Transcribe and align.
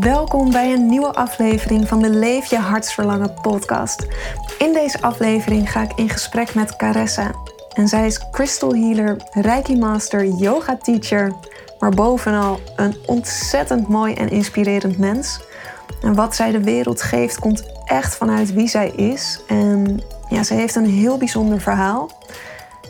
Welkom 0.00 0.50
bij 0.50 0.72
een 0.72 0.86
nieuwe 0.86 1.14
aflevering 1.14 1.88
van 1.88 2.02
de 2.02 2.10
Leef 2.10 2.46
je 2.46 2.58
hartsverlangen 2.58 3.34
podcast. 3.42 4.06
In 4.58 4.72
deze 4.72 5.00
aflevering 5.00 5.70
ga 5.70 5.82
ik 5.82 5.92
in 5.94 6.08
gesprek 6.08 6.54
met 6.54 6.76
Caressa. 6.76 7.30
En 7.72 7.88
zij 7.88 8.06
is 8.06 8.30
crystal 8.30 8.74
healer, 8.74 9.16
reiki 9.30 9.76
master, 9.76 10.24
yoga 10.26 10.76
teacher, 10.76 11.32
maar 11.78 11.90
bovenal 11.90 12.60
een 12.76 12.96
ontzettend 13.06 13.88
mooi 13.88 14.14
en 14.14 14.30
inspirerend 14.30 14.98
mens. 14.98 15.40
En 16.02 16.14
wat 16.14 16.34
zij 16.34 16.50
de 16.50 16.62
wereld 16.62 17.02
geeft 17.02 17.38
komt 17.38 17.62
echt 17.84 18.16
vanuit 18.16 18.52
wie 18.52 18.68
zij 18.68 18.88
is. 18.88 19.40
En 19.46 20.02
ja, 20.28 20.42
ze 20.42 20.54
heeft 20.54 20.74
een 20.74 20.90
heel 20.90 21.16
bijzonder 21.18 21.60
verhaal. 21.60 22.10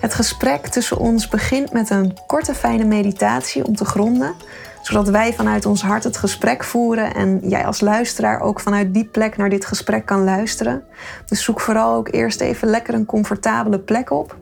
Het 0.00 0.14
gesprek 0.14 0.66
tussen 0.66 0.98
ons 0.98 1.28
begint 1.28 1.72
met 1.72 1.90
een 1.90 2.18
korte 2.26 2.54
fijne 2.54 2.84
meditatie 2.84 3.64
om 3.64 3.76
te 3.76 3.84
gronden 3.84 4.34
zodat 4.88 5.08
wij 5.08 5.32
vanuit 5.32 5.66
ons 5.66 5.82
hart 5.82 6.04
het 6.04 6.16
gesprek 6.16 6.64
voeren 6.64 7.14
en 7.14 7.40
jij 7.42 7.66
als 7.66 7.80
luisteraar 7.80 8.40
ook 8.40 8.60
vanuit 8.60 8.94
die 8.94 9.04
plek 9.04 9.36
naar 9.36 9.48
dit 9.48 9.64
gesprek 9.64 10.06
kan 10.06 10.24
luisteren. 10.24 10.84
Dus 11.26 11.44
zoek 11.44 11.60
vooral 11.60 11.94
ook 11.94 12.12
eerst 12.12 12.40
even 12.40 12.68
lekker 12.68 12.94
een 12.94 13.06
comfortabele 13.06 13.78
plek 13.78 14.10
op. 14.10 14.36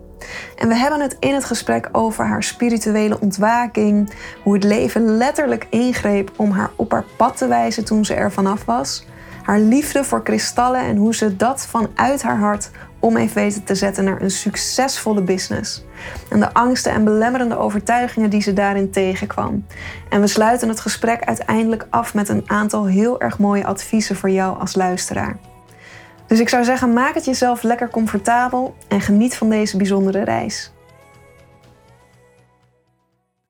En 0.57 0.69
we 0.69 0.75
hebben 0.75 1.01
het 1.01 1.17
in 1.21 1.35
het 1.35 1.45
gesprek 1.45 1.89
over 1.93 2.27
haar 2.27 2.43
spirituele 2.43 3.21
ontwaking, 3.21 4.13
hoe 4.43 4.55
het 4.55 4.65
leven 4.65 5.17
letterlijk 5.17 5.67
ingreep 5.71 6.31
om 6.37 6.51
haar 6.51 6.71
op 6.77 6.93
haar 6.93 7.05
pad 7.17 7.37
te 7.37 7.47
wijzen 7.47 7.85
toen 7.85 8.05
ze 8.05 8.15
er 8.15 8.33
vanaf 8.33 8.65
was, 8.65 9.07
haar 9.43 9.61
liefde 9.61 10.05
voor 10.05 10.23
kristallen 10.23 10.81
en 10.81 10.97
hoe 10.97 11.15
ze 11.15 11.37
dat 11.37 11.67
vanuit 11.67 12.23
haar 12.23 12.39
hart 12.39 12.71
om 13.07 13.17
heeft 13.17 13.35
weten 13.35 13.65
te 13.65 13.75
zetten 13.75 14.05
naar 14.05 14.23
een 14.23 14.31
succesvolle 14.31 15.23
business. 15.23 15.85
En 16.29 16.41
de 16.41 16.53
angsten 16.53 16.93
en 16.93 17.05
belemmerende 17.05 17.59
overtuigingen 17.59 18.31
die 18.31 18.43
ze 18.43 18.53
daarin 18.53 18.91
tegenkwam. 18.91 19.67
En 20.09 20.21
we 20.21 20.27
sluiten 20.27 20.69
het 20.69 20.81
gesprek 20.81 21.25
uiteindelijk 21.25 21.87
af 21.91 22.15
met 22.15 22.29
een 22.29 22.43
aantal 22.47 22.87
heel 22.87 23.21
erg 23.21 23.39
mooie 23.39 23.65
adviezen 23.65 24.17
voor 24.17 24.31
jou 24.31 24.61
als 24.61 24.75
luisteraar. 24.75 25.39
Dus 26.27 26.41
ik 26.41 26.49
zou 26.49 26.65
zeggen, 26.65 26.93
maak 26.93 27.15
het 27.15 27.25
jezelf 27.25 27.63
lekker 27.63 27.91
comfortabel 27.91 28.77
en 28.89 29.01
geniet 29.01 29.37
van 29.37 29.49
deze 29.49 29.77
bijzondere 29.77 30.25
reis. 30.25 30.73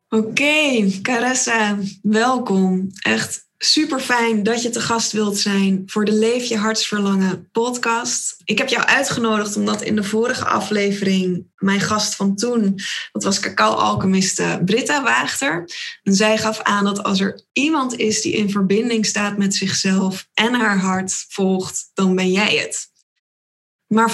Oké, 0.08 0.90
Caressa, 1.02 1.76
welkom. 2.02 2.86
Echt 3.02 3.45
Super 3.58 4.00
fijn 4.00 4.42
dat 4.42 4.62
je 4.62 4.70
te 4.70 4.80
gast 4.80 5.12
wilt 5.12 5.38
zijn 5.38 5.82
voor 5.86 6.04
de 6.04 6.12
Leef 6.12 6.44
je 6.44 6.56
hartsverlangen 6.56 7.48
podcast. 7.52 8.36
Ik 8.44 8.58
heb 8.58 8.68
jou 8.68 8.84
uitgenodigd 8.84 9.56
omdat 9.56 9.82
in 9.82 9.96
de 9.96 10.02
vorige 10.02 10.44
aflevering 10.44 11.46
mijn 11.56 11.80
gast 11.80 12.14
van 12.14 12.36
toen, 12.36 12.80
dat 13.12 13.22
was 13.24 13.40
cacao-alchemiste 13.40 14.62
Britta 14.64 15.02
Waagter. 15.02 15.70
En 16.02 16.14
zij 16.14 16.38
gaf 16.38 16.60
aan 16.60 16.84
dat 16.84 17.02
als 17.02 17.20
er 17.20 17.40
iemand 17.52 17.96
is 17.96 18.20
die 18.20 18.32
in 18.32 18.50
verbinding 18.50 19.06
staat 19.06 19.36
met 19.38 19.54
zichzelf 19.54 20.28
en 20.34 20.54
haar 20.54 20.78
hart 20.78 21.24
volgt, 21.28 21.90
dan 21.94 22.14
ben 22.14 22.32
jij 22.32 22.56
het. 22.56 22.90
Maar 23.86 24.10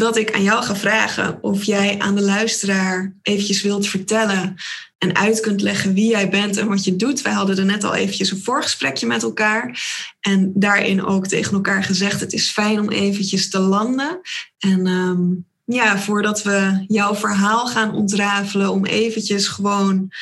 voordat 0.00 0.18
ik 0.28 0.34
aan 0.34 0.42
jou 0.42 0.62
ga 0.62 0.76
vragen 0.76 1.38
of 1.42 1.64
jij 1.64 1.98
aan 1.98 2.14
de 2.14 2.22
luisteraar 2.22 3.14
eventjes 3.22 3.62
wilt 3.62 3.86
vertellen 3.86 4.54
en 4.98 5.16
uit 5.16 5.40
kunt 5.40 5.60
leggen 5.60 5.94
wie 5.94 6.08
jij 6.10 6.28
bent 6.28 6.56
en 6.56 6.68
wat 6.68 6.84
je 6.84 6.96
doet. 6.96 7.22
Wij 7.22 7.32
hadden 7.32 7.58
er 7.58 7.64
net 7.64 7.84
al 7.84 7.94
eventjes 7.94 8.30
een 8.30 8.42
voorgesprekje 8.42 9.06
met 9.06 9.22
elkaar. 9.22 9.82
En 10.20 10.52
daarin 10.54 11.04
ook 11.04 11.26
tegen 11.26 11.52
elkaar 11.52 11.84
gezegd: 11.84 12.20
het 12.20 12.32
is 12.32 12.50
fijn 12.50 12.80
om 12.80 12.90
eventjes 12.90 13.50
te 13.50 13.58
landen. 13.58 14.20
En 14.58 14.86
ehm, 14.86 15.20
ja, 15.64 15.98
voordat 15.98 16.42
we 16.42 16.84
jouw 16.86 17.14
verhaal 17.14 17.66
gaan 17.66 17.94
ontrafelen, 17.94 18.70
om 18.70 18.84
eventjes 18.84 19.48
gewoon 19.48 20.12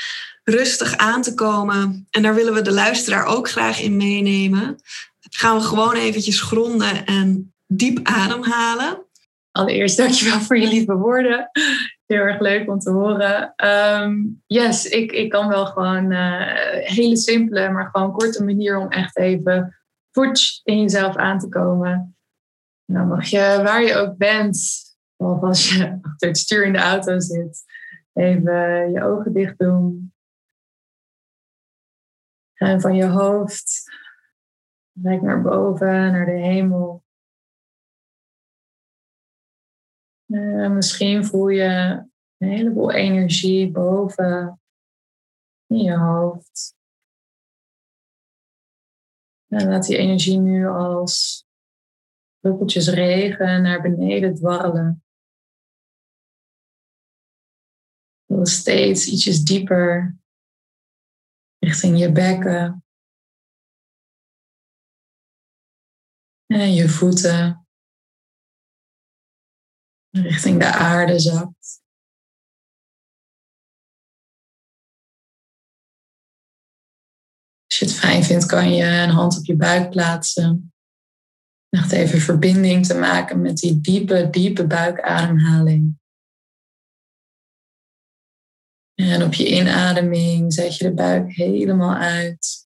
rustig 0.44 0.96
aan 0.96 1.22
te 1.22 1.34
komen. 1.34 2.06
En 2.10 2.22
daar 2.22 2.34
willen 2.34 2.54
we 2.54 2.62
de 2.62 2.72
luisteraar 2.72 3.24
ook 3.24 3.50
graag 3.50 3.80
in 3.80 3.96
meenemen. 3.96 4.80
Gaan 5.30 5.56
we 5.56 5.62
gewoon 5.62 5.94
eventjes 5.94 6.40
gronden 6.40 7.06
en 7.06 7.52
diep 7.66 8.00
ademhalen. 8.02 9.06
Allereerst 9.58 9.96
dankjewel 9.96 10.40
voor 10.40 10.58
je 10.58 10.68
lieve 10.68 10.94
woorden. 10.94 11.50
Heel 12.06 12.20
erg 12.20 12.40
leuk 12.40 12.68
om 12.68 12.78
te 12.78 12.90
horen. 12.90 13.52
Ehm, 13.56 14.24
yes, 14.46 14.86
ik, 14.86 15.12
ik 15.12 15.30
kan 15.30 15.48
wel 15.48 15.66
gewoon 15.66 16.12
uh, 16.12 16.56
hele 16.70 17.16
simpele, 17.16 17.70
maar 17.70 17.88
gewoon 17.92 18.12
korte 18.12 18.44
manier 18.44 18.78
om 18.78 18.88
echt 18.88 19.16
even 19.16 19.78
voets 20.10 20.60
in 20.64 20.80
jezelf 20.80 21.16
aan 21.16 21.38
te 21.38 21.48
komen. 21.48 22.16
dan 22.84 23.08
mag 23.08 23.26
je, 23.26 23.38
waar 23.38 23.82
je 23.82 23.94
ook 23.94 24.16
bent, 24.16 24.58
of 25.16 25.42
als 25.42 25.74
je 25.74 25.98
achter 26.02 26.28
het 26.28 26.38
stuur 26.38 26.64
in 26.64 26.72
de 26.72 26.78
auto 26.78 27.20
zit, 27.20 27.64
even 28.12 28.90
je 28.90 29.02
ogen 29.02 29.32
dicht 29.32 29.58
doen. 29.58 30.12
En 32.54 32.80
van 32.80 32.94
je 32.94 33.06
hoofd, 33.06 33.82
kijk 35.02 35.22
naar 35.22 35.42
boven, 35.42 36.12
naar 36.12 36.26
de 36.26 36.40
hemel. 36.40 37.06
Uh, 40.28 40.70
misschien 40.70 41.24
voel 41.24 41.48
je 41.48 41.64
een 42.36 42.48
heleboel 42.48 42.92
energie 42.92 43.70
boven 43.70 44.60
in 45.66 45.78
je 45.78 45.96
hoofd. 45.96 46.76
En 49.46 49.68
laat 49.68 49.86
die 49.86 49.96
energie 49.96 50.38
nu 50.38 50.66
als 50.66 51.46
druppeltjes 52.40 52.88
regen 52.88 53.62
naar 53.62 53.82
beneden 53.82 54.34
dwarrelen. 54.34 55.02
Steeds 58.42 59.06
ietsjes 59.06 59.44
dieper 59.44 60.16
richting 61.58 61.98
je 61.98 62.12
bekken. 62.12 62.84
En 66.46 66.72
je 66.74 66.88
voeten 66.88 67.67
richting 70.22 70.58
de 70.58 70.72
aarde 70.72 71.18
zakt. 71.18 71.82
Als 77.66 77.78
je 77.78 77.84
het 77.84 77.94
fijn 77.94 78.24
vindt, 78.24 78.46
kan 78.46 78.74
je 78.74 78.84
een 78.84 79.10
hand 79.10 79.38
op 79.38 79.44
je 79.44 79.56
buik 79.56 79.90
plaatsen. 79.90 80.72
Echt 81.68 81.92
even 81.92 82.20
verbinding 82.20 82.86
te 82.86 82.94
maken 82.94 83.40
met 83.40 83.56
die 83.56 83.80
diepe, 83.80 84.28
diepe 84.30 84.66
buikademhaling. 84.66 85.98
En 88.94 89.22
op 89.22 89.34
je 89.34 89.48
inademing 89.48 90.52
zet 90.52 90.76
je 90.76 90.84
de 90.84 90.94
buik 90.94 91.32
helemaal 91.32 91.94
uit. 91.94 92.66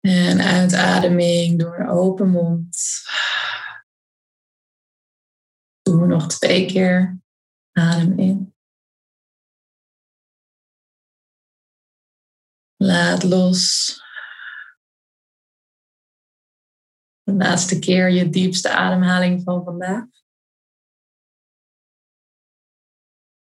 En 0.00 0.40
uitademing 0.40 1.58
door 1.58 1.86
open 1.88 2.28
mond 2.28 2.76
doen 5.90 6.00
we 6.00 6.06
nog 6.06 6.26
twee 6.26 6.66
keer. 6.66 7.20
Adem 7.72 8.18
in. 8.18 8.54
Laat 12.76 13.22
los. 13.22 13.96
De 17.22 17.32
laatste 17.32 17.78
keer 17.78 18.10
je 18.10 18.28
diepste 18.28 18.70
ademhaling 18.70 19.42
van 19.42 19.64
vandaag. 19.64 20.04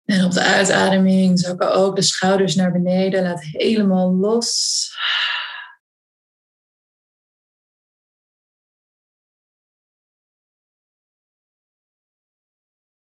En 0.05 0.25
op 0.25 0.33
de 0.33 0.43
uitademing 0.43 1.39
zakken 1.39 1.73
ook 1.75 1.97
de 1.97 2.03
schouders 2.03 2.55
naar 2.55 2.73
beneden. 2.73 3.23
Laat 3.23 3.43
helemaal 3.43 4.15
los. 4.15 4.93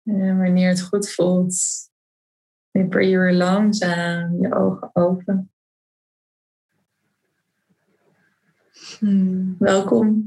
En 0.06 0.38
wanneer 0.38 0.69
het 0.69 0.82
goed 0.82 1.11
voelt, 1.11 1.56
knipper 2.70 3.03
je 3.03 3.19
weer 3.19 3.32
langzaam 3.32 4.43
je 4.43 4.55
ogen 4.55 4.91
open. 4.93 5.50
Hmm. 8.99 9.56
Welkom. 9.58 10.26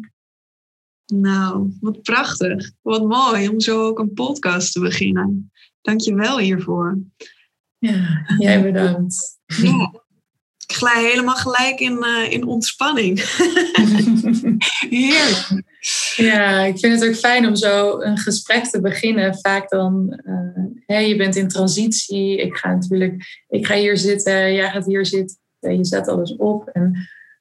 Nou, 1.05 1.77
wat 1.79 2.01
prachtig. 2.01 2.71
Wat 2.81 3.07
mooi 3.07 3.49
om 3.49 3.59
zo 3.59 3.85
ook 3.85 3.99
een 3.99 4.13
podcast 4.13 4.71
te 4.71 4.79
beginnen. 4.79 5.51
Dank 5.81 6.01
je 6.01 6.15
wel 6.15 6.39
hiervoor. 6.39 6.99
Ja, 7.77 8.25
jij 8.37 8.63
bedankt. 8.63 9.39
Ja. 9.45 9.93
Ik 10.67 10.75
glij 10.75 11.03
helemaal 11.03 11.35
gelijk 11.35 11.79
in, 11.79 11.97
uh, 12.03 12.31
in 12.31 12.43
ontspanning. 12.43 13.19
Heerlijk. 14.89 15.68
Ja, 16.15 16.59
ik 16.59 16.79
vind 16.79 16.99
het 16.99 17.09
ook 17.09 17.15
fijn 17.15 17.47
om 17.47 17.55
zo 17.55 18.01
een 18.01 18.17
gesprek 18.17 18.65
te 18.65 18.81
beginnen. 18.81 19.39
Vaak 19.39 19.69
dan, 19.69 20.21
uh, 20.87 21.07
je 21.07 21.15
bent 21.15 21.35
in 21.35 21.47
transitie. 21.47 22.37
Ik 22.37 22.57
ga 22.57 22.73
natuurlijk, 22.73 23.43
ik 23.47 23.65
ga 23.65 23.75
hier 23.75 23.97
zitten, 23.97 24.53
jij 24.53 24.69
gaat 24.69 24.85
hier 24.85 25.05
zitten. 25.05 25.37
Je 25.59 25.85
zet 25.85 26.07
alles 26.07 26.35
op. 26.35 26.67
En 26.67 26.95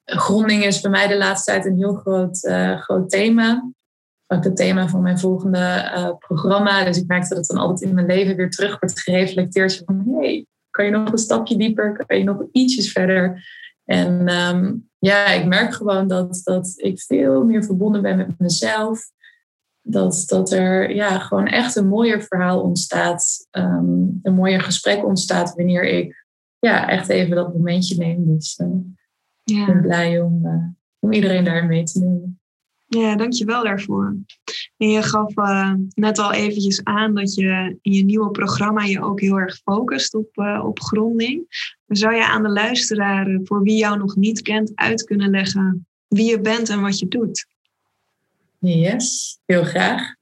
gronding 0.05 0.63
is 0.63 0.81
bij 0.81 0.91
mij 0.91 1.07
de 1.07 1.17
laatste 1.17 1.51
tijd 1.51 1.65
een 1.65 1.77
heel 1.77 1.93
groot, 1.93 2.43
uh, 2.43 2.81
groot 2.81 3.09
thema. 3.09 3.71
Ook 4.27 4.43
het 4.43 4.55
thema 4.55 4.87
van 4.87 5.01
mijn 5.01 5.19
volgende 5.19 6.15
programma. 6.19 6.83
Dus 6.83 6.97
ik 6.97 7.07
merk 7.07 7.29
dat 7.29 7.37
het 7.37 7.47
dan 7.47 7.57
altijd 7.57 7.89
in 7.89 7.95
mijn 7.95 8.07
leven 8.07 8.35
weer 8.35 8.49
terug 8.49 8.79
wordt 8.79 9.01
gereflecteerd. 9.01 9.81
Van, 9.85 10.03
hey, 10.19 10.45
kan 10.69 10.85
je 10.85 10.91
nog 10.91 11.11
een 11.11 11.17
stapje 11.17 11.57
dieper? 11.57 12.03
Kan 12.05 12.17
je 12.17 12.23
nog 12.23 12.43
ietsjes 12.51 12.91
verder? 12.91 13.43
En 13.89 14.29
um, 14.29 14.89
ja, 14.99 15.25
ik 15.25 15.45
merk 15.45 15.73
gewoon 15.73 16.07
dat, 16.07 16.41
dat 16.43 16.73
ik 16.75 17.01
veel 17.01 17.43
meer 17.43 17.63
verbonden 17.63 18.01
ben 18.01 18.17
met 18.17 18.39
mezelf. 18.39 19.11
Dat, 19.81 20.23
dat 20.27 20.51
er 20.51 20.95
ja, 20.95 21.19
gewoon 21.19 21.47
echt 21.47 21.75
een 21.75 21.87
mooier 21.87 22.21
verhaal 22.21 22.61
ontstaat. 22.61 23.47
Um, 23.51 24.19
een 24.23 24.33
mooier 24.33 24.61
gesprek 24.61 25.05
ontstaat 25.05 25.53
wanneer 25.55 25.83
ik 25.83 26.25
ja, 26.59 26.89
echt 26.89 27.09
even 27.09 27.35
dat 27.35 27.53
momentje 27.53 27.97
neem. 27.97 28.25
Dus 28.25 28.59
uh, 28.61 28.67
ja. 29.43 29.59
ik 29.59 29.65
ben 29.65 29.81
blij 29.81 30.21
om, 30.21 30.45
uh, 30.45 30.63
om 30.99 31.11
iedereen 31.11 31.43
daar 31.43 31.65
mee 31.65 31.83
te 31.83 31.99
nemen. 31.99 32.38
Ja, 32.91 33.15
dankjewel 33.15 33.63
daarvoor. 33.63 34.15
En 34.77 34.89
je 34.89 35.03
gaf 35.03 35.37
uh, 35.37 35.73
net 35.93 36.17
al 36.17 36.33
eventjes 36.33 36.83
aan 36.83 37.15
dat 37.15 37.33
je 37.33 37.77
in 37.81 37.91
je 37.91 38.03
nieuwe 38.03 38.31
programma 38.31 38.83
je 38.83 39.01
ook 39.01 39.19
heel 39.21 39.39
erg 39.39 39.57
focust 39.57 40.13
op, 40.13 40.37
uh, 40.37 40.63
op 40.65 40.81
gronding. 40.81 41.45
Zou 41.87 42.15
je 42.15 42.25
aan 42.25 42.43
de 42.43 42.49
luisteraar, 42.49 43.39
voor 43.43 43.63
wie 43.63 43.77
jou 43.77 43.97
nog 43.97 44.15
niet 44.15 44.41
kent, 44.41 44.71
uit 44.75 45.03
kunnen 45.03 45.29
leggen 45.29 45.87
wie 46.07 46.29
je 46.29 46.41
bent 46.41 46.69
en 46.69 46.81
wat 46.81 46.99
je 46.99 47.07
doet? 47.07 47.45
Yes, 48.59 49.39
heel 49.45 49.63
graag. 49.63 50.15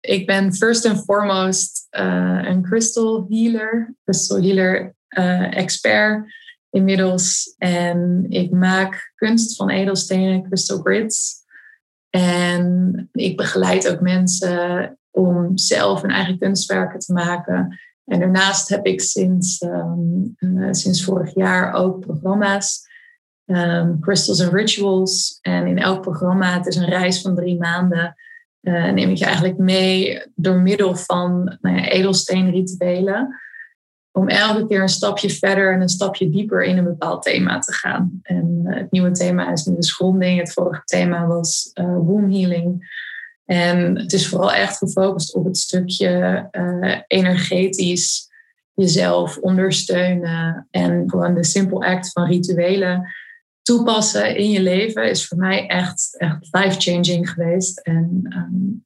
Ik 0.00 0.26
ben 0.26 0.54
first 0.54 0.86
and 0.86 1.04
foremost 1.04 1.86
een 1.90 2.62
crystal 2.62 3.26
healer, 3.28 3.94
crystal 4.04 4.42
healer 4.42 4.94
expert 5.50 6.34
inmiddels. 6.70 7.54
En 7.58 8.26
ik 8.28 8.50
maak 8.50 9.12
kunst 9.14 9.56
van 9.56 9.70
edelstenen, 9.70 10.42
crystal 10.42 10.78
grids. 10.78 11.41
En 12.20 13.08
ik 13.12 13.36
begeleid 13.36 13.90
ook 13.90 14.00
mensen 14.00 14.98
om 15.10 15.58
zelf 15.58 16.02
hun 16.02 16.10
eigen 16.10 16.38
kunstwerken 16.38 16.98
te 16.98 17.12
maken. 17.12 17.78
En 18.04 18.18
daarnaast 18.18 18.68
heb 18.68 18.86
ik 18.86 19.00
sinds, 19.00 19.62
um, 19.62 20.36
uh, 20.38 20.68
sinds 20.70 21.04
vorig 21.04 21.34
jaar 21.34 21.72
ook 21.72 22.00
programma's, 22.00 22.88
um, 23.46 24.00
Crystals 24.00 24.42
and 24.42 24.52
Rituals. 24.52 25.38
En 25.40 25.66
in 25.66 25.78
elk 25.78 26.00
programma, 26.00 26.52
het 26.52 26.66
is 26.66 26.76
een 26.76 26.88
reis 26.88 27.20
van 27.20 27.34
drie 27.34 27.58
maanden, 27.58 28.14
uh, 28.60 28.90
neem 28.90 29.10
ik 29.10 29.16
je 29.16 29.24
eigenlijk 29.24 29.58
mee 29.58 30.22
door 30.34 30.60
middel 30.60 30.96
van 30.96 31.58
nou 31.60 31.76
ja, 31.76 31.88
edelsteenrituelen 31.88 33.40
om 34.12 34.28
elke 34.28 34.66
keer 34.66 34.82
een 34.82 34.88
stapje 34.88 35.30
verder 35.30 35.72
en 35.72 35.80
een 35.80 35.88
stapje 35.88 36.28
dieper 36.28 36.64
in 36.64 36.78
een 36.78 36.84
bepaald 36.84 37.22
thema 37.22 37.58
te 37.58 37.72
gaan. 37.72 38.20
En 38.22 38.60
uh, 38.64 38.76
het 38.76 38.90
nieuwe 38.90 39.10
thema 39.10 39.52
is 39.52 39.64
nu 39.64 39.76
de 39.76 39.86
gronding. 39.86 40.38
Het 40.38 40.52
vorige 40.52 40.82
thema 40.84 41.26
was 41.26 41.70
uh, 41.74 41.96
womb 41.96 42.32
healing. 42.32 43.00
En 43.44 43.98
het 43.98 44.12
is 44.12 44.28
vooral 44.28 44.52
echt 44.52 44.76
gefocust 44.76 45.34
op 45.34 45.44
het 45.44 45.56
stukje 45.56 46.48
uh, 46.52 46.98
energetisch 47.06 48.30
jezelf 48.74 49.36
ondersteunen. 49.38 50.66
En 50.70 51.10
gewoon 51.10 51.34
de 51.34 51.44
simple 51.44 51.86
act 51.86 52.12
van 52.12 52.26
rituelen 52.26 53.12
toepassen 53.62 54.36
in 54.36 54.50
je 54.50 54.60
leven 54.60 55.10
is 55.10 55.26
voor 55.26 55.38
mij 55.38 55.66
echt, 55.66 56.14
echt 56.18 56.48
life-changing 56.50 57.30
geweest. 57.30 57.78
En 57.78 58.20
um, 58.36 58.84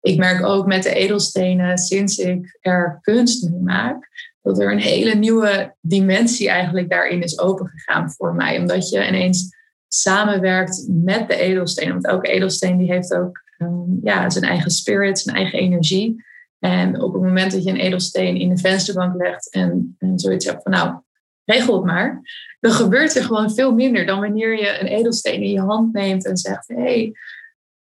ik 0.00 0.18
merk 0.18 0.44
ook 0.44 0.66
met 0.66 0.82
de 0.82 0.94
edelstenen, 0.94 1.78
sinds 1.78 2.18
ik 2.18 2.58
er 2.60 2.98
kunst 3.00 3.50
mee 3.50 3.60
maak, 3.60 4.08
dat 4.42 4.60
er 4.60 4.72
een 4.72 4.78
hele 4.78 5.14
nieuwe 5.14 5.74
dimensie 5.80 6.48
eigenlijk 6.48 6.90
daarin 6.90 7.22
is 7.22 7.38
opengegaan 7.38 8.10
voor 8.10 8.34
mij. 8.34 8.58
Omdat 8.58 8.88
je 8.88 9.06
ineens 9.08 9.56
samenwerkt 9.88 10.86
met 10.88 11.28
de 11.28 11.36
edelsteen. 11.36 11.92
Want 11.92 12.06
elke 12.06 12.30
edelsteen 12.30 12.78
die 12.78 12.92
heeft 12.92 13.14
ook 13.14 13.42
um, 13.58 13.98
ja, 14.02 14.30
zijn 14.30 14.44
eigen 14.44 14.70
spirit, 14.70 15.18
zijn 15.18 15.36
eigen 15.36 15.58
energie. 15.58 16.24
En 16.58 17.02
op 17.02 17.12
het 17.12 17.22
moment 17.22 17.52
dat 17.52 17.64
je 17.64 17.70
een 17.70 17.76
edelsteen 17.76 18.36
in 18.36 18.48
de 18.48 18.58
vensterbank 18.58 19.16
legt 19.16 19.50
en, 19.50 19.96
zoiets 20.16 20.44
hebt 20.44 20.62
van 20.62 20.72
nou, 20.72 21.00
regel 21.44 21.74
het 21.74 21.84
maar. 21.84 22.20
Dan 22.60 22.72
gebeurt 22.72 23.16
er 23.16 23.24
gewoon 23.24 23.50
veel 23.50 23.74
minder 23.74 24.06
dan 24.06 24.20
wanneer 24.20 24.58
je 24.58 24.80
een 24.80 24.86
edelsteen 24.86 25.42
in 25.42 25.50
je 25.50 25.60
hand 25.60 25.92
neemt 25.92 26.26
en 26.26 26.36
zegt: 26.36 26.68
hé, 26.68 26.74
hey, 26.74 27.12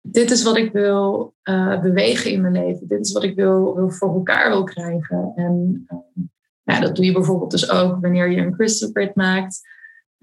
dit 0.01 0.31
is 0.31 0.44
wat 0.44 0.58
ik 0.58 0.72
wil 0.72 1.34
uh, 1.44 1.81
bewegen 1.81 2.31
in 2.31 2.42
mijn 2.42 2.54
leven. 2.54 2.88
Dit 2.88 3.06
is 3.06 3.12
wat 3.12 3.24
ik 3.24 3.36
wil, 3.36 3.75
wil 3.75 3.90
voor 3.90 4.13
elkaar 4.13 4.50
wil 4.50 4.63
krijgen. 4.63 5.31
En 5.36 5.86
um, 5.92 6.34
nou, 6.65 6.81
dat 6.81 6.95
doe 6.95 7.06
je 7.06 7.12
bijvoorbeeld 7.12 7.51
dus 7.51 7.69
ook 7.69 8.01
wanneer 8.01 8.31
je 8.31 8.38
een 8.38 8.56
crystal 8.56 8.89
grid 8.94 9.15
maakt. 9.15 9.59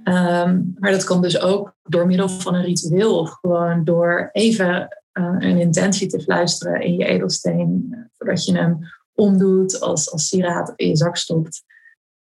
Um, 0.05 0.75
maar 0.79 0.91
dat 0.91 1.05
kan 1.05 1.23
dus 1.23 1.41
ook 1.41 1.75
door 1.83 2.07
middel 2.07 2.29
van 2.29 2.55
een 2.55 2.65
ritueel 2.65 3.19
of 3.19 3.31
gewoon 3.31 3.85
door 3.85 4.29
even 4.33 4.99
uh, 5.13 5.37
een 5.39 5.59
intentie 5.59 6.09
te 6.09 6.21
fluisteren 6.21 6.81
in 6.81 6.95
je 6.97 7.05
edelsteen, 7.05 7.89
uh, 7.91 7.99
voordat 8.17 8.45
je 8.45 8.57
hem 8.57 8.79
omdoet 9.15 9.81
als, 9.81 10.11
als 10.11 10.29
sieraad 10.29 10.73
in 10.77 10.89
je 10.89 10.97
zak 10.97 11.17
stopt. 11.17 11.63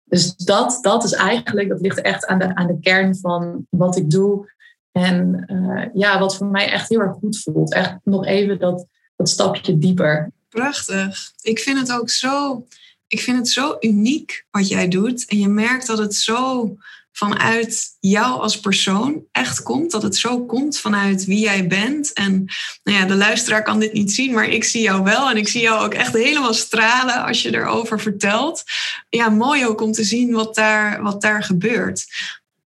Dus 0.03 0.35
dat, 0.35 0.77
dat 0.81 1.03
is 1.03 1.13
eigenlijk, 1.13 1.69
dat 1.69 1.81
ligt 1.81 2.01
echt 2.01 2.25
aan 2.25 2.39
de, 2.39 2.55
aan 2.55 2.67
de 2.67 2.79
kern 2.79 3.15
van 3.15 3.65
wat 3.69 3.97
ik 3.97 4.09
doe. 4.09 4.51
En 4.91 5.43
uh, 5.47 5.85
ja, 5.93 6.19
wat 6.19 6.35
voor 6.35 6.47
mij 6.47 6.71
echt 6.71 6.89
heel 6.89 6.99
erg 6.99 7.17
goed 7.17 7.39
voelt. 7.39 7.73
Echt 7.73 7.97
nog 8.03 8.25
even 8.25 8.59
dat, 8.59 8.85
dat 9.15 9.29
stapje 9.29 9.77
dieper. 9.77 10.31
Prachtig. 10.49 11.31
Ik 11.41 11.59
vind 11.59 11.79
het 11.79 11.91
ook 11.91 12.09
zo 12.09 12.65
ik 13.11 13.21
vind 13.21 13.37
het 13.37 13.49
zo 13.49 13.77
uniek 13.79 14.45
wat 14.51 14.67
jij 14.67 14.87
doet. 14.87 15.25
En 15.25 15.39
je 15.39 15.47
merkt 15.47 15.87
dat 15.87 15.97
het 15.97 16.15
zo 16.15 16.75
vanuit 17.11 17.97
jou 17.99 18.41
als 18.41 18.59
persoon 18.59 19.23
echt 19.31 19.63
komt. 19.63 19.91
Dat 19.91 20.03
het 20.03 20.15
zo 20.15 20.45
komt 20.45 20.79
vanuit 20.79 21.25
wie 21.25 21.39
jij 21.39 21.67
bent. 21.67 22.13
En 22.13 22.45
nou 22.83 22.97
ja, 22.97 23.05
de 23.05 23.15
luisteraar 23.15 23.63
kan 23.63 23.79
dit 23.79 23.93
niet 23.93 24.11
zien, 24.11 24.33
maar 24.33 24.47
ik 24.47 24.63
zie 24.63 24.81
jou 24.81 25.03
wel. 25.03 25.29
En 25.29 25.37
ik 25.37 25.47
zie 25.47 25.61
jou 25.61 25.85
ook 25.85 25.93
echt 25.93 26.13
helemaal 26.13 26.53
stralen 26.53 27.23
als 27.25 27.41
je 27.41 27.53
erover 27.53 27.99
vertelt. 27.99 28.63
Ja, 29.09 29.29
mooi 29.29 29.65
ook 29.65 29.81
om 29.81 29.91
te 29.91 30.03
zien 30.03 30.31
wat 30.31 30.55
daar, 30.55 31.01
wat 31.01 31.21
daar 31.21 31.43
gebeurt 31.43 32.05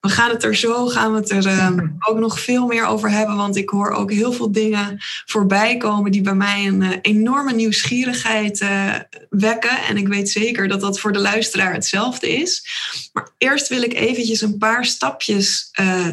we 0.02 0.10
gaan 0.10 0.30
het 0.30 0.44
er 0.44 0.56
zo, 0.56 0.88
gaan 0.88 1.12
we 1.12 1.20
het 1.20 1.30
er 1.30 1.48
ehm, 1.48 1.88
ook 2.10 2.18
nog 2.18 2.40
veel 2.40 2.66
meer 2.66 2.86
over 2.86 3.10
hebben. 3.10 3.36
Want 3.36 3.56
ik 3.56 3.70
hoor 3.70 3.92
ook 3.92 4.12
heel 4.12 4.34
veel 4.34 4.52
dingen 4.52 4.98
voorbij 5.26 5.78
komen 5.78 6.12
die 6.12 6.22
bij 6.22 6.36
mij 6.36 6.68
een 6.68 6.82
uh, 6.82 6.90
enorme 7.02 7.54
nieuwsgierigheid 7.54 8.62
uh, 8.62 8.96
wekken. 9.30 9.84
En 9.84 9.98
ik 9.98 10.08
weet 10.08 10.30
zeker 10.30 10.68
dat 10.68 10.82
dat 10.82 11.00
voor 11.00 11.12
de 11.12 11.20
luisteraar 11.20 11.74
hetzelfde 11.74 12.30
is. 12.30 12.66
Maar 13.14 13.30
eerst 13.38 13.68
wil 13.68 13.82
ik 13.82 13.94
eventjes 13.94 14.42
een 14.42 14.58
paar 14.58 14.86
stapjes 14.86 15.70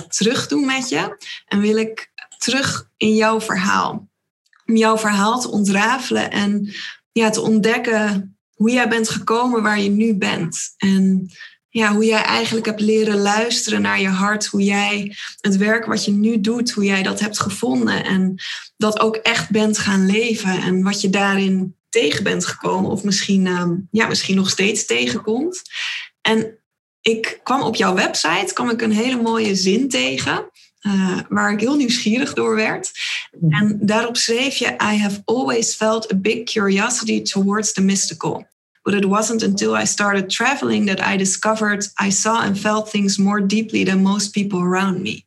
terug 0.08 0.48
doen 0.48 0.66
met 0.66 0.88
je. 0.88 1.16
En 1.46 1.60
wil 1.60 1.76
ik 1.76 2.12
terug 2.38 2.90
in 2.96 3.14
jouw 3.14 3.40
verhaal. 3.40 4.08
Om 4.66 4.76
jouw 4.76 4.98
verhaal 4.98 5.40
te 5.40 5.50
ontrafelen 5.50 6.30
en 6.30 6.74
ja, 7.12 7.30
te 7.30 7.40
ontdekken 7.40 8.32
hoe 8.54 8.70
jij 8.70 8.88
bent 8.88 9.08
gekomen 9.08 9.62
waar 9.62 9.80
je 9.80 9.90
nu 9.90 10.14
bent. 10.14 10.74
En 10.76 11.30
ja, 11.70 11.92
hoe 11.92 12.04
jij 12.04 12.22
eigenlijk 12.22 12.66
hebt 12.66 12.80
leren 12.80 13.18
luisteren 13.18 13.82
naar 13.82 14.00
je 14.00 14.08
hart. 14.08 14.46
Hoe 14.46 14.62
jij 14.62 15.16
het 15.40 15.56
werk 15.56 15.84
wat 15.84 16.04
je 16.04 16.10
nu 16.10 16.40
doet, 16.40 16.70
hoe 16.70 16.84
jij 16.84 17.02
dat 17.02 17.20
hebt 17.20 17.40
gevonden. 17.40 18.04
En 18.04 18.34
dat 18.76 19.00
ook 19.00 19.16
echt 19.16 19.50
bent 19.50 19.78
gaan 19.78 20.06
leven. 20.06 20.62
En 20.62 20.82
wat 20.82 21.00
je 21.00 21.10
daarin 21.10 21.76
tegen 21.88 22.24
bent 22.24 22.46
gekomen. 22.46 22.90
Of 22.90 23.04
misschien, 23.04 23.46
ehm, 23.46 23.74
ja, 23.90 24.06
misschien 24.06 24.36
nog 24.36 24.50
steeds 24.50 24.86
tegenkomt. 24.86 25.62
En 26.20 26.58
ik 27.00 27.40
kwam 27.42 27.62
op 27.62 27.74
jouw 27.74 27.94
website 27.94 28.52
kwam 28.52 28.70
ik 28.70 28.82
een 28.82 28.92
hele 28.92 29.22
mooie 29.22 29.54
zin 29.54 29.88
tegen. 29.88 30.50
Uh, 30.82 31.20
waar 31.28 31.52
ik 31.52 31.60
heel 31.60 31.76
nieuwsgierig 31.76 32.32
door 32.32 32.54
werd. 32.54 32.90
En 33.48 33.78
daarop 33.80 34.16
schreef 34.16 34.56
je: 34.56 34.66
I 34.66 34.98
have 34.98 35.22
always 35.24 35.74
felt 35.74 36.12
a 36.12 36.16
big 36.16 36.44
curiosity 36.44 37.22
towards 37.22 37.72
the 37.72 37.80
mystical. 37.80 38.46
But 38.88 38.96
it 38.96 39.08
wasn't 39.08 39.42
until 39.42 39.76
I 39.76 39.84
started 39.84 40.30
traveling 40.30 40.86
that 40.86 41.00
I 41.00 41.18
discovered 41.18 41.84
I 42.00 42.10
saw 42.10 42.40
and 42.40 42.58
felt 42.58 42.90
things 42.90 43.18
more 43.18 43.46
deeply 43.46 43.84
than 43.84 44.02
most 44.02 44.32
people 44.32 44.60
around 44.60 45.02
me. 45.02 45.26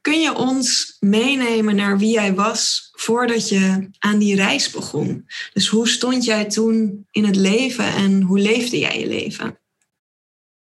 Kun 0.00 0.20
je 0.20 0.34
ons 0.34 0.96
meenemen 1.00 1.76
naar 1.76 1.98
wie 1.98 2.12
jij 2.12 2.34
was 2.34 2.88
voordat 2.92 3.48
je 3.48 3.88
aan 3.98 4.18
die 4.18 4.34
reis 4.34 4.70
begon? 4.70 5.26
Dus 5.52 5.68
hoe 5.68 5.88
stond 5.88 6.24
jij 6.24 6.44
toen 6.44 7.06
in 7.10 7.24
het 7.24 7.36
leven 7.36 7.94
en 7.94 8.22
hoe 8.22 8.38
leefde 8.38 8.78
jij 8.78 9.00
je 9.00 9.06
leven? 9.06 9.58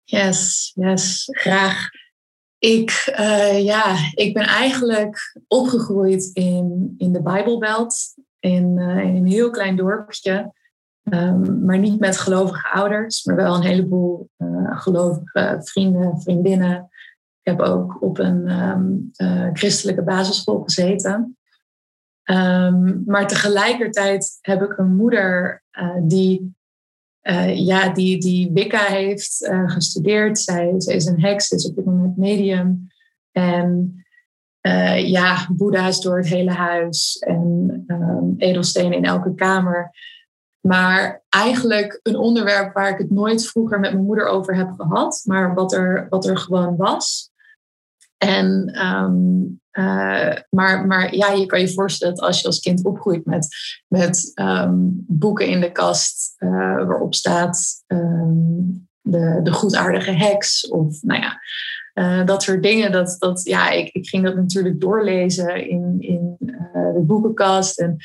Yes, 0.05 0.73
yes, 0.75 1.25
graag. 1.27 1.89
Ik, 2.59 3.15
uh, 3.19 3.65
ja, 3.65 3.97
ik 4.15 4.35
ben 4.35 4.47
eigenlijk 4.47 5.39
opgegroeid 5.47 6.31
in, 6.33 6.95
in 6.99 7.13
de 7.13 7.23
Bijbelbelt, 7.23 8.15
in, 8.41 8.77
uh, 8.79 9.05
in 9.05 9.17
een 9.17 9.27
heel 9.27 9.51
klein 9.51 9.77
dorpje. 9.77 10.57
Ehm, 11.11 11.65
maar 11.65 11.79
niet 11.79 12.01
met 12.01 12.19
gelovige 12.19 12.69
ouders, 12.69 13.25
maar 13.25 13.37
wel 13.37 13.55
een 13.55 13.63
heleboel 13.63 14.31
uh, 14.39 14.81
gelovige 14.81 15.57
vrienden, 15.61 16.21
vriendinnen. 16.21 16.91
Ik 17.43 17.57
heb 17.57 17.61
ook 17.61 18.03
op 18.03 18.19
een 18.19 18.51
um, 18.51 19.11
christelijke 19.53 20.03
basisschool 20.03 20.63
gezeten. 20.63 21.37
Um, 22.25 23.03
maar 23.07 23.27
tegelijkertijd 23.27 24.39
heb 24.41 24.63
ik 24.63 24.79
een 24.79 24.97
moeder 24.97 25.63
uh, 25.73 25.95
die, 26.03 26.57
ja, 27.53 27.89
die, 27.89 28.19
die 28.19 28.51
Wicca 28.53 28.85
heeft 28.85 29.51
gestudeerd. 29.67 30.39
Zij, 30.39 30.75
zij 30.77 30.95
is 30.95 31.07
een 31.07 31.21
heks, 31.21 31.51
is 31.51 31.69
op 31.69 31.77
dit 31.77 31.85
moment 31.85 32.17
medium. 32.17 32.87
En 33.33 33.95
ja, 34.97 35.47
boeddha's 35.53 36.01
door 36.01 36.17
het 36.17 36.29
hele 36.29 36.51
huis 36.51 37.19
en 37.19 37.85
edelstenen 38.39 38.93
in 38.93 39.05
elke 39.05 39.35
kamer. 39.35 39.91
Maar 40.61 41.23
eigenlijk 41.29 42.01
een 42.03 42.17
onderwerp 42.17 42.75
waar 42.75 42.91
ik 42.91 42.99
het 42.99 43.11
nooit 43.11 43.47
vroeger 43.47 43.81
met 43.81 43.93
mijn 43.93 44.05
moeder 44.05 44.27
over 44.27 44.57
heb 44.57 44.71
gehad, 44.77 45.23
maar 45.25 45.55
wat 45.55 45.73
er, 45.73 46.07
wat 46.09 46.27
er 46.27 46.39
gewoon 46.39 46.77
was. 46.77 47.31
En, 48.17 48.79
um, 48.87 49.61
uh, 49.73 50.35
maar, 50.51 50.87
maar 50.87 51.15
ja, 51.15 51.33
je 51.33 51.47
kan 51.47 51.61
je 51.61 51.73
voorstellen 51.73 52.15
dat 52.15 52.25
als 52.25 52.41
je 52.41 52.47
als 52.47 52.61
kind 52.61 52.85
opgroeit 52.85 53.25
met, 53.25 53.49
met 53.89 54.33
um, 54.35 55.05
boeken 55.07 55.47
in 55.47 55.61
de 55.61 55.73
kast 55.73 56.35
uh, 56.39 56.51
waarop 56.87 57.15
staat 57.15 57.85
um, 57.87 58.89
de, 59.01 59.41
de 59.43 59.53
goedaardige 59.53 60.11
heks 60.11 60.69
of 60.69 61.03
nou 61.03 61.21
ja, 61.21 61.41
uh, 61.95 62.27
dat 62.27 62.43
soort 62.43 62.63
dingen. 62.63 62.93
Dat, 62.93 63.17
dat, 63.19 63.45
ja, 63.45 63.71
ik, 63.71 63.89
ik 63.93 64.09
ging 64.09 64.25
dat 64.25 64.37
natuurlijk 64.37 64.81
doorlezen 64.81 65.69
in, 65.69 65.97
in 65.99 66.37
de 66.95 67.03
boekenkast. 67.07 67.79
En 67.79 67.91
eh, 67.91 67.97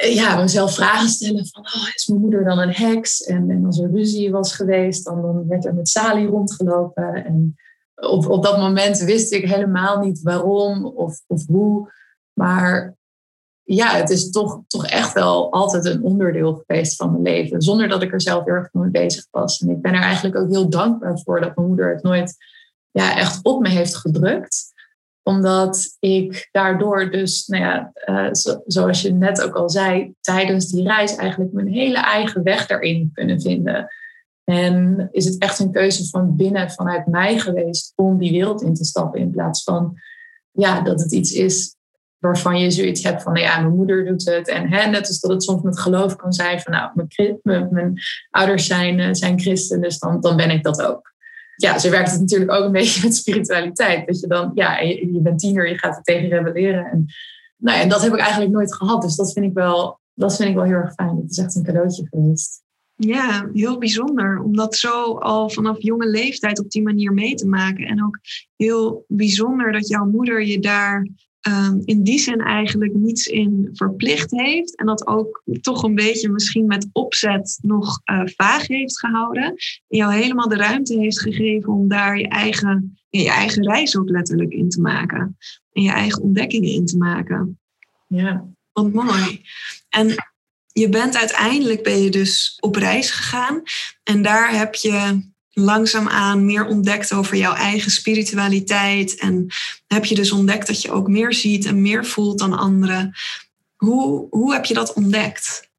ja, 0.00 0.36
mezelf 0.36 0.74
vragen 0.74 1.08
stellen 1.08 1.46
van, 1.46 1.62
oh, 1.62 1.88
is 1.94 2.06
mijn 2.06 2.20
moeder 2.20 2.44
dan 2.44 2.58
een 2.58 2.74
heks? 2.74 3.20
En, 3.20 3.50
en 3.50 3.66
als 3.66 3.78
er 3.78 3.90
ruzie 3.90 4.30
was 4.30 4.54
geweest, 4.54 5.04
dan, 5.04 5.22
dan 5.22 5.48
werd 5.48 5.64
er 5.64 5.74
met 5.74 5.88
Sally 5.88 6.26
rondgelopen. 6.26 7.24
En 7.24 7.56
op, 7.94 8.28
op 8.28 8.42
dat 8.42 8.58
moment 8.58 8.98
wist 8.98 9.32
ik 9.32 9.48
helemaal 9.48 9.98
niet 9.98 10.22
waarom 10.22 10.86
of, 10.86 11.20
of 11.26 11.46
hoe. 11.46 11.92
Maar 12.32 12.96
ja, 13.62 13.96
het 13.96 14.10
is 14.10 14.30
toch, 14.30 14.60
toch 14.66 14.86
echt 14.86 15.12
wel 15.12 15.52
altijd 15.52 15.84
een 15.84 16.02
onderdeel 16.02 16.62
geweest 16.66 16.96
van 16.96 17.10
mijn 17.10 17.22
leven. 17.22 17.62
Zonder 17.62 17.88
dat 17.88 18.02
ik 18.02 18.12
er 18.12 18.20
zelf 18.20 18.46
erg 18.46 18.68
mee 18.72 18.90
bezig 18.90 19.26
was. 19.30 19.60
En 19.60 19.68
ik 19.68 19.82
ben 19.82 19.94
er 19.94 20.02
eigenlijk 20.02 20.36
ook 20.36 20.50
heel 20.50 20.68
dankbaar 20.68 21.18
voor 21.18 21.40
dat 21.40 21.56
mijn 21.56 21.68
moeder 21.68 21.94
het 21.94 22.02
nooit 22.02 22.36
ja, 22.90 23.16
echt 23.16 23.44
op 23.44 23.60
me 23.60 23.68
heeft 23.68 23.96
gedrukt 23.96 24.71
omdat 25.22 25.96
ik 26.00 26.48
daardoor 26.52 27.10
dus, 27.10 27.46
nou 27.46 27.62
ja, 27.62 27.92
uh, 28.06 28.28
zoals 28.66 29.02
je 29.02 29.12
net 29.12 29.42
ook 29.42 29.54
al 29.54 29.70
zei, 29.70 30.14
tijdens 30.20 30.70
die 30.70 30.86
reis 30.86 31.16
eigenlijk 31.16 31.52
mijn 31.52 31.68
hele 31.68 31.98
eigen 31.98 32.42
weg 32.42 32.66
daarin 32.66 33.10
kunnen 33.12 33.40
vinden. 33.40 33.88
En 34.44 35.08
is 35.12 35.24
het 35.24 35.38
echt 35.38 35.58
een 35.58 35.72
keuze 35.72 36.08
van 36.08 36.36
binnen, 36.36 36.70
vanuit 36.70 37.06
mij 37.06 37.38
geweest, 37.38 37.92
om 37.96 38.18
die 38.18 38.30
wereld 38.30 38.62
in 38.62 38.74
te 38.74 38.84
stappen. 38.84 39.20
In 39.20 39.30
plaats 39.30 39.62
van 39.62 39.94
ja, 40.50 40.80
dat 40.80 41.00
het 41.00 41.12
iets 41.12 41.32
is 41.32 41.76
waarvan 42.18 42.58
je 42.58 42.70
zoiets 42.70 43.02
hebt 43.02 43.22
van, 43.22 43.32
nou 43.32 43.44
ja, 43.44 43.60
mijn 43.60 43.76
moeder 43.76 44.04
doet 44.04 44.24
het. 44.24 44.48
En 44.48 44.68
hè, 44.68 44.90
net 44.90 45.08
als 45.08 45.20
dat 45.20 45.30
het 45.30 45.42
soms 45.42 45.62
met 45.62 45.78
geloof 45.78 46.16
kan 46.16 46.32
zijn 46.32 46.60
van, 46.60 46.72
nou, 46.72 46.90
mijn, 47.42 47.68
mijn, 47.70 47.94
ouders 48.30 48.66
zijn, 48.66 48.98
uh, 48.98 49.08
zijn 49.10 49.40
christen, 49.40 49.80
dus 49.80 49.98
dan 49.98 50.36
ben 50.36 50.50
ik 50.50 50.62
dat 50.62 50.82
ook 50.82 51.11
ja, 51.56 51.78
zo 51.78 51.90
werkt 51.90 52.10
het 52.10 52.20
natuurlijk 52.20 52.50
ook 52.50 52.64
een 52.64 52.72
beetje 52.72 53.04
met 53.04 53.16
spiritualiteit. 53.16 54.06
Dat 54.06 54.20
je 54.20 54.26
dan, 54.26 54.50
ja, 54.54 54.78
je, 54.78 55.20
bent 55.22 55.38
tiener, 55.38 55.68
je 55.68 55.78
gaat 55.78 55.96
er 55.96 56.02
tegen 56.02 56.28
rebelleren. 56.28 56.84
En, 56.84 57.06
nou 57.56 57.76
ja, 57.76 57.82
en 57.82 57.88
dat 57.88 58.02
heb 58.02 58.12
ik 58.12 58.18
eigenlijk 58.18 58.52
nooit 58.52 58.74
gehad. 58.74 59.02
Dus 59.02 59.16
dat 59.16 59.32
vind 59.32 59.46
ik 59.46 59.52
wel, 59.54 60.00
dat 60.14 60.36
vind 60.36 60.48
ik 60.48 60.54
wel 60.54 60.64
heel 60.64 60.74
erg 60.74 60.94
fijn. 60.94 61.16
Het 61.16 61.30
is 61.30 61.38
echt 61.38 61.54
een 61.54 61.62
cadeautje 61.62 62.06
geweest. 62.10 62.62
Ja, 62.94 63.48
heel 63.52 63.78
bijzonder 63.78 64.42
om 64.42 64.56
dat 64.56 64.76
zo 64.76 65.18
al 65.18 65.50
vanaf 65.50 65.82
jonge 65.82 66.08
leeftijd 66.08 66.60
op 66.60 66.70
die 66.70 66.82
manier 66.82 67.12
mee 67.12 67.34
te 67.34 67.46
maken. 67.46 67.84
En 67.84 68.04
ook 68.04 68.18
heel 68.56 69.04
bijzonder 69.08 69.72
dat 69.72 69.88
jouw 69.88 70.04
moeder 70.04 70.44
je 70.44 70.58
daar 70.58 71.08
um, 71.48 71.82
in 71.84 72.02
die 72.02 72.18
zin 72.18 72.40
eigenlijk 72.40 72.94
niets 72.94 73.26
in 73.26 73.68
verplicht 73.72 74.30
heeft. 74.30 74.76
En 74.76 74.86
dat 74.86 75.06
ook 75.06 75.42
toch 75.60 75.82
een 75.82 75.94
beetje 75.94 76.28
misschien 76.28 76.66
met 76.66 76.88
opzet 76.92 77.58
nog 77.62 78.00
uh, 78.04 78.22
vaag 78.24 78.66
heeft 78.66 78.98
gehouden. 78.98 79.44
En 79.44 79.56
jou 79.88 80.14
helemaal 80.14 80.48
de 80.48 80.56
ruimte 80.56 80.98
heeft 80.98 81.20
gegeven 81.20 81.72
om 81.72 81.88
daar 81.88 82.18
je 82.18 82.28
eigen, 82.28 82.98
je 83.08 83.30
eigen 83.30 83.62
reis 83.62 83.96
ook 83.96 84.08
letterlijk 84.08 84.52
in 84.52 84.68
te 84.68 84.80
maken. 84.80 85.36
En 85.72 85.82
je 85.82 85.90
eigen 85.90 86.22
ontdekkingen 86.22 86.70
in 86.70 86.86
te 86.86 86.96
maken. 86.96 87.60
Ja. 88.06 88.44
Wat 88.72 88.92
mooi. 88.92 89.42
En 89.88 90.14
je 90.72 90.88
bent 90.88 91.16
uiteindelijk 91.16 91.82
ben 91.82 92.02
je 92.02 92.10
dus 92.10 92.56
op 92.60 92.76
reis 92.76 93.10
gegaan. 93.10 93.62
En 94.02 94.22
daar 94.22 94.56
heb 94.56 94.74
je 94.74 95.30
langzaamaan 95.52 96.44
meer 96.44 96.66
ontdekt 96.66 97.12
over 97.12 97.36
jouw 97.36 97.54
eigen 97.54 97.90
spiritualiteit. 97.90 99.20
En 99.20 99.46
heb 99.86 100.04
je 100.04 100.14
dus 100.14 100.32
ontdekt 100.32 100.66
dat 100.66 100.82
je 100.82 100.90
ook 100.90 101.08
meer 101.08 101.34
ziet 101.34 101.66
en 101.66 101.82
meer 101.82 102.04
voelt 102.04 102.38
dan 102.38 102.58
anderen. 102.58 103.12
Hoe, 103.76 104.26
hoe 104.30 104.52
heb 104.52 104.64
je 104.64 104.74
dat 104.74 104.92
ontdekt? 104.92 105.70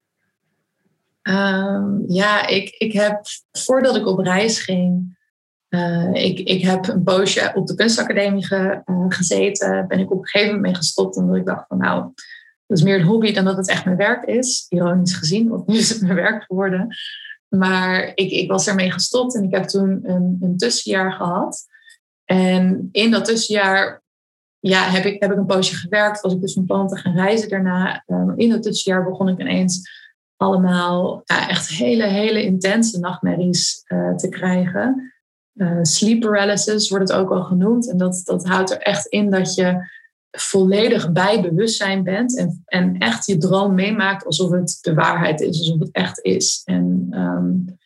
Um, 1.24 2.04
ja, 2.08 2.48
ik, 2.48 2.70
ik 2.70 2.94
heb 2.94 3.22
voordat 3.52 3.96
ik 3.96 4.08
op 4.08 4.20
reis 4.20 4.60
ging, 4.60 5.18
uh, 5.70 6.10
ik, 6.14 6.40
ik 6.40 6.62
heb 6.62 6.88
een 6.88 7.04
poosje 7.04 7.52
op 7.56 7.68
de 7.68 7.76
kunstacademie 7.76 8.46
ge, 8.46 8.82
uh, 8.86 9.06
gezeten. 9.10 9.88
Ben 9.88 10.00
ik 10.00 10.12
op 10.12 10.18
een 10.18 10.28
gegeven 10.28 10.54
moment 10.54 10.72
mee 10.72 10.82
gestopt 10.82 11.16
omdat 11.16 11.36
ik 11.36 11.46
dacht 11.46 11.68
van 11.68 11.78
nou, 11.78 12.12
dat 12.68 12.78
is 12.78 12.84
meer 12.84 13.00
een 13.00 13.06
hobby 13.06 13.34
dan 13.34 13.46
dat 13.46 13.58
het 13.58 13.70
echt 13.70 13.86
mijn 13.86 13.98
werk 13.98 14.24
is. 14.24 14.66
Ironisch 14.70 15.14
gezien, 15.14 15.50
want 15.50 15.68
nu 15.68 15.78
is 15.78 15.90
het 15.90 16.02
mijn 16.02 16.16
werk 16.16 16.44
geworden. 16.44 16.96
Maar 17.58 18.12
ik, 18.16 18.32
ik 18.32 18.50
was 18.52 18.68
ermee 18.68 18.92
gestopt 18.92 19.36
en 19.36 19.44
ik 19.44 19.54
heb 19.54 19.64
toen 19.64 20.00
een, 20.04 20.38
een 20.42 20.58
tussenjaar 20.58 21.12
gehad. 21.12 21.66
En 22.26 22.90
in 22.92 23.12
dat 23.12 23.26
tussenjaar 23.26 24.04
ja, 24.60 24.84
heb, 24.84 25.06
ik, 25.06 25.22
heb 25.22 25.32
ik 25.32 25.38
een 25.38 25.46
poosje 25.46 25.76
gewerkt. 25.76 26.22
Was 26.22 26.34
ik 26.34 26.42
dus 26.42 26.54
van 26.54 26.66
plan 26.66 26.88
te 26.88 26.98
gaan 26.98 27.16
reizen 27.16 27.50
daarna. 27.50 28.04
Um, 28.08 28.34
in 28.36 28.50
dat 28.50 28.64
tussenjaar 28.64 29.04
begon 29.04 29.30
ik 29.30 29.40
ineens 29.40 29.90
allemaal 30.38 31.22
ja, 31.26 31.50
echt 31.50 31.70
hele, 31.70 32.04
hele 32.04 32.44
intense 32.44 33.00
nachtmerries 33.00 33.84
uh, 33.88 34.16
te 34.16 34.30
krijgen. 34.30 35.14
Uh, 35.54 35.80
sleep 35.82 36.20
paralysis 36.20 36.90
wordt 36.90 37.10
het 37.10 37.18
ook 37.18 37.32
al 37.32 37.44
genoemd. 37.44 37.90
En 37.90 37.98
dat, 37.98 38.22
dat 38.24 38.48
houdt 38.48 38.72
er 38.72 38.78
echt 38.78 39.06
in 39.06 39.30
dat 39.30 39.56
je 39.56 39.88
volledig 40.38 41.12
bij 41.12 41.42
bewustzijn 41.42 42.04
bent 42.04 42.38
en, 42.38 42.64
en 42.66 42.98
echt 42.98 43.26
je 43.26 43.38
droom 43.38 43.74
meemaakt 43.74 44.26
alsof 44.26 44.52
het 44.52 44.78
de 44.82 44.94
waarheid 44.94 45.42
is, 45.42 45.60
alsof 45.60 45.80
het 45.80 45.92
echt 45.92 46.20
is. 46.22 46.62
En 46.66 47.08
um, 47.12 47.78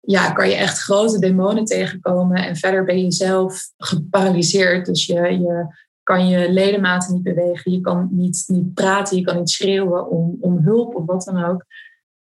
ja, 0.00 0.32
kan 0.32 0.48
je 0.48 0.54
echt 0.54 0.78
grote 0.78 1.18
demonen 1.18 1.64
tegenkomen 1.64 2.36
en 2.36 2.56
verder 2.56 2.84
ben 2.84 3.04
je 3.04 3.12
zelf 3.12 3.70
geparalyseerd. 3.76 4.86
Dus 4.86 5.06
je, 5.06 5.14
je 5.14 5.66
kan 6.02 6.28
je 6.28 6.52
ledematen 6.52 7.14
niet 7.14 7.22
bewegen, 7.22 7.72
je 7.72 7.80
kan 7.80 8.08
niet, 8.10 8.44
niet 8.46 8.74
praten, 8.74 9.16
je 9.16 9.22
kan 9.22 9.38
niet 9.38 9.50
schreeuwen 9.50 10.10
om, 10.10 10.36
om 10.40 10.58
hulp 10.58 10.94
of 10.94 11.04
wat 11.06 11.24
dan 11.24 11.44
ook. 11.44 11.64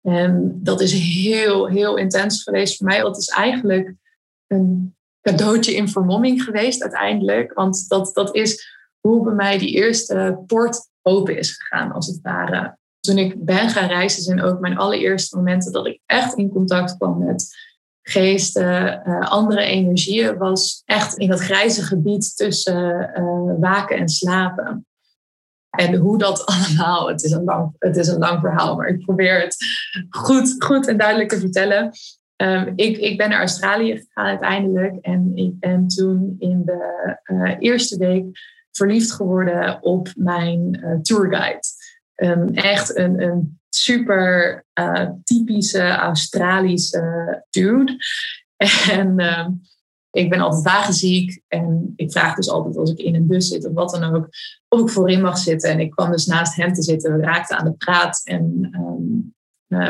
En 0.01 0.59
dat 0.63 0.81
is 0.81 0.93
heel, 0.93 1.67
heel 1.67 1.97
intens 1.97 2.43
geweest 2.43 2.77
voor 2.77 2.87
mij. 2.87 3.01
Dat 3.01 3.17
is 3.17 3.27
eigenlijk 3.27 3.93
een 4.47 4.95
cadeautje 5.21 5.75
in 5.75 5.87
vermomming 5.87 6.43
geweest 6.43 6.81
uiteindelijk. 6.81 7.53
Want 7.53 7.87
dat, 7.89 8.11
dat 8.13 8.35
is 8.35 8.81
hoe 9.07 9.23
bij 9.23 9.33
mij 9.33 9.57
die 9.57 9.73
eerste 9.73 10.43
poort 10.47 10.89
open 11.01 11.37
is 11.37 11.51
gegaan, 11.51 11.91
als 11.91 12.07
het 12.07 12.19
ware. 12.21 12.77
Toen 12.99 13.17
ik 13.17 13.45
ben 13.45 13.69
gaan 13.69 13.87
reizen, 13.87 14.23
zijn 14.23 14.41
ook 14.41 14.59
mijn 14.59 14.77
allereerste 14.77 15.35
momenten 15.35 15.71
dat 15.71 15.87
ik 15.87 15.99
echt 16.05 16.37
in 16.37 16.49
contact 16.49 16.97
kwam 16.97 17.25
met 17.25 17.55
geesten, 18.01 19.01
uh, 19.05 19.29
andere 19.29 19.61
energieën, 19.61 20.37
was 20.37 20.81
echt 20.85 21.17
in 21.17 21.29
dat 21.29 21.39
grijze 21.39 21.83
gebied 21.83 22.35
tussen 22.35 23.11
uh, 23.15 23.59
waken 23.59 23.97
en 23.97 24.09
slapen. 24.09 24.85
En 25.69 25.95
hoe 25.95 26.17
dat 26.17 26.45
allemaal, 26.51 27.07
het 27.07 27.23
is, 27.23 27.31
een 27.31 27.43
lang, 27.43 27.75
het 27.79 27.97
is 27.97 28.07
een 28.07 28.19
lang 28.19 28.39
verhaal, 28.39 28.75
maar 28.75 28.87
ik 28.87 29.05
probeer 29.05 29.41
het 29.41 29.55
goed, 30.09 30.55
goed 30.63 30.87
en 30.87 30.97
duidelijk 30.97 31.29
te 31.29 31.39
vertellen. 31.39 31.91
Um, 32.35 32.73
ik, 32.75 32.97
ik 32.97 33.17
ben 33.17 33.29
naar 33.29 33.39
Australië 33.39 33.97
gegaan 33.97 34.25
uiteindelijk 34.25 34.95
en 35.01 35.31
ik 35.35 35.59
ben 35.59 35.87
toen 35.87 36.35
in 36.39 36.61
de 36.65 37.17
uh, 37.25 37.55
eerste 37.59 37.97
week 37.97 38.25
verliefd 38.77 39.11
geworden 39.11 39.81
op 39.81 40.11
mijn 40.15 40.79
uh, 40.83 40.99
tourguide. 41.01 41.59
Um, 42.15 42.53
echt 42.53 42.97
een, 42.97 43.21
een 43.21 43.59
super 43.69 44.65
uh, 44.79 45.09
typische 45.23 45.89
Australische 45.89 47.43
dude. 47.49 47.97
En 48.89 49.19
uh, 49.19 49.47
ik 50.11 50.29
ben 50.29 50.39
altijd 50.39 50.63
wagenziek. 50.63 51.41
En 51.47 51.93
ik 51.95 52.11
vraag 52.11 52.35
dus 52.35 52.49
altijd 52.49 52.77
als 52.77 52.91
ik 52.91 52.97
in 52.97 53.15
een 53.15 53.27
bus 53.27 53.47
zit 53.47 53.67
of 53.67 53.73
wat 53.73 53.89
dan 53.89 54.15
ook, 54.15 54.27
of 54.67 54.81
ik 54.81 54.89
voorin 54.89 55.21
mag 55.21 55.37
zitten. 55.37 55.69
En 55.69 55.79
ik 55.79 55.91
kwam 55.91 56.11
dus 56.11 56.25
naast 56.25 56.55
hem 56.55 56.73
te 56.73 56.83
zitten. 56.83 57.17
We 57.17 57.23
raakten 57.23 57.57
aan 57.57 57.65
de 57.65 57.73
praat. 57.73 58.21
En 58.23 58.69
um, 58.73 59.33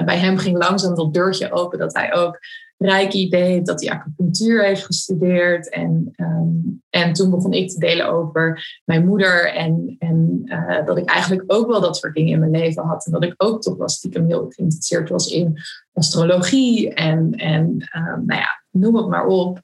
bij 0.06 0.18
hem 0.18 0.38
ging 0.38 0.58
langzaam 0.58 0.96
dat 0.96 1.14
deurtje 1.14 1.52
open 1.52 1.80
dat 1.80 1.94
hij 1.94 2.14
ook 2.14 2.40
Reiki 2.86 3.30
deed, 3.30 3.66
dat 3.66 3.82
hij 3.82 3.92
acupunctuur 3.92 4.64
heeft 4.64 4.86
gestudeerd. 4.86 5.70
En, 5.70 6.10
ehm, 6.16 6.50
en 6.90 7.14
toen 7.14 7.30
begon 7.30 7.54
ik 7.54 7.70
te 7.70 7.80
delen 7.80 8.08
over 8.08 8.82
mijn 8.86 9.06
moeder. 9.06 9.54
En, 9.54 9.96
en 10.00 10.42
uh, 10.46 10.86
dat 10.86 10.98
ik 10.98 11.06
eigenlijk 11.06 11.44
ook 11.48 11.68
wel 11.68 11.82
dat 11.82 11.98
soort 11.98 12.16
dingen 12.16 12.34
in 12.34 12.40
mijn 12.40 12.52
leven 12.52 12.84
had. 12.84 13.06
En 13.06 13.12
dat 13.12 13.24
ik 13.24 13.34
ook 13.38 13.62
toch 13.62 13.78
wel 13.78 13.90
stiekem 13.90 14.28
heel 14.28 14.46
geïnteresseerd 14.50 15.10
was 15.10 15.28
in 15.28 15.58
astrologie. 15.94 16.94
En, 16.94 17.32
en 17.32 17.90
uh, 17.96 18.04
nou 18.04 18.40
ja, 18.40 18.64
noem 18.72 18.96
het 18.96 19.08
maar 19.08 19.26
op. 19.26 19.62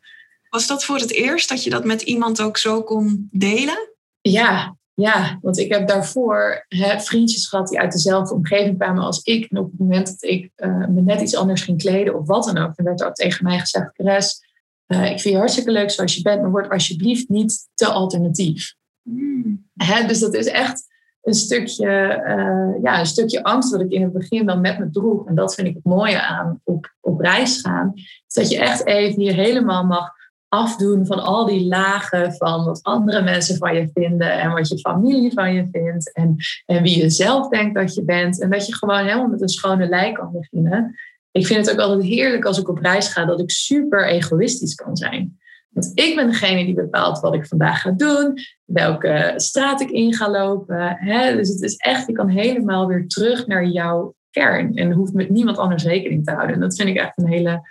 Was 0.50 0.68
dat 0.68 0.84
voor 0.84 0.98
het 0.98 1.14
eerst 1.14 1.50
dat 1.50 1.64
je 1.64 1.70
dat 1.70 1.86
met 1.86 2.02
iemand 2.02 2.42
ook 2.42 2.58
zo 2.58 2.84
kon 2.84 3.28
delen? 3.32 3.94
Ja, 4.22 4.78
ja, 5.00 5.40
want 5.42 5.58
ik 5.58 5.74
heb 5.74 5.88
daarvoor 5.88 6.66
hè, 6.68 7.00
vriendjes 7.00 7.48
gehad 7.48 7.68
die 7.68 7.80
uit 7.80 7.92
dezelfde 7.92 8.34
omgeving 8.34 8.78
kwamen 8.78 9.04
als 9.04 9.22
ik. 9.24 9.52
En 9.52 9.58
op 9.58 9.70
het 9.72 9.80
moment 9.80 10.08
dat 10.08 10.30
ik 10.30 10.52
uh, 10.56 10.88
me 10.88 11.02
net 11.02 11.22
iets 11.22 11.36
anders 11.36 11.62
ging 11.62 11.78
kleden 11.78 12.20
of 12.20 12.28
wat 12.28 12.44
dan 12.44 12.58
ook, 12.58 12.76
dan 12.76 12.86
werd 12.86 13.02
er 13.02 13.08
ook 13.08 13.14
tegen 13.14 13.44
mij 13.44 13.60
gezegd: 13.60 13.90
Chris, 13.94 14.44
uh, 14.88 15.04
ik 15.04 15.20
vind 15.20 15.34
je 15.34 15.38
hartstikke 15.38 15.72
leuk 15.72 15.92
zoals 15.92 16.16
je 16.16 16.22
bent, 16.22 16.42
maar 16.42 16.52
word 16.52 16.70
alsjeblieft 16.70 17.30
niet 17.30 17.70
te 17.74 17.88
alternatief. 17.88 18.76
Mm. 19.04 19.70
Hè, 19.76 20.08
dus 20.08 20.20
dat 20.20 20.34
is 20.34 20.48
echt 20.48 20.88
een 21.22 21.34
stukje, 21.34 21.88
uh, 22.28 22.84
ja, 22.84 23.00
een 23.00 23.06
stukje 23.06 23.44
angst 23.44 23.72
dat 23.72 23.82
ik 23.82 23.92
in 23.92 24.02
het 24.02 24.14
begin 24.14 24.46
dan 24.46 24.62
met 24.62 24.80
me 24.80 24.90
droeg. 24.90 25.28
En 25.28 25.36
dat 25.36 25.56
vind 25.56 25.68
ik 25.68 25.74
het 25.74 25.84
mooie 25.84 26.22
aan 26.22 26.62
op, 26.64 26.94
op 27.02 27.20
reis 27.20 27.62
gaan. 27.62 27.92
Is 27.96 28.34
dat 28.34 28.50
je 28.50 28.60
echt 28.60 28.86
even 28.86 29.22
hier 29.22 29.34
helemaal 29.34 29.86
mag 29.86 30.18
afdoen 30.50 31.06
van 31.06 31.20
al 31.20 31.46
die 31.46 31.68
lagen 31.68 32.34
van 32.34 32.66
wat 32.66 32.84
andere 32.84 33.22
mensen 33.22 33.58
van 33.58 33.76
je 33.76 33.90
vinden 33.94 34.40
en 34.40 34.52
wat 34.52 34.68
je 34.68 34.80
familie 34.80 35.34
van 35.34 35.54
je 35.54 35.68
vindt 35.72 36.14
en, 36.14 36.36
en 36.66 36.84
wie 36.84 37.02
je 37.02 37.10
zelf 37.10 37.50
denkt 37.50 37.76
dat 37.76 37.94
je 37.96 38.04
bent. 38.04 38.42
En 38.42 38.50
dat 38.50 38.68
je 38.68 38.76
gewoon 38.76 39.04
helemaal 39.04 39.28
met 39.28 39.42
een 39.42 39.50
schone 39.50 39.88
lijn 39.88 40.14
kan 40.14 40.32
beginnen. 40.32 40.96
Ik 41.32 41.46
vind 41.46 41.66
het 41.66 41.76
ook 41.76 41.82
altijd 41.82 42.08
heerlijk 42.08 42.46
als 42.46 42.60
ik 42.60 42.70
op 42.70 42.80
reis 42.80 43.08
ga 43.08 43.26
dat 43.26 43.40
ik 43.40 43.52
super 43.52 44.08
egoïstisch 44.08 44.76
kan 44.76 44.98
zijn. 44.98 45.38
Want 45.70 45.92
ik 45.94 46.16
ben 46.16 46.28
degene 46.28 46.66
die 46.66 46.74
bepaalt 46.74 47.20
wat 47.20 47.34
ik 47.34 47.46
vandaag 47.46 47.82
ga 47.82 47.92
doen, 47.92 48.38
welke 48.66 49.34
straat 49.36 49.82
ik 49.82 49.90
in 49.90 50.14
ga 50.14 50.30
lopen. 50.30 50.96
Hè? 51.00 51.36
Dus 51.36 51.50
het 51.50 51.62
is 51.62 51.76
echt, 51.76 52.08
je 52.08 52.14
kan 52.14 52.28
helemaal 52.28 52.88
weer 52.88 53.08
terug 53.08 53.48
naar 53.48 53.66
jouw 53.66 54.16
kern 54.30 54.76
en 54.76 54.92
hoeft 54.92 55.14
met 55.14 55.30
niemand 55.30 55.58
anders 55.58 55.84
rekening 55.84 56.24
te 56.26 56.32
houden. 56.32 56.56
En 56.56 56.62
dat 56.62 56.76
vind 56.76 56.90
ik 56.90 56.96
echt 56.96 57.18
een 57.18 57.28
hele 57.28 57.62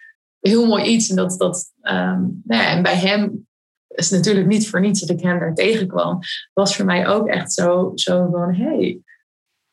heel 0.41 0.67
mooi 0.67 0.85
iets. 0.85 1.09
En, 1.09 1.17
dat, 1.17 1.39
dat, 1.39 1.73
um, 1.83 2.43
nou 2.45 2.63
ja, 2.63 2.71
en 2.71 2.83
bij 2.83 2.97
hem 2.97 3.47
is 3.89 4.11
natuurlijk 4.11 4.47
niet 4.47 4.69
voor 4.69 4.81
niets 4.81 5.01
dat 5.01 5.11
ik 5.19 5.25
hem 5.25 5.39
daar 5.39 5.55
tegenkwam. 5.55 6.19
Was 6.53 6.77
voor 6.77 6.85
mij 6.85 7.07
ook 7.07 7.29
echt 7.29 7.53
zo, 7.53 7.93
zo 7.95 8.29
van, 8.31 8.55
hey, 8.55 9.01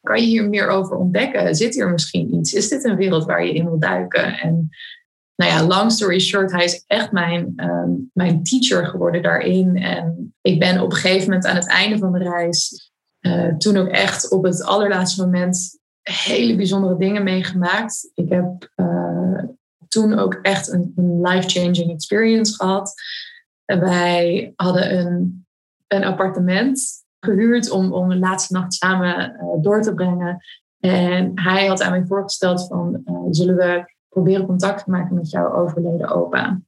kan 0.01 0.21
je 0.21 0.27
hier 0.27 0.49
meer 0.49 0.67
over 0.67 0.97
ontdekken? 0.97 1.55
Zit 1.55 1.73
hier 1.73 1.89
misschien 1.89 2.35
iets? 2.35 2.53
Is 2.53 2.69
dit 2.69 2.83
een 2.83 2.95
wereld 2.95 3.25
waar 3.25 3.45
je 3.45 3.53
in 3.53 3.65
wil 3.65 3.79
duiken? 3.79 4.39
En 4.39 4.69
nou 5.35 5.51
ja, 5.51 5.65
long 5.67 5.91
story 5.91 6.19
short, 6.19 6.51
hij 6.51 6.63
is 6.63 6.83
echt 6.87 7.11
mijn, 7.11 7.53
um, 7.55 8.09
mijn 8.13 8.43
teacher 8.43 8.87
geworden 8.87 9.23
daarin. 9.23 9.77
En 9.77 10.35
ik 10.41 10.59
ben 10.59 10.81
op 10.81 10.91
een 10.91 10.97
gegeven 10.97 11.29
moment 11.29 11.45
aan 11.45 11.55
het 11.55 11.67
einde 11.67 11.97
van 11.97 12.11
de 12.11 12.19
reis, 12.19 12.91
uh, 13.21 13.55
toen 13.55 13.77
ook 13.77 13.87
echt 13.87 14.31
op 14.31 14.43
het 14.43 14.63
allerlaatste 14.63 15.21
moment 15.21 15.79
hele 16.01 16.55
bijzondere 16.55 16.97
dingen 16.97 17.23
meegemaakt. 17.23 18.11
Ik 18.13 18.29
heb 18.29 18.71
uh, 18.75 19.43
toen 19.87 20.19
ook 20.19 20.33
echt 20.41 20.71
een, 20.71 20.93
een 20.95 21.21
life-changing 21.21 21.91
experience 21.91 22.55
gehad. 22.55 22.93
wij 23.65 24.53
hadden 24.55 24.97
een, 24.97 25.45
een 25.87 26.03
appartement 26.03 27.03
gehuurd 27.19 27.69
om, 27.69 27.93
om 27.93 28.11
een 28.11 28.19
laatste 28.19 28.53
nacht 28.53 28.73
samen 28.73 29.35
uh, 29.41 29.63
door 29.63 29.81
te 29.81 29.93
brengen. 29.93 30.37
En 30.79 31.31
hij 31.35 31.67
had 31.67 31.81
aan 31.81 31.91
mij 31.91 32.05
voorgesteld 32.05 32.67
van, 32.67 33.01
uh, 33.05 33.15
zullen 33.29 33.55
we 33.55 33.93
proberen 34.09 34.45
contact 34.45 34.83
te 34.83 34.91
maken 34.91 35.15
met 35.15 35.29
jouw 35.29 35.53
overleden 35.53 36.09
opa? 36.09 36.61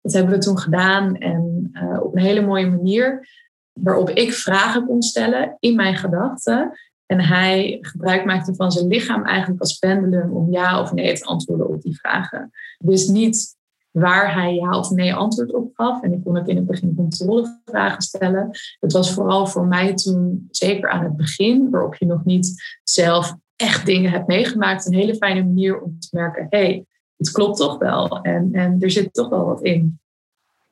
Dat 0.00 0.12
hebben 0.12 0.32
we 0.32 0.38
toen 0.38 0.58
gedaan 0.58 1.16
en 1.16 1.70
uh, 1.72 2.02
op 2.02 2.14
een 2.14 2.22
hele 2.22 2.40
mooie 2.40 2.70
manier, 2.70 3.28
waarop 3.72 4.10
ik 4.10 4.32
vragen 4.32 4.86
kon 4.86 5.02
stellen 5.02 5.56
in 5.58 5.76
mijn 5.76 5.96
gedachten. 5.96 6.78
En 7.06 7.20
hij 7.20 7.78
gebruik 7.80 8.24
maakte 8.24 8.54
van 8.54 8.72
zijn 8.72 8.86
lichaam 8.86 9.24
eigenlijk 9.24 9.60
als 9.60 9.78
pendulum 9.78 10.32
om 10.32 10.52
ja 10.52 10.80
of 10.80 10.92
nee 10.92 11.14
te 11.14 11.24
antwoorden 11.24 11.68
op 11.68 11.82
die 11.82 11.98
vragen. 11.98 12.50
Dus 12.78 13.06
niet 13.06 13.56
waar 13.90 14.34
hij 14.34 14.54
ja 14.54 14.78
of 14.78 14.90
nee 14.90 15.14
antwoord 15.14 15.54
op 15.54 15.70
gaf. 15.74 16.02
En 16.02 16.12
ik 16.12 16.24
kon 16.24 16.38
ook 16.38 16.46
in 16.46 16.56
het 16.56 16.66
begin 16.66 16.94
controlevragen 16.94 18.02
stellen. 18.02 18.50
Het 18.80 18.92
was 18.92 19.12
vooral 19.12 19.46
voor 19.46 19.66
mij 19.66 19.94
toen, 19.94 20.48
zeker 20.50 20.90
aan 20.90 21.04
het 21.04 21.16
begin, 21.16 21.70
waarop 21.70 21.94
je 21.94 22.06
nog 22.06 22.24
niet 22.24 22.78
zelf 22.82 23.36
echt 23.56 23.86
dingen 23.86 24.10
hebt 24.10 24.26
meegemaakt, 24.26 24.86
een 24.86 24.94
hele 24.94 25.14
fijne 25.14 25.44
manier 25.44 25.80
om 25.80 25.98
te 25.98 26.08
merken, 26.10 26.46
hé, 26.50 26.58
hey, 26.58 26.86
het 27.16 27.30
klopt 27.30 27.56
toch 27.56 27.78
wel. 27.78 28.22
En, 28.22 28.48
en 28.52 28.76
er 28.80 28.90
zit 28.90 29.12
toch 29.12 29.28
wel 29.28 29.44
wat 29.44 29.62
in. 29.62 29.98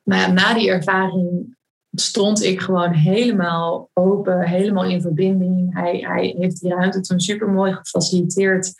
Maar 0.02 0.33
na 0.33 0.54
die 0.54 0.70
ervaring 0.70 1.56
stond 1.92 2.42
ik 2.42 2.61
gewoon 2.61 2.92
helemaal 2.92 3.90
open, 3.92 4.48
helemaal 4.48 4.85
in 4.85 5.00
verbinding. 5.00 5.74
Hij, 5.74 5.98
hij 5.98 6.35
heeft 6.38 6.61
die 6.61 6.74
ruimte 6.74 7.00
toen 7.00 7.20
super 7.20 7.48
mooi 7.48 7.72
gefaciliteerd. 7.72 8.72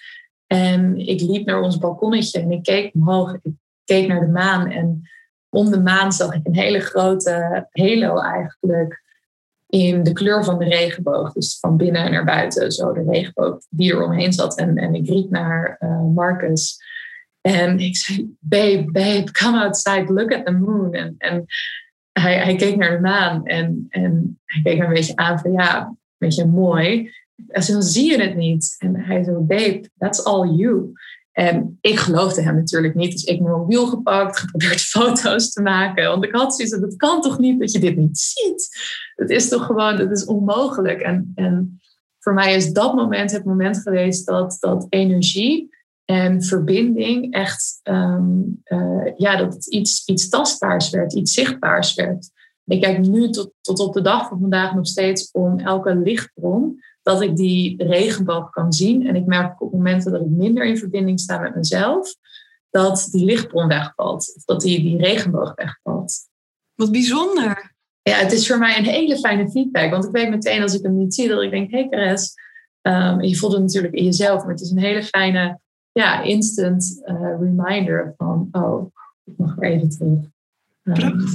En 0.47 0.97
ik 0.97 1.21
liep 1.21 1.47
naar 1.47 1.61
ons 1.61 1.79
balkonnetje 1.79 2.41
en 2.41 2.51
ik 2.51 2.63
keek 2.63 2.95
omhoog. 2.95 3.35
Ik 3.43 3.53
keek 3.85 4.09
naar 4.09 4.21
de 4.21 4.29
maan 4.29 4.71
en 4.71 5.03
om 5.49 5.71
de 5.71 5.81
maan 5.81 6.13
zag 6.13 6.35
ik 6.35 6.47
een 6.47 6.57
hele 6.57 6.81
grote 6.81 7.67
halo 7.71 8.19
eigenlijk 8.19 9.03
in 9.67 10.03
de 10.03 10.13
kleur 10.13 10.45
van 10.45 10.59
de 10.59 10.65
regenboog. 10.65 11.33
Dus 11.33 11.59
van 11.61 11.77
binnen 11.77 12.11
naar 12.11 12.25
buiten, 12.25 12.73
zo 12.73 12.93
de 12.93 13.05
regenboog 13.11 13.59
die 13.71 13.93
er 13.93 14.05
omheen 14.05 14.33
zat. 14.33 14.59
En, 14.59 14.77
en 14.77 14.95
ik 14.95 15.09
riep 15.09 15.31
naar 15.31 15.77
uh, 15.81 16.05
Marcus. 16.15 16.79
En 17.41 17.79
ik 17.79 17.97
zei, 17.97 18.37
babe, 18.41 18.91
babe, 18.91 19.33
come 19.33 19.63
outside, 19.63 20.13
look 20.13 20.33
at 20.33 20.47
the 20.47 20.53
moon. 20.53 20.93
En, 20.93 21.15
en 21.19 21.45
hij, 22.13 22.39
hij 22.39 22.57
keek 22.57 22.77
naar 22.77 22.91
de 22.91 23.01
maan 23.01 23.47
en, 23.47 23.87
en 23.89 24.41
hij 24.45 24.63
keek 24.63 24.79
me 24.79 24.85
een 24.85 24.93
beetje 24.93 25.17
aan 25.17 25.39
van 25.39 25.53
ja, 25.53 25.87
een 25.87 25.97
beetje 26.19 26.47
mooi. 26.47 27.11
En 27.49 27.67
dan 27.67 27.83
zie 27.83 28.11
je 28.11 28.23
het 28.23 28.37
niet. 28.37 28.75
En 28.79 28.97
hij 28.97 29.25
zo, 29.25 29.41
babe, 29.41 29.91
that's 29.99 30.25
all 30.25 30.49
you. 30.49 30.93
En 31.33 31.79
ik 31.81 31.99
geloofde 31.99 32.43
hem 32.43 32.55
natuurlijk 32.55 32.95
niet. 32.95 33.13
Dus 33.13 33.25
ik 33.25 33.41
mijn 33.41 33.55
mobiel 33.55 33.87
gepakt, 33.87 34.39
geprobeerd 34.39 34.81
foto's 34.95 35.53
te 35.53 35.63
maken. 35.63 36.09
Want 36.09 36.25
ik 36.25 36.35
had 36.35 36.55
zoiets 36.55 36.81
dat 36.81 36.97
kan 36.97 37.21
toch 37.21 37.39
niet 37.39 37.61
dat 37.61 37.73
je 37.73 37.79
dit 37.79 37.97
niet 37.97 38.19
ziet? 38.19 38.69
Het 39.15 39.31
is 39.31 39.49
toch 39.49 39.67
gewoon, 39.67 39.97
het 39.97 40.11
is 40.11 40.25
onmogelijk. 40.25 41.01
En, 41.01 41.33
en 41.35 41.81
voor 42.19 42.35
mij 42.35 42.55
is 42.55 42.73
dat 42.73 42.95
moment 42.95 43.31
het 43.31 43.45
moment 43.45 43.79
geweest 43.79 44.27
dat, 44.27 44.57
dat 44.61 44.87
energie 44.89 45.71
en 46.13 46.43
verbinding 46.43 47.33
echt, 47.33 47.81
ehm, 47.83 48.41
eh, 48.65 49.13
ja, 49.17 49.37
dat 49.37 49.55
het 49.55 49.67
iets, 49.67 50.05
iets 50.07 50.29
tastbaars 50.29 50.91
werd, 50.91 51.13
iets 51.13 51.33
zichtbaars 51.33 51.95
werd. 51.95 52.31
Ik 52.65 52.81
kijk 52.81 53.07
nu 53.07 53.31
tot, 53.31 53.53
tot 53.61 53.79
op 53.79 53.93
de 53.93 54.01
dag 54.01 54.29
van 54.29 54.41
vandaag 54.41 54.75
nog 54.75 54.87
steeds 54.87 55.31
om 55.31 55.59
elke 55.59 55.97
lichtbron, 55.97 56.81
dat 57.03 57.23
ik 57.23 57.37
die 57.37 57.85
regenboog 57.85 58.51
kan 58.51 58.73
zien. 58.73 59.07
En 59.07 59.17
ik 59.17 59.27
merk 59.27 59.63
op 59.63 59.73
momenten 59.73 60.13
dat 60.13 60.21
ik 60.21 60.31
minder 60.31 60.65
in 60.65 60.79
verbinding 60.79 61.21
sta 61.21 61.39
met 61.39 61.55
mezelf, 61.55 62.15
dat 62.71 63.09
die 63.11 63.25
lichtbron 63.25 63.69
wegvalt. 63.69 64.33
Of 64.37 64.45
dat 64.45 64.61
die, 64.61 64.81
die 64.81 64.99
regenboog 64.99 65.55
wegvalt. 65.55 66.15
Wat 66.75 66.93
bijzonder. 66.93 67.75
Ja, 68.03 68.17
het 68.17 68.33
is 68.33 68.47
voor 68.47 68.59
mij 68.59 68.79
een 68.79 68.85
hele 68.85 69.19
fijne 69.19 69.51
feedback. 69.51 69.91
Want 69.91 70.05
ik 70.05 70.11
weet 70.11 70.31
meteen 70.31 70.63
als 70.63 70.75
ik 70.75 70.83
hem 70.83 70.97
niet 70.97 71.15
zie, 71.15 71.29
dat 71.29 71.43
ik 71.43 71.51
denk, 71.51 71.71
hé 71.71 71.79
hey 71.79 71.89
Cares, 71.89 72.35
um, 72.83 73.23
je 73.23 73.37
voelt 73.37 73.53
het 73.53 73.63
natuurlijk 73.63 73.95
in 73.95 74.05
jezelf, 74.05 74.43
maar 74.43 74.53
het 74.53 74.61
is 74.61 74.71
een 74.71 74.79
hele 74.79 75.03
fijne 75.03 75.61
ja, 75.93 76.23
instant 76.23 77.03
uh, 77.05 77.39
reminder 77.41 78.15
van, 78.17 78.49
oh, 78.53 78.95
ik 79.25 79.35
mag 79.37 79.55
weer 79.55 79.71
even 79.71 79.89
terug. 79.89 80.19
Um, 80.83 80.95
Prachtig. 80.95 81.35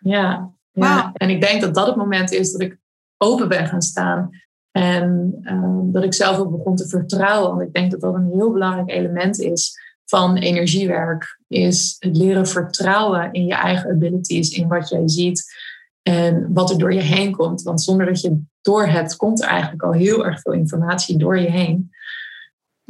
Ja, 0.00 0.52
ja. 0.72 1.12
en 1.12 1.30
ik 1.30 1.40
denk 1.40 1.60
dat 1.60 1.74
dat 1.74 1.86
het 1.86 1.96
moment 1.96 2.32
is 2.32 2.52
dat 2.52 2.60
ik 2.60 2.78
open 3.16 3.48
ben 3.48 3.66
gaan 3.66 3.82
staan. 3.82 4.30
En 4.70 5.38
um, 5.42 5.92
dat 5.92 6.04
ik 6.04 6.14
zelf 6.14 6.38
ook 6.38 6.50
begon 6.50 6.76
te 6.76 6.88
vertrouwen. 6.88 7.50
Want 7.50 7.62
ik 7.62 7.72
denk 7.72 7.90
dat 7.90 8.00
dat 8.00 8.14
een 8.14 8.30
heel 8.32 8.52
belangrijk 8.52 8.90
element 8.90 9.38
is 9.38 9.80
van 10.04 10.36
energiewerk. 10.36 11.40
Is 11.48 11.96
het 11.98 12.16
leren 12.16 12.46
vertrouwen 12.46 13.32
in 13.32 13.46
je 13.46 13.54
eigen 13.54 13.90
abilities, 13.90 14.50
in 14.50 14.68
wat 14.68 14.88
jij 14.88 15.08
ziet. 15.08 15.56
En 16.02 16.52
wat 16.52 16.70
er 16.70 16.78
door 16.78 16.92
je 16.92 17.00
heen 17.00 17.32
komt. 17.36 17.62
Want 17.62 17.82
zonder 17.82 18.06
dat 18.06 18.20
je 18.20 18.28
het 18.28 18.38
door 18.60 18.86
hebt, 18.86 19.16
komt 19.16 19.42
er 19.42 19.48
eigenlijk 19.48 19.82
al 19.82 19.92
heel 19.92 20.26
erg 20.26 20.40
veel 20.40 20.52
informatie 20.52 21.18
door 21.18 21.38
je 21.38 21.50
heen. 21.50 21.90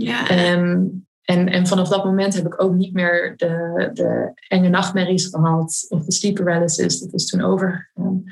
Ja. 0.04 0.28
En, 0.28 1.06
en, 1.22 1.48
en 1.48 1.66
vanaf 1.66 1.88
dat 1.88 2.04
moment 2.04 2.34
heb 2.34 2.46
ik 2.46 2.62
ook 2.62 2.74
niet 2.74 2.92
meer 2.92 3.34
de, 3.36 3.90
de 3.92 4.32
enge 4.48 4.68
nachtmerries 4.68 5.26
gehad 5.26 5.86
of 5.88 6.04
de 6.04 6.12
sleep 6.12 6.34
paralysis. 6.34 7.00
Dat 7.00 7.12
is 7.12 7.26
toen 7.26 7.42
overgegaan. 7.42 8.22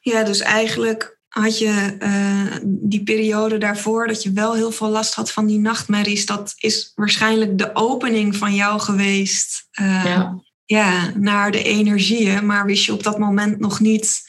Ja, 0.00 0.22
dus 0.22 0.40
eigenlijk 0.40 1.18
had 1.28 1.58
je 1.58 1.96
uh, 1.98 2.56
die 2.62 3.02
periode 3.02 3.58
daarvoor 3.58 4.06
dat 4.06 4.22
je 4.22 4.32
wel 4.32 4.54
heel 4.54 4.70
veel 4.70 4.88
last 4.88 5.14
had 5.14 5.32
van 5.32 5.46
die 5.46 5.58
nachtmerries. 5.58 6.26
Dat 6.26 6.54
is 6.56 6.92
waarschijnlijk 6.94 7.58
de 7.58 7.70
opening 7.74 8.36
van 8.36 8.54
jou 8.54 8.80
geweest. 8.80 9.68
Uh, 9.80 10.04
ja. 10.04 10.40
ja. 10.64 11.12
naar 11.14 11.50
de 11.50 11.62
energieën. 11.62 12.46
Maar 12.46 12.66
wist 12.66 12.84
je 12.84 12.92
op 12.92 13.02
dat 13.02 13.18
moment 13.18 13.58
nog 13.58 13.80
niet 13.80 14.22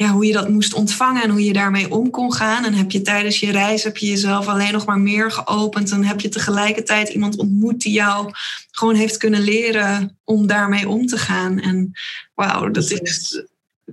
ja, 0.00 0.08
hoe 0.08 0.26
je 0.26 0.32
dat 0.32 0.48
moest 0.48 0.74
ontvangen 0.74 1.22
en 1.22 1.30
hoe 1.30 1.44
je 1.44 1.52
daarmee 1.52 1.90
om 1.90 2.10
kon 2.10 2.32
gaan. 2.32 2.64
En 2.64 2.74
heb 2.74 2.90
je 2.90 3.02
tijdens 3.02 3.40
je 3.40 3.52
reis 3.52 3.84
heb 3.84 3.96
je 3.96 4.08
jezelf 4.08 4.48
alleen 4.48 4.72
nog 4.72 4.86
maar 4.86 4.98
meer 4.98 5.30
geopend. 5.30 5.90
En 5.90 6.04
heb 6.04 6.20
je 6.20 6.28
tegelijkertijd 6.28 7.08
iemand 7.08 7.36
ontmoet 7.36 7.80
die 7.80 7.92
jou 7.92 8.30
gewoon 8.70 8.94
heeft 8.94 9.16
kunnen 9.16 9.40
leren 9.40 10.18
om 10.24 10.46
daarmee 10.46 10.88
om 10.88 11.06
te 11.06 11.16
gaan. 11.16 11.58
En 11.58 11.92
wauw, 12.34 12.70
dat 12.70 12.90
is 12.90 13.44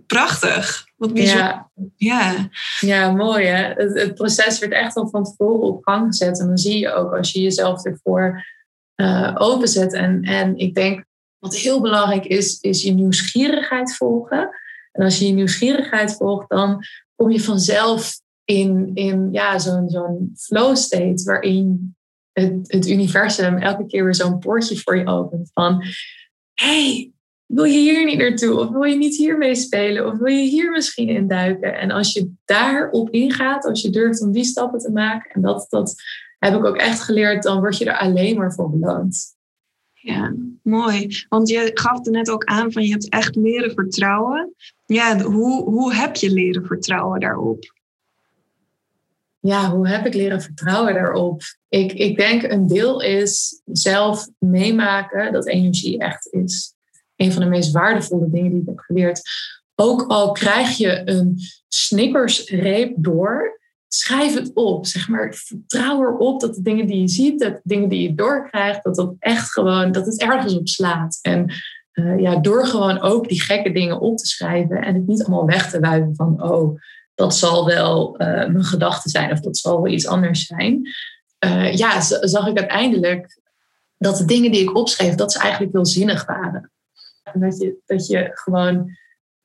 prachtig. 0.06 0.88
Wat 0.96 1.13
bijzonder. 1.13 1.65
Ja, 1.96 2.22
ja. 2.22 2.50
ja 2.80 3.12
mooi 3.12 3.46
hè. 3.46 3.74
Het, 3.74 4.00
het, 4.00 4.15
proces 4.15 4.60
werd 4.60 4.72
echt 4.72 4.96
al 4.96 5.10
van 5.10 5.24
tevoren 5.24 5.67
op 5.67 5.84
gang 5.84 6.06
gezet. 6.08 6.39
En 6.39 6.48
dan 6.48 6.58
zie 6.58 6.80
je 6.80 6.93
ook 6.93 7.15
als 7.15 7.32
je 7.32 7.41
jezelf 7.41 7.86
ervoor 7.86 8.46
uh, 8.96 9.36
openzet. 9.38 9.93
En, 9.93 10.24
en 10.24 10.58
ik 10.58 10.76
denk 10.76 11.06
wat 11.39 11.56
heel 11.56 11.82
belangrijk 11.82 12.26
is, 12.26 12.60
is 12.60 12.84
je 12.84 12.91
nieuwsgierigheid 12.91 13.96
volgen. 13.96 14.50
En 14.98 15.04
als 15.04 15.20
je 15.20 15.28
je 15.28 15.34
nieuwsgierigheid 15.34 16.16
volgt, 16.16 16.50
dan 16.50 16.84
kom 17.16 17.32
je 17.32 17.42
vanzelf 17.42 18.22
in, 18.44 18.92
in 18.94 19.30
ja, 19.32 19.60
zo'n 19.60 19.90
zo'n 19.90 20.32
flow 20.36 20.76
state 20.76 21.24
waarin 21.24 21.96
het, 22.32 22.88
universum 22.88 23.58
elke 23.58 23.86
keer 23.86 24.04
weer 24.04 24.16
zo'n 24.16 24.40
poortje 24.40 24.78
voor 24.78 24.98
je 24.98 25.08
opent. 25.08 25.50
Van 25.54 25.84
hey, 26.54 27.12
wil 27.46 27.64
je 27.64 27.80
hier 27.80 28.06
niet 28.06 28.18
naartoe? 28.18 28.60
Of 28.60 28.70
wil 28.70 28.84
je 28.84 28.96
niet 28.96 29.18
hiermee 29.18 29.56
spelen? 29.56 30.06
Of 30.06 30.18
wil 30.18 30.34
je 30.34 30.50
hier 30.50 30.72
misschien 30.72 31.10
induiken? 31.10 31.78
En 31.78 31.92
als 31.92 32.14
je 32.14 32.32
daarop 32.46 33.10
ingaat, 33.10 33.66
als 33.66 33.82
je 33.82 33.90
durft 33.90 34.22
om 34.22 34.32
die 34.32 34.44
stappen 34.44 34.80
te 34.80 34.92
maken, 34.92 35.32
en 35.32 35.42
dat, 35.42 35.66
dat 35.70 35.96
heb 36.40 36.56
ik 36.56 36.66
ook 36.66 36.78
echt 36.78 37.02
geleerd, 37.02 37.44
dan 37.44 37.60
word 37.60 37.78
je 37.78 37.86
er 37.86 37.98
alleen 37.98 38.38
maar 38.38 38.54
voor 38.54 38.70
beloond. 38.70 39.37
Ja, 40.08 40.34
mooi. 40.62 41.26
Want 41.30 41.50
je 41.50 41.72
gaf 41.74 42.06
er 42.06 42.12
net 42.12 42.30
ook 42.30 42.43
aan 42.43 42.72
van 42.72 42.84
je 42.84 42.91
hebt 42.91 43.10
echt 43.10 43.36
leren 43.36 43.72
vertrouwen. 43.72 44.54
Ja, 44.86 45.22
hoe, 45.22 45.63
hoe 45.63 45.93
heb 45.93 46.15
je 46.15 46.32
leren 46.32 46.65
vertrouwen 46.65 47.20
daarop? 47.20 47.74
Ja, 49.39 49.72
hoe 49.72 49.88
heb 49.88 50.06
ik 50.06 50.13
leren 50.13 50.41
vertrouwen 50.41 50.93
daarop? 50.93 51.41
Ik, 51.70 51.93
ik 51.93 52.17
denk 52.17 52.43
een 52.43 52.67
deel 52.67 53.02
is 53.02 53.62
zelf 53.65 54.28
meemaken 54.39 55.32
dat 55.32 55.48
energie 55.48 56.00
echt 56.00 56.34
is. 56.34 56.74
Een 57.15 57.32
van 57.32 57.41
de 57.41 57.50
meest 57.50 57.72
waardevolle 57.72 58.30
dingen 58.30 58.52
die 58.52 58.62
ik 58.62 58.67
heb 58.67 58.80
geleerd. 58.80 59.22
Ook 59.76 60.02
al 60.08 60.32
krijg 60.32 60.78
je 60.78 61.02
een 61.06 61.39
snickersreep 61.67 62.93
door, 62.98 63.57
schrijf 63.88 64.34
het 64.34 64.52
op. 64.54 64.86
Zeg 64.86 65.08
maar, 65.08 65.34
vertrouw 65.34 66.02
erop 66.02 66.39
dat 66.39 66.56
de 66.56 66.62
dingen 66.62 66.88
die 66.88 67.02
je 67.02 67.08
ziet, 67.08 67.39
dat 67.39 67.54
de 67.54 67.62
dingen 67.63 67.89
die 67.89 68.02
je 68.02 68.15
doorkrijgt, 68.15 68.84
dat 68.84 68.95
dat 68.95 69.13
echt 69.19 69.52
gewoon, 69.52 69.91
dat 69.91 70.06
het 70.06 70.21
ergens 70.21 70.54
op 70.54 70.67
slaat. 70.67 71.19
En 71.21 71.54
uh, 71.93 72.19
ja, 72.19 72.36
door 72.36 72.65
gewoon 72.65 73.02
ook 73.02 73.28
die 73.30 73.41
gekke 73.41 73.71
dingen 73.71 74.00
op 74.00 74.17
te 74.17 74.26
schrijven 74.26 74.82
en 74.82 74.95
het 74.95 75.08
niet 75.08 75.23
allemaal 75.23 75.45
weg 75.45 75.69
te 75.69 75.80
wuiven 75.80 76.15
van, 76.15 76.43
oh, 76.43 76.80
dat 77.15 77.36
zal 77.36 77.65
wel 77.65 78.21
uh, 78.21 78.28
mijn 78.28 78.63
gedachte 78.63 79.10
zijn 79.10 79.32
of 79.32 79.39
dat 79.39 79.58
zal 79.58 79.82
wel 79.82 79.93
iets 79.93 80.08
anders 80.08 80.45
zijn. 80.45 80.89
Uh, 81.45 81.73
ja, 81.73 82.02
zag 82.02 82.47
ik 82.47 82.58
uiteindelijk 82.58 83.39
dat 83.97 84.17
de 84.17 84.26
dingen 84.26 84.52
die 84.52 84.62
ik 84.62 84.76
opschreef, 84.76 85.15
dat 85.15 85.32
ze 85.32 85.39
eigenlijk 85.39 85.73
heel 85.73 85.86
zinnig 85.86 86.26
waren. 86.26 86.71
En 87.23 87.39
dat 87.39 87.58
je, 87.58 87.78
dat 87.86 88.08
je 88.08 88.30
gewoon, 88.34 88.97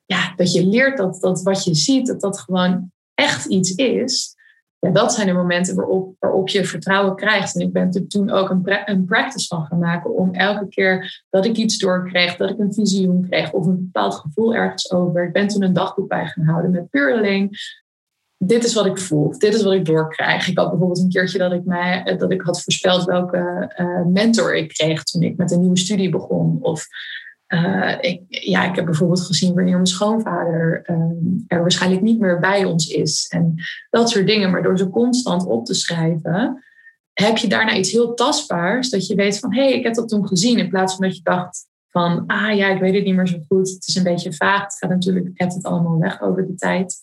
ja, 0.05 0.33
dat 0.35 0.53
je 0.53 0.65
leert 0.65 0.97
dat, 0.97 1.21
dat 1.21 1.41
wat 1.41 1.63
je 1.63 1.75
ziet, 1.75 2.07
dat 2.07 2.21
dat 2.21 2.39
gewoon 2.39 2.91
echt 3.13 3.45
iets 3.45 3.71
is 3.71 4.32
ja, 4.83 4.89
dat 4.91 5.13
zijn 5.13 5.27
de 5.27 5.33
momenten 5.33 5.75
waarop, 5.75 6.15
waarop 6.19 6.49
je 6.49 6.65
vertrouwen 6.65 7.15
krijgt. 7.15 7.55
En 7.55 7.61
ik 7.61 7.73
ben 7.73 7.91
er 7.91 8.07
toen 8.07 8.29
ook 8.29 8.49
een, 8.49 8.81
een 8.85 9.05
practice 9.05 9.47
van 9.47 9.65
gaan 9.65 9.79
maken 9.79 10.15
om 10.15 10.33
elke 10.33 10.67
keer 10.67 11.23
dat 11.29 11.45
ik 11.45 11.57
iets 11.57 11.77
doorkreeg, 11.77 12.35
dat 12.35 12.49
ik 12.49 12.59
een 12.59 12.73
visioen 12.73 13.27
kreeg 13.29 13.51
of 13.51 13.65
een 13.65 13.77
bepaald 13.91 14.15
gevoel 14.15 14.55
ergens 14.55 14.91
over. 14.91 15.25
Ik 15.25 15.33
ben 15.33 15.47
toen 15.47 15.63
een 15.63 15.73
dagboek 15.73 16.07
bij 16.07 16.25
gaan 16.25 16.45
houden 16.45 16.71
met 16.71 16.89
puur 16.89 17.13
alleen 17.13 17.49
dit 18.37 18.63
is 18.63 18.73
wat 18.73 18.85
ik 18.85 18.97
voel, 18.97 19.37
dit 19.37 19.53
is 19.53 19.63
wat 19.63 19.73
ik 19.73 19.85
doorkrijg. 19.85 20.47
Ik 20.47 20.57
had 20.57 20.69
bijvoorbeeld 20.69 20.99
een 20.99 21.09
keertje 21.09 21.37
dat 21.37 21.51
ik, 21.51 21.65
mij, 21.65 22.15
dat 22.17 22.31
ik 22.31 22.41
had 22.41 22.63
voorspeld 22.63 23.03
welke 23.03 23.73
uh, 23.77 24.05
mentor 24.05 24.55
ik 24.55 24.67
kreeg 24.67 25.03
toen 25.03 25.21
ik 25.21 25.37
met 25.37 25.51
een 25.51 25.59
nieuwe 25.59 25.77
studie 25.77 26.09
begon. 26.09 26.57
Of 26.61 26.87
uh, 27.53 27.97
ik, 27.99 28.21
ja, 28.27 28.69
ik 28.69 28.75
heb 28.75 28.85
bijvoorbeeld 28.85 29.21
gezien 29.21 29.53
wanneer 29.53 29.73
mijn 29.73 29.87
schoonvader 29.87 30.83
uh, 30.89 30.95
er 31.47 31.59
waarschijnlijk 31.59 32.01
niet 32.01 32.19
meer 32.19 32.39
bij 32.39 32.65
ons 32.65 32.87
is. 32.87 33.27
En 33.29 33.55
dat 33.89 34.09
soort 34.09 34.27
dingen. 34.27 34.51
Maar 34.51 34.63
door 34.63 34.77
ze 34.77 34.89
constant 34.89 35.45
op 35.45 35.65
te 35.65 35.73
schrijven, 35.73 36.63
heb 37.13 37.37
je 37.37 37.47
daarna 37.47 37.75
iets 37.75 37.91
heel 37.91 38.13
tastbaars. 38.13 38.89
Dat 38.89 39.07
je 39.07 39.15
weet 39.15 39.39
van, 39.39 39.53
hé, 39.53 39.63
hey, 39.63 39.73
ik 39.73 39.83
heb 39.83 39.93
dat 39.93 40.09
toen 40.09 40.27
gezien. 40.27 40.57
In 40.57 40.69
plaats 40.69 40.95
van 40.95 41.05
dat 41.05 41.15
je 41.15 41.23
dacht 41.23 41.67
van, 41.89 42.23
ah 42.27 42.55
ja, 42.55 42.67
ik 42.67 42.79
weet 42.79 42.93
het 42.93 43.03
niet 43.03 43.15
meer 43.15 43.27
zo 43.27 43.37
goed. 43.47 43.69
Het 43.69 43.87
is 43.87 43.95
een 43.95 44.03
beetje 44.03 44.33
vaag. 44.33 44.63
Het 44.63 44.77
gaat 44.77 44.89
natuurlijk, 44.89 45.25
ik 45.25 45.39
heb 45.39 45.49
het 45.49 45.63
allemaal 45.63 45.99
weg 45.99 46.21
over 46.21 46.47
de 46.47 46.55
tijd. 46.55 46.97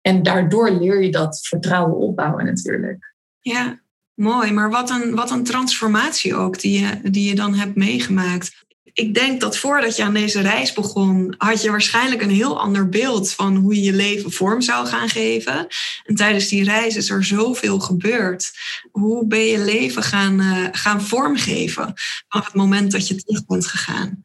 En 0.00 0.22
daardoor 0.22 0.70
leer 0.70 1.02
je 1.02 1.10
dat 1.10 1.46
vertrouwen 1.46 1.96
opbouwen 1.96 2.44
natuurlijk. 2.44 3.14
Ja, 3.40 3.80
mooi. 4.14 4.52
Maar 4.52 4.70
wat 4.70 4.90
een, 4.90 5.14
wat 5.14 5.30
een 5.30 5.44
transformatie 5.44 6.34
ook 6.34 6.60
die 6.60 6.80
je, 6.80 7.10
die 7.10 7.28
je 7.28 7.34
dan 7.34 7.54
hebt 7.54 7.76
meegemaakt 7.76 8.68
ik 8.92 9.14
denk 9.14 9.40
dat 9.40 9.56
voordat 9.56 9.96
je 9.96 10.04
aan 10.04 10.14
deze 10.14 10.40
reis 10.40 10.72
begon, 10.72 11.34
had 11.38 11.62
je 11.62 11.70
waarschijnlijk 11.70 12.22
een 12.22 12.30
heel 12.30 12.60
ander 12.60 12.88
beeld 12.88 13.32
van 13.32 13.56
hoe 13.56 13.74
je 13.74 13.82
je 13.82 13.92
leven 13.92 14.32
vorm 14.32 14.60
zou 14.60 14.86
gaan 14.86 15.08
geven. 15.08 15.66
En 16.04 16.14
tijdens 16.14 16.48
die 16.48 16.64
reis 16.64 16.96
is 16.96 17.10
er 17.10 17.24
zoveel 17.24 17.78
gebeurd. 17.78 18.50
Hoe 18.90 19.26
ben 19.26 19.44
je 19.44 19.58
leven 19.58 20.02
gaan, 20.02 20.40
uh, 20.40 20.66
gaan 20.72 21.02
vormgeven 21.02 21.92
vanaf 22.28 22.46
het 22.46 22.54
moment 22.54 22.92
dat 22.92 23.08
je 23.08 23.14
terug 23.14 23.46
bent 23.46 23.66
gegaan? 23.66 24.22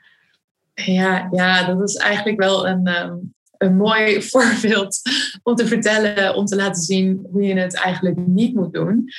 Ja, 0.73 1.27
ja, 1.31 1.63
dat 1.63 1.89
is 1.89 1.95
eigenlijk 1.95 2.39
wel 2.39 2.67
een, 2.67 2.87
ehm, 2.87 3.13
een 3.57 3.75
mooi 3.75 4.21
voorbeeld 4.29 5.01
om 5.43 5.55
te 5.55 5.67
vertellen, 5.67 6.35
om 6.35 6.45
te 6.45 6.55
laten 6.55 6.81
zien 6.81 7.27
hoe 7.31 7.43
je 7.43 7.55
het 7.55 7.75
eigenlijk 7.75 8.17
niet 8.17 8.55
moet 8.55 8.73
doen. 8.73 9.09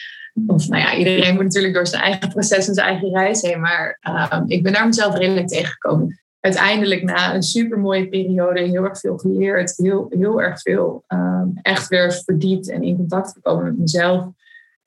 Of 0.46 0.68
nou 0.68 0.82
ja, 0.82 0.96
iedereen 0.96 1.34
moet 1.34 1.44
natuurlijk 1.44 1.74
door 1.74 1.86
zijn 1.86 2.02
eigen 2.02 2.28
proces 2.28 2.68
en 2.68 2.74
zijn 2.74 2.86
eigen 2.86 3.10
reis 3.10 3.42
heen. 3.42 3.60
Maar 3.60 3.98
uh, 4.08 4.40
ik 4.46 4.62
ben 4.62 4.72
daar 4.72 4.86
mezelf 4.86 5.16
redelijk 5.16 5.48
tegengekomen. 5.48 6.20
Uiteindelijk 6.40 7.02
na 7.02 7.34
een 7.34 7.42
super 7.42 7.78
mooie 7.78 8.08
periode 8.08 8.60
heel 8.60 8.84
erg 8.84 9.00
veel 9.00 9.18
geleerd. 9.18 9.76
Heel, 9.76 10.06
heel 10.10 10.42
erg 10.42 10.60
veel 10.60 11.04
um, 11.08 11.58
echt 11.62 11.88
weer 11.88 12.12
verdiept 12.24 12.70
en 12.70 12.82
in 12.82 12.96
contact 12.96 13.32
gekomen 13.32 13.64
met 13.64 13.78
mezelf. 13.78 14.24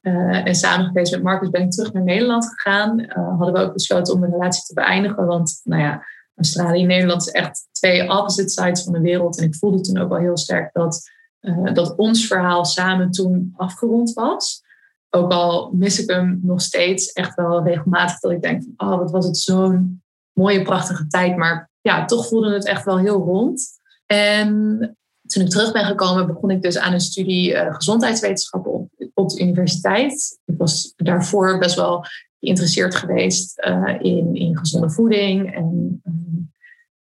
Uh, 0.02 0.48
en 0.48 0.56
samen 0.56 0.86
geweest 0.86 1.12
met 1.12 1.24
Marcus 1.24 1.50
ben 1.50 1.62
ik 1.62 1.72
terug 1.72 1.94
naar 1.94 2.04
Nederland 2.04 2.46
gegaan. 2.46 3.00
Uh, 3.00 3.38
hadden 3.38 3.54
we 3.54 3.60
ook 3.60 3.74
besloten 3.74 4.14
om 4.14 4.22
de 4.22 4.30
relatie 4.30 4.64
te 4.64 4.74
beëindigen. 4.74 5.26
Want 5.26 5.62
nou 5.64 5.82
ja, 5.82 6.06
Australië 6.36 6.82
en 6.82 6.88
Nederland 6.88 7.22
is 7.22 7.32
echt 7.32 7.68
twee 7.72 8.10
opposite 8.10 8.50
sides 8.50 8.84
van 8.84 8.94
de 8.94 9.02
wereld. 9.02 9.40
En 9.40 9.46
ik 9.46 9.56
voelde 9.56 9.82
toen 9.82 9.98
ook 9.98 10.10
wel 10.10 10.20
heel 10.20 10.38
sterk 10.38 10.74
dat, 10.74 11.10
uh, 11.42 11.74
dat 11.74 11.96
ons 11.96 12.28
verhaal 12.28 12.66
samen 12.66 13.12
toen 13.12 13.54
afgerond 13.56 14.14
was 14.14 14.68
ook 15.10 15.32
al 15.32 15.72
mis 15.74 16.02
ik 16.02 16.10
hem 16.10 16.40
nog 16.44 16.62
steeds 16.62 17.12
echt 17.12 17.36
wel 17.36 17.64
regelmatig 17.64 18.20
dat 18.20 18.32
ik 18.32 18.42
denk 18.42 18.64
van, 18.64 18.88
oh, 18.88 18.98
wat 18.98 19.12
was 19.12 19.26
het 19.26 19.38
zo'n 19.38 20.02
mooie, 20.34 20.62
prachtige 20.62 21.08
tijd. 21.08 21.38
Maar 21.38 21.70
ja, 21.82 22.06
toch 22.06 22.28
voelde 22.28 22.54
het 22.54 22.66
echt 22.66 22.86
wel 22.86 22.98
heel 22.98 23.22
rond. 23.24 23.68
En 24.06 24.80
toen 25.26 25.44
ik 25.44 25.50
terug 25.50 25.72
ben 25.72 25.86
gekomen, 25.86 26.28
begon 26.28 26.52
ik 26.52 26.62
dus 26.62 26.78
aan 26.78 26.94
een 26.94 27.00
studie 27.00 27.52
uh, 27.52 27.76
gezondheidswetenschappen 27.76 28.90
op, 29.14 29.30
de 29.30 29.42
universiteit. 29.42 30.40
Ik 30.46 30.58
was 30.58 30.94
daarvoor 30.96 31.60
best 31.60 31.76
wel 31.76 32.06
geïnteresseerd 32.40 32.96
geweest 32.96 33.66
uh, 33.68 33.96
in, 34.00 34.36
in 34.36 34.58
gezonde 34.58 34.90
voeding. 34.90 35.56
En 35.56 36.02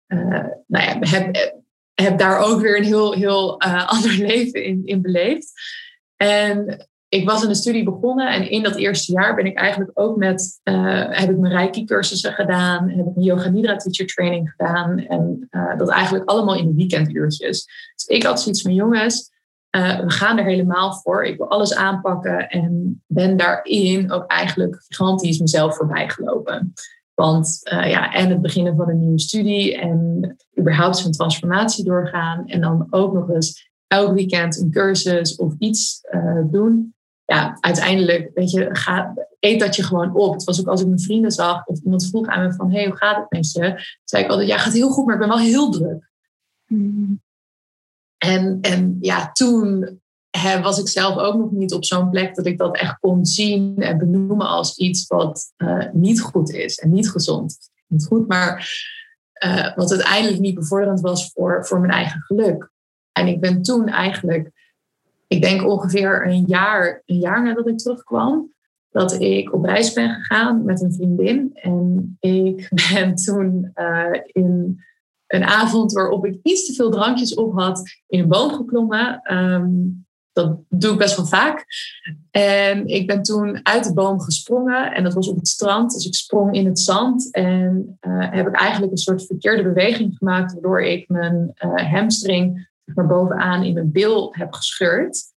uh, 0.07 0.45
nou 0.67 0.85
ja, 0.85 0.99
heb, 0.99 1.53
heb 1.93 2.17
daar 2.17 2.39
ook 2.39 2.61
weer 2.61 2.77
een 2.77 2.83
heel, 2.83 3.13
heel 3.13 3.61
ander 3.95 4.11
leven 4.11 4.63
in, 4.63 4.81
in 4.85 5.01
beleefd. 5.01 5.51
En 6.15 6.87
ik 7.09 7.29
was 7.29 7.43
in 7.43 7.49
de 7.49 7.55
studie 7.55 7.83
begonnen 7.83 8.33
en 8.33 8.49
in 8.49 8.63
dat 8.63 8.75
eerste 8.75 9.11
jaar 9.11 9.35
ben 9.35 9.45
ik 9.45 9.57
eigenlijk 9.57 9.91
ook 9.93 10.17
met, 10.17 10.61
uh, 10.63 11.05
heb 11.09 11.29
ik 11.29 11.37
mijn 11.37 11.53
Reiki 11.53 11.85
cursussen 11.85 12.33
gedaan, 12.33 12.89
heb 12.89 13.05
ik 13.05 13.15
een 13.15 13.23
Yoga 13.23 13.49
Nidra 13.49 13.75
teacher 13.75 14.07
training 14.07 14.53
gedaan 14.55 14.99
en 14.99 15.47
uh, 15.51 15.77
dat 15.77 15.89
eigenlijk 15.89 16.29
allemaal 16.29 16.55
in 16.55 16.67
de 16.67 16.73
weekenduurtjes. 16.75 17.65
Dus 17.95 18.05
ik 18.05 18.23
had 18.23 18.41
zoiets 18.41 18.61
van 18.61 18.73
jongens, 18.73 19.31
uh, 19.77 19.99
we 19.99 20.09
gaan 20.09 20.37
er 20.37 20.45
helemaal 20.45 20.93
voor. 20.93 21.25
Ik 21.25 21.37
wil 21.37 21.49
alles 21.49 21.75
aanpakken 21.75 22.49
en 22.49 23.03
ben 23.07 23.37
daarin 23.37 24.11
ook 24.11 24.25
eigenlijk 24.25 24.83
gigantisch 24.87 25.39
mezelf 25.39 25.75
voorbij 25.75 26.09
gelopen. 26.09 26.73
Want 27.13 27.59
ja, 27.63 28.13
en 28.13 28.29
het 28.29 28.41
beginnen 28.41 28.75
van 28.75 28.89
een 28.89 28.99
nieuwe 28.99 29.19
studie 29.19 29.77
en 29.77 30.35
überhaupt 30.59 30.97
zo'n 30.97 31.11
transformatie 31.11 31.83
doorgaan 31.83 32.47
en 32.47 32.61
dan 32.61 32.87
ook 32.89 33.13
nog 33.13 33.29
eens 33.29 33.71
elk 33.87 34.13
weekend 34.13 34.59
een 34.61 34.71
cursus 34.71 35.35
of 35.35 35.53
iets 35.59 36.01
doen 36.51 36.94
ja, 37.25 37.57
uiteindelijk, 37.59 38.31
weet 38.33 38.51
je, 38.51 38.69
ga, 38.71 39.13
eet 39.39 39.59
dat 39.59 39.75
je 39.75 39.83
gewoon 39.83 40.15
op. 40.15 40.33
Het 40.33 40.43
was 40.43 40.59
ook 40.59 40.67
als 40.67 40.81
ik 40.81 40.87
mijn 40.87 40.99
vrienden 40.99 41.31
zag 41.31 41.65
of 41.65 41.79
iemand 41.83 42.07
vroeg 42.07 42.27
aan 42.27 42.45
me 42.45 42.53
van, 42.53 42.71
hey, 42.71 42.85
hoe 42.85 42.95
gaat 42.95 43.15
het 43.15 43.29
met 43.29 43.51
je? 43.51 43.97
zei 44.03 44.23
ik 44.23 44.29
altijd, 44.29 44.47
ja, 44.47 44.57
gaat 44.57 44.73
heel 44.73 44.89
goed, 44.89 45.05
maar 45.05 45.13
ik 45.13 45.19
ben 45.19 45.29
wel 45.29 45.39
heel 45.39 45.69
druk. 45.69 46.09
Mm. 46.67 47.21
En, 48.17 48.57
en 48.61 48.97
ja, 49.01 49.31
toen 49.31 49.99
hè, 50.29 50.61
was 50.61 50.79
ik 50.79 50.87
zelf 50.87 51.17
ook 51.17 51.35
nog 51.35 51.51
niet 51.51 51.73
op 51.73 51.85
zo'n 51.85 52.09
plek 52.09 52.35
dat 52.35 52.45
ik 52.45 52.57
dat 52.57 52.77
echt 52.77 52.99
kon 52.99 53.25
zien 53.25 53.77
en 53.77 53.97
benoemen 53.97 54.47
als 54.47 54.77
iets 54.77 55.07
wat 55.07 55.53
uh, 55.57 55.85
niet 55.93 56.21
goed 56.21 56.51
is 56.51 56.77
en 56.77 56.91
niet 56.91 57.09
gezond. 57.09 57.57
Niet 57.87 58.05
goed, 58.05 58.27
maar 58.27 58.69
uh, 59.45 59.75
wat 59.75 59.91
uiteindelijk 59.91 60.39
niet 60.39 60.55
bevorderend 60.55 61.01
was 61.01 61.31
voor, 61.33 61.65
voor 61.65 61.79
mijn 61.79 61.93
eigen 61.93 62.21
geluk. 62.21 62.71
En 63.11 63.27
ik 63.27 63.39
ben 63.39 63.61
toen 63.61 63.87
eigenlijk, 63.87 64.51
ik 65.27 65.41
denk 65.41 65.67
ongeveer 65.67 66.27
een 66.27 66.43
jaar, 66.47 67.01
een 67.05 67.19
jaar 67.19 67.43
nadat 67.43 67.67
ik 67.67 67.77
terugkwam, 67.77 68.53
dat 68.89 69.21
ik 69.21 69.53
op 69.53 69.65
reis 69.65 69.93
ben 69.93 70.09
gegaan 70.09 70.65
met 70.65 70.81
een 70.81 70.93
vriendin. 70.93 71.49
En 71.53 72.17
ik 72.19 72.69
ben 72.93 73.15
toen 73.15 73.71
uh, 73.75 74.19
in 74.25 74.83
een 75.27 75.43
avond 75.43 75.93
waarop 75.93 76.25
ik 76.25 76.39
iets 76.43 76.65
te 76.65 76.73
veel 76.73 76.91
drankjes 76.91 77.33
op 77.33 77.53
had, 77.53 77.81
in 78.07 78.19
een 78.19 78.27
boom 78.27 78.51
geklommen. 78.51 79.19
Ehm, 79.21 79.67
dat 80.31 80.57
doe 80.69 80.91
ik 80.91 80.97
best 80.97 81.15
wel 81.15 81.25
vaak. 81.25 81.65
En 82.31 82.87
ik 82.87 83.07
ben 83.07 83.21
toen 83.21 83.59
uit 83.63 83.83
de 83.83 83.93
boom 83.93 84.21
gesprongen 84.21 84.93
en 84.93 85.03
dat 85.03 85.13
was 85.13 85.27
op 85.27 85.35
het 85.35 85.47
strand. 85.47 85.93
Dus 85.93 86.05
ik 86.05 86.15
sprong 86.15 86.55
in 86.55 86.65
het 86.65 86.79
zand 86.79 87.31
en 87.31 87.97
uh, 88.07 88.31
heb 88.31 88.47
ik 88.47 88.55
eigenlijk 88.55 88.91
een 88.91 88.97
soort 88.97 89.25
verkeerde 89.25 89.63
beweging 89.63 90.17
gemaakt, 90.17 90.53
waardoor 90.53 90.81
ik 90.81 91.09
mijn 91.09 91.53
uh, 91.65 91.91
hamstring 91.91 92.69
naar 92.85 93.07
bovenaan 93.07 93.63
in 93.63 93.73
mijn 93.73 93.91
bil 93.91 94.35
heb 94.35 94.53
gescheurd. 94.53 95.33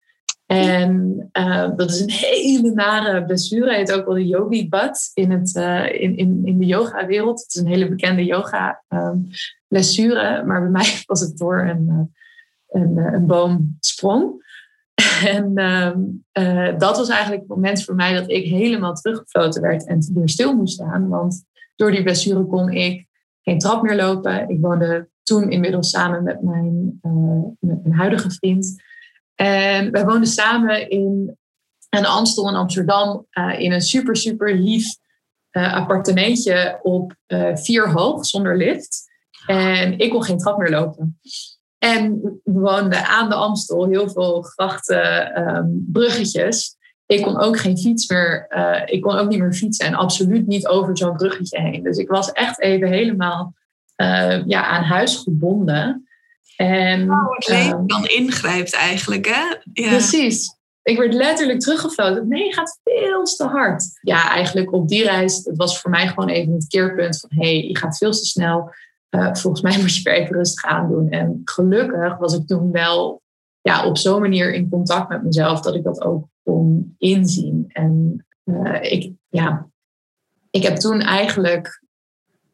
En 0.46 1.30
uh, 1.34 1.70
dat 1.76 1.90
is 1.90 2.00
een 2.00 2.12
hele 2.12 2.72
nare 2.72 3.26
blessure. 3.26 3.68
Hij 3.68 3.78
heet 3.78 3.94
ook 3.94 4.06
wel 4.06 4.16
de 4.16 4.28
yogi 4.28 4.70
butt 4.70 5.12
in, 5.14 5.32
het, 5.32 5.56
in, 6.00 6.18
in, 6.18 6.42
in 6.46 6.58
de 6.58 6.66
yoga-wereld. 6.66 7.40
Het 7.40 7.56
is 7.56 7.62
een 7.62 7.68
hele 7.68 7.90
bekende 7.90 8.26
yoga-blessure. 8.26 10.44
maar 10.46 10.62
bij 10.62 10.70
mij 10.70 11.02
was 11.06 11.20
het 11.20 11.38
door 11.38 11.60
een, 11.60 12.14
een, 12.70 12.98
een 12.98 13.26
boom 13.26 13.78
sprong. 13.80 14.46
En 15.26 15.56
ehm, 15.56 16.00
eh, 16.32 16.78
dat 16.78 16.98
was 16.98 17.10
eigenlijk 17.10 17.42
het 17.42 17.50
moment 17.50 17.84
voor 17.84 17.96
mij 17.96 18.14
dat 18.14 18.30
ik 18.30 18.46
helemaal 18.46 18.94
teruggefloten 18.94 19.62
werd 19.62 19.88
en 19.88 20.12
weer 20.14 20.30
stil 20.30 20.56
moest 20.56 20.74
staan. 20.74 21.08
Want 21.08 21.44
door 21.76 21.92
die 21.92 22.04
blessure 22.04 22.46
kon 22.46 22.70
ik 22.70 23.08
geen 23.42 23.60
trap 23.60 23.82
meer 23.82 23.96
lopen. 23.96 24.50
Ik 24.50 24.58
woonde 24.62 25.10
toen 25.28 25.50
inmiddels 25.50 25.90
samen 25.90 26.24
met 26.24 26.42
mijn, 26.42 27.00
uh, 27.02 27.44
met 27.60 27.84
mijn 27.84 27.96
huidige 27.96 28.32
vriend. 28.32 28.84
En 29.36 29.92
wij 29.92 30.06
woonden 30.06 30.28
samen 30.28 30.90
in 30.90 31.38
een 31.90 32.06
Amstel 32.06 32.50
in 32.50 32.56
Amsterdam 32.56 33.26
uh, 33.32 33.60
in 33.60 33.72
een 33.72 33.82
super, 33.82 34.16
super 34.16 34.56
lief 34.56 34.96
appartementje 35.52 36.80
op 36.82 37.16
vier 37.54 37.92
hoog 37.92 38.26
zonder 38.26 38.58
lift. 38.58 39.06
En 39.46 40.00
ik 40.00 40.10
kon 40.10 40.24
geen 40.24 40.38
trap 40.38 40.58
meer 40.58 40.70
lopen. 40.70 41.20
En 41.78 42.22
we 42.44 42.60
woonden 42.60 43.06
aan 43.06 43.30
de 43.30 43.36
Amstel, 43.36 43.88
heel 43.88 44.10
veel 44.10 44.42
grachten, 44.42 45.42
um, 45.48 45.86
bruggetjes. 45.92 46.76
Ik 47.06 47.22
kon 47.22 47.40
ook 47.40 47.58
geen 47.58 47.78
fiets 47.78 48.08
meer, 48.08 48.48
ik 48.86 49.02
kon 49.02 49.16
ook 49.16 49.30
niet 49.30 49.40
meer 49.40 49.54
fietsen 49.54 49.86
en 49.86 49.94
absoluut 49.94 50.48
niet 50.48 50.68
over 50.68 50.98
zo'n 50.98 51.18
bruggetje 51.18 51.62
heen. 51.62 51.84
Dus 51.84 51.98
ik 51.98 52.10
was 52.10 52.32
echt 52.32 52.62
even 52.62 52.88
helemaal 52.88 53.54
uh, 54.02 54.46
ja, 54.46 54.66
aan 54.66 54.84
huis 54.84 55.16
gebonden. 55.16 56.08
En, 56.56 57.12
oh, 57.12 57.36
het 57.36 57.48
leven 57.48 57.78
um, 57.78 57.88
dan 57.88 58.06
ingrijpt 58.06 58.74
eigenlijk, 58.74 59.26
hè? 59.26 59.56
Ja. 59.74 59.90
Precies. 59.90 60.56
Ik 60.84 60.98
werd 60.98 61.14
letterlijk 61.14 61.60
teruggefloten. 61.60 62.28
Nee, 62.28 62.46
je 62.46 62.54
gaat 62.54 62.80
veel 62.84 63.24
te 63.24 63.44
hard. 63.44 63.84
Ja, 64.02 64.30
eigenlijk 64.30 64.74
op 64.74 64.88
die 64.88 65.04
reis, 65.04 65.42
het 65.44 65.58
was 65.58 65.82
voor 65.82 65.92
mij 65.92 66.08
gewoon 66.08 66.30
even 66.30 66.54
het 66.54 66.68
keerpunt 66.68 67.20
van... 67.20 67.30
hé, 67.34 67.58
hey, 67.58 67.68
je 67.68 67.78
gaat 67.78 67.98
veel 67.98 68.12
te 68.12 68.26
snel 68.26 68.72
uh, 69.10 69.34
volgens 69.34 69.62
mij 69.62 69.78
moet 69.82 69.96
je 69.96 70.04
weer 70.04 70.14
even 70.14 70.36
rustig 70.36 70.64
aandoen. 70.64 71.10
En 71.10 71.42
gelukkig 71.44 72.18
was 72.18 72.34
ik 72.34 72.48
toen 72.48 72.72
wel 72.72 73.22
ja, 73.62 73.86
op 73.86 73.98
zo'n 73.98 74.22
manier 74.22 74.54
in 74.54 74.70
contact 74.70 75.10
met 75.10 75.24
mezelf 75.24 75.62
dat 75.62 75.76
ik 75.76 75.84
dat 75.84 76.02
ook 76.02 76.28
kon 76.44 76.96
inzien. 76.98 77.66
En 77.68 78.26
uh, 78.44 78.92
ik, 78.92 79.12
ja, 79.28 79.68
ik 80.50 80.64
heb 80.64 80.76
toen 80.76 81.02
eigenlijk 81.02 81.84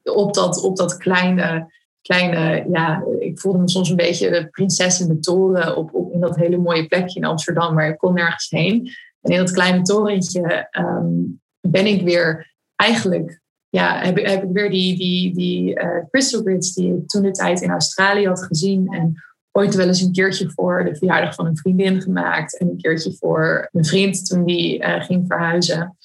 op 0.03 0.33
dat, 0.33 0.63
op 0.63 0.77
dat 0.77 0.97
kleine, 0.97 1.73
kleine, 2.01 2.65
ja, 2.71 3.03
ik 3.19 3.39
voelde 3.39 3.57
me 3.57 3.69
soms 3.69 3.89
een 3.89 3.95
beetje 3.95 4.29
de 4.29 4.49
prinses 4.49 4.99
in 4.99 5.07
de 5.07 5.19
toren 5.19 5.77
op, 5.77 5.93
op 5.93 6.13
in 6.13 6.19
dat 6.19 6.35
hele 6.35 6.57
mooie 6.57 6.87
plekje 6.87 7.19
in 7.19 7.25
Amsterdam, 7.25 7.73
maar 7.73 7.87
ik 7.87 7.97
kon 7.97 8.13
nergens 8.13 8.49
heen. 8.49 8.89
En 9.21 9.31
in 9.31 9.37
dat 9.37 9.51
kleine 9.51 9.81
torentje 9.81 10.67
um, 10.71 11.41
ben 11.59 11.85
ik 11.85 12.01
weer 12.01 12.53
eigenlijk 12.75 13.41
ja, 13.69 13.99
heb, 13.99 14.17
heb 14.17 14.43
ik 14.43 14.49
weer 14.51 14.69
die, 14.69 14.97
die, 14.97 15.33
die 15.33 15.79
uh, 15.79 16.03
crystal 16.09 16.41
grids 16.41 16.73
die 16.73 16.95
ik 16.95 17.07
toen 17.07 17.21
de 17.21 17.31
tijd 17.31 17.61
in 17.61 17.69
Australië 17.69 18.27
had 18.27 18.43
gezien. 18.43 18.87
En 18.87 19.13
ooit 19.51 19.75
wel 19.75 19.87
eens 19.87 20.01
een 20.01 20.11
keertje 20.11 20.49
voor 20.49 20.83
de 20.83 20.95
verjaardag 20.95 21.35
van 21.35 21.45
een 21.45 21.57
vriendin 21.57 22.01
gemaakt. 22.01 22.57
En 22.57 22.69
een 22.69 22.77
keertje 22.77 23.13
voor 23.13 23.69
mijn 23.71 23.85
vriend 23.85 24.25
toen 24.25 24.45
die 24.45 24.79
uh, 24.79 25.03
ging 25.03 25.23
verhuizen. 25.27 25.97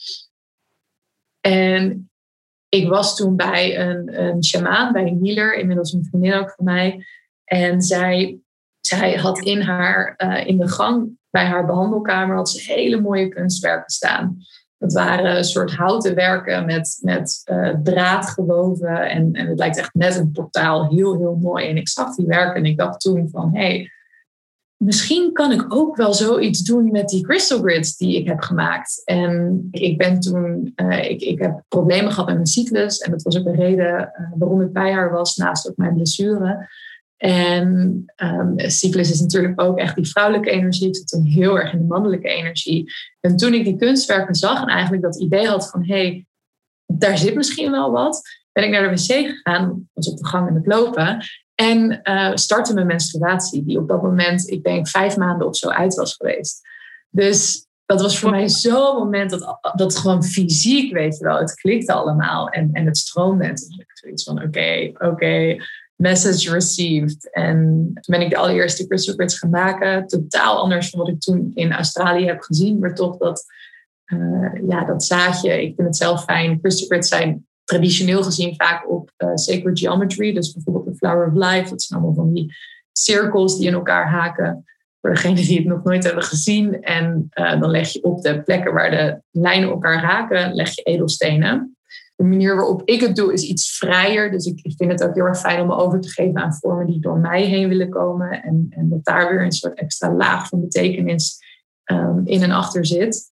En 1.41 2.11
ik 2.69 2.89
was 2.89 3.17
toen 3.17 3.37
bij 3.37 3.79
een, 3.79 4.23
een 4.23 4.45
shamaan, 4.45 4.93
bij 4.93 5.07
een 5.07 5.21
healer, 5.23 5.55
inmiddels 5.55 5.93
een 5.93 6.07
vriendin 6.11 6.35
ook 6.35 6.51
van 6.57 6.65
mij. 6.65 7.05
En 7.45 7.83
zij, 7.83 8.39
zij 8.81 9.15
had 9.15 9.39
in, 9.39 9.61
haar, 9.61 10.15
uh, 10.19 10.47
in 10.47 10.59
de 10.59 10.69
gang 10.69 11.19
bij 11.31 11.45
haar 11.45 11.67
behandelkamer 11.67 12.37
had 12.37 12.51
ze 12.51 12.73
hele 12.73 13.01
mooie 13.01 13.29
kunstwerken 13.29 13.91
staan. 13.91 14.37
Het 14.79 14.93
waren 14.93 15.37
een 15.37 15.45
soort 15.45 15.75
houten 15.75 16.15
werken 16.15 16.67
met, 16.67 16.99
met 17.03 17.43
uh, 17.51 17.75
draad 17.83 18.31
gewoven. 18.31 19.09
En, 19.11 19.33
en 19.33 19.47
het 19.47 19.59
lijkt 19.59 19.79
echt 19.79 19.95
net 19.95 20.17
een 20.17 20.33
portaal. 20.33 20.89
Heel, 20.89 21.17
heel 21.17 21.37
mooi. 21.37 21.69
En 21.69 21.77
ik 21.77 21.89
zag 21.89 22.15
die 22.15 22.27
werken 22.27 22.55
en 22.55 22.65
ik 22.65 22.79
dacht 22.79 23.01
toen 23.01 23.29
van... 23.31 23.51
hey, 23.55 23.91
misschien 24.79 25.33
kan 25.33 25.53
ik 25.53 25.75
ook 25.75 25.97
wel 25.97 26.15
zoiets 26.15 26.61
doen 26.61 26.91
met 26.91 27.09
die 27.09 27.23
crystal 27.23 27.59
grids 27.59 27.97
die 27.97 28.17
ik 28.17 28.27
heb 28.27 28.41
gemaakt. 28.41 29.03
En 29.05 29.69
ik 29.71 29.99
ben 29.99 30.21
toen... 30.21 30.73
Uh, 30.77 31.11
ik, 31.11 31.21
ik 31.21 31.39
heb 31.39 31.63
problemen 31.69 32.11
gehad 32.11 32.27
met 32.27 32.35
mijn 32.35 32.47
cyclus. 32.47 32.99
En 32.99 33.11
dat 33.11 33.23
was 33.23 33.39
ook 33.39 33.47
een 33.47 33.55
reden 33.55 34.13
uh, 34.21 34.27
waarom 34.39 34.61
ik 34.61 34.73
bij 34.73 34.93
haar 34.93 35.11
was. 35.13 35.37
Naast 35.37 35.69
ook 35.69 35.77
mijn 35.77 35.95
blessure. 35.95 36.69
En 37.17 38.05
um, 38.17 38.55
cyclus 38.57 39.11
is 39.11 39.21
natuurlijk 39.21 39.61
ook 39.61 39.79
echt 39.79 39.97
die 39.97 40.09
vrouwelijke 40.09 40.51
energie. 40.51 40.89
Ik 40.89 40.97
zit 40.97 41.09
toen 41.09 41.25
heel 41.25 41.59
erg 41.59 41.73
in 41.73 41.79
de 41.79 41.85
mannelijke 41.85 42.29
energie. 42.29 42.93
En 43.21 43.37
toen 43.37 43.55
ik 43.55 43.65
die 43.65 43.77
kunstwerken 43.77 44.35
zag 44.35 44.63
en 44.63 44.69
eigenlijk 44.69 45.03
dat 45.03 45.21
idee 45.21 45.47
had 45.47 45.71
van... 45.71 45.85
hé, 45.85 45.95
hey, 45.95 46.27
daar 46.87 47.19
zit 47.19 47.35
misschien 47.35 47.71
wel 47.71 47.91
wat... 47.91 48.23
ben 48.53 48.65
ik 48.65 48.71
naar 48.71 48.83
de 48.83 48.89
wc 48.89 49.27
gegaan, 49.29 49.89
was 49.93 50.11
op 50.11 50.19
de 50.19 50.27
gang 50.27 50.49
in 50.49 50.55
het 50.55 50.67
lopen... 50.67 51.25
en 51.61 52.01
uh, 52.03 52.31
startte 52.35 52.75
mijn 52.75 52.87
menstruatie, 52.87 53.65
die 53.65 53.79
op 53.79 53.89
dat 53.89 54.03
moment, 54.03 54.51
ik 54.51 54.65
denk, 54.65 54.89
vijf 54.89 55.17
maanden 55.17 55.47
of 55.47 55.57
zo 55.57 55.69
uit 55.69 55.95
was 55.95 56.15
geweest. 56.15 56.69
Dus 57.11 57.67
dat 57.87 58.01
was 58.01 58.19
voor 58.19 58.31
mij 58.31 58.49
zo'n 58.49 58.97
moment 58.97 59.31
dat, 59.31 59.59
dat 59.75 59.97
gewoon 59.97 60.25
fysiek, 60.25 60.93
weet 60.93 61.19
je 61.19 61.25
wel, 61.25 61.39
het 61.39 61.55
klikte 61.55 61.93
allemaal 61.93 62.49
en, 62.49 62.71
en 62.73 62.87
het 62.87 62.97
stroomde. 62.97 63.45
En 63.45 63.55
toen 63.55 63.79
ik 63.79 63.91
zoiets 63.93 64.25
van, 64.25 64.37
oké, 64.37 64.47
okay, 64.47 64.89
oké... 64.89 65.07
Okay 65.07 65.61
message 65.99 66.53
received. 66.53 67.31
En 67.33 67.57
toen 67.95 68.19
ben 68.19 68.21
ik 68.21 68.31
de 68.31 68.37
allereerste 68.37 68.87
crystal 68.87 69.15
grids 69.15 69.39
gaan 69.39 69.51
maken. 69.51 70.07
Totaal 70.07 70.59
anders 70.59 70.91
dan 70.91 71.01
wat 71.01 71.09
ik 71.09 71.21
toen 71.21 71.51
in 71.55 71.73
Australië 71.73 72.27
heb 72.27 72.41
gezien. 72.41 72.79
Maar 72.79 72.95
toch 72.95 73.17
dat, 73.17 73.45
uh, 74.07 74.69
ja, 74.69 74.85
dat 74.85 75.05
zaadje. 75.05 75.63
Ik 75.63 75.75
vind 75.75 75.89
het 75.89 75.97
zelf 75.97 76.25
fijn. 76.25 76.61
Crystal 76.61 76.87
grids 76.87 77.09
zijn 77.09 77.48
traditioneel 77.69 78.23
gezien 78.23 78.55
vaak 78.57 78.91
op 78.91 79.11
uh, 79.19 79.31
sacred 79.35 79.79
geometry. 79.79 80.33
Dus 80.33 80.53
bijvoorbeeld 80.53 80.85
de 80.85 80.95
Flower 80.95 81.27
of 81.27 81.35
Life. 81.35 81.71
Dat 81.71 81.83
zijn 81.83 82.01
allemaal 82.01 82.25
van 82.25 82.33
die 82.33 82.55
cirkels 82.93 83.59
die 83.59 83.67
in 83.67 83.75
elkaar 83.75 84.11
haken. 84.11 84.65
Voor 85.01 85.11
degenen 85.11 85.37
die 85.37 85.57
het 85.57 85.67
nog 85.67 85.85
nooit 85.85 86.05
hebben 86.05 86.23
gezien. 86.23 86.83
En 86.83 87.29
uh, 87.35 87.61
dan 87.61 87.71
leg 87.71 87.89
je 87.89 88.03
op 88.03 88.23
de 88.23 88.43
plekken 88.43 88.73
waar 88.73 88.91
de 88.91 89.23
lijnen 89.31 89.69
elkaar 89.69 90.03
raken, 90.03 90.55
leg 90.55 90.75
je 90.75 90.83
edelstenen 90.83 91.77
de 92.19 92.25
manier 92.25 92.57
waarop 92.57 92.83
ik 92.85 93.01
het 93.01 93.17
doe 93.17 93.33
is 93.33 93.43
iets 93.43 93.77
vrijer. 93.77 94.31
Dus 94.31 94.47
ik, 94.47 94.75
vind 94.77 94.91
het 94.91 95.05
ook 95.05 95.15
heel 95.15 95.25
erg 95.25 95.39
fijn 95.39 95.61
om 95.61 95.67
me 95.67 95.75
over 95.75 96.01
te 96.01 96.09
geven 96.09 96.41
aan 96.41 96.55
vormen 96.55 96.87
die 96.87 97.01
door 97.01 97.19
mij 97.19 97.45
heen 97.45 97.69
willen 97.69 97.91
komen. 97.91 98.43
En, 98.43 98.67
en 98.71 98.89
dat 98.89 99.05
daar 99.05 99.29
weer 99.29 99.43
een 99.43 99.53
soort 99.53 99.79
extra 99.79 100.15
laag 100.15 100.49
van 100.49 100.61
betekenis 100.61 101.39
um, 101.85 102.27
in 102.27 102.43
en 102.43 102.51
achter 102.51 102.87
zit. 102.87 103.33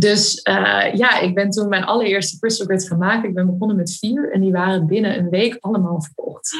Dus 0.00 0.40
uh, 0.48 0.94
ja, 0.94 1.20
ik 1.20 1.34
ben 1.34 1.50
toen 1.50 1.68
mijn 1.68 1.84
allereerste 1.84 2.38
crystal 2.38 2.66
grids 2.66 2.88
gaan 2.88 2.98
maken. 2.98 3.28
Ik 3.28 3.34
ben 3.34 3.46
begonnen 3.46 3.76
met 3.76 3.96
vier 3.98 4.32
en 4.32 4.40
die 4.40 4.52
waren 4.52 4.86
binnen 4.86 5.18
een 5.18 5.28
week 5.28 5.56
allemaal 5.60 6.02
verkocht. 6.02 6.56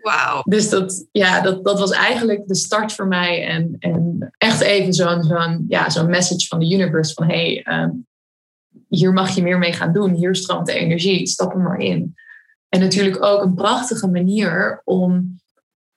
Wauw. 0.00 0.42
Dus 0.44 0.68
dat, 0.68 1.08
ja, 1.12 1.40
dat, 1.40 1.64
dat 1.64 1.78
was 1.78 1.90
eigenlijk 1.90 2.46
de 2.46 2.54
start 2.54 2.92
voor 2.92 3.06
mij. 3.06 3.46
En, 3.46 3.76
en 3.78 4.32
echt 4.38 4.60
even 4.60 4.92
zo'n 4.92 5.22
zo'n 5.22 5.64
ja, 5.68 5.90
zo'n 5.90 6.10
message 6.10 6.46
van 6.46 6.58
de 6.58 6.72
universe 6.74 7.14
van 7.14 7.26
hey, 7.26 7.66
um, 7.68 8.06
hier 8.88 9.12
mag 9.12 9.34
je 9.34 9.42
meer 9.42 9.58
mee 9.58 9.72
gaan 9.72 9.92
doen. 9.92 10.14
Hier 10.14 10.34
stroomt 10.34 10.66
de 10.66 10.72
energie, 10.72 11.26
stap 11.26 11.52
er 11.52 11.60
maar 11.60 11.78
in. 11.78 12.14
En 12.68 12.80
natuurlijk 12.80 13.22
ook 13.22 13.42
een 13.42 13.54
prachtige 13.54 14.08
manier 14.08 14.80
om. 14.84 15.40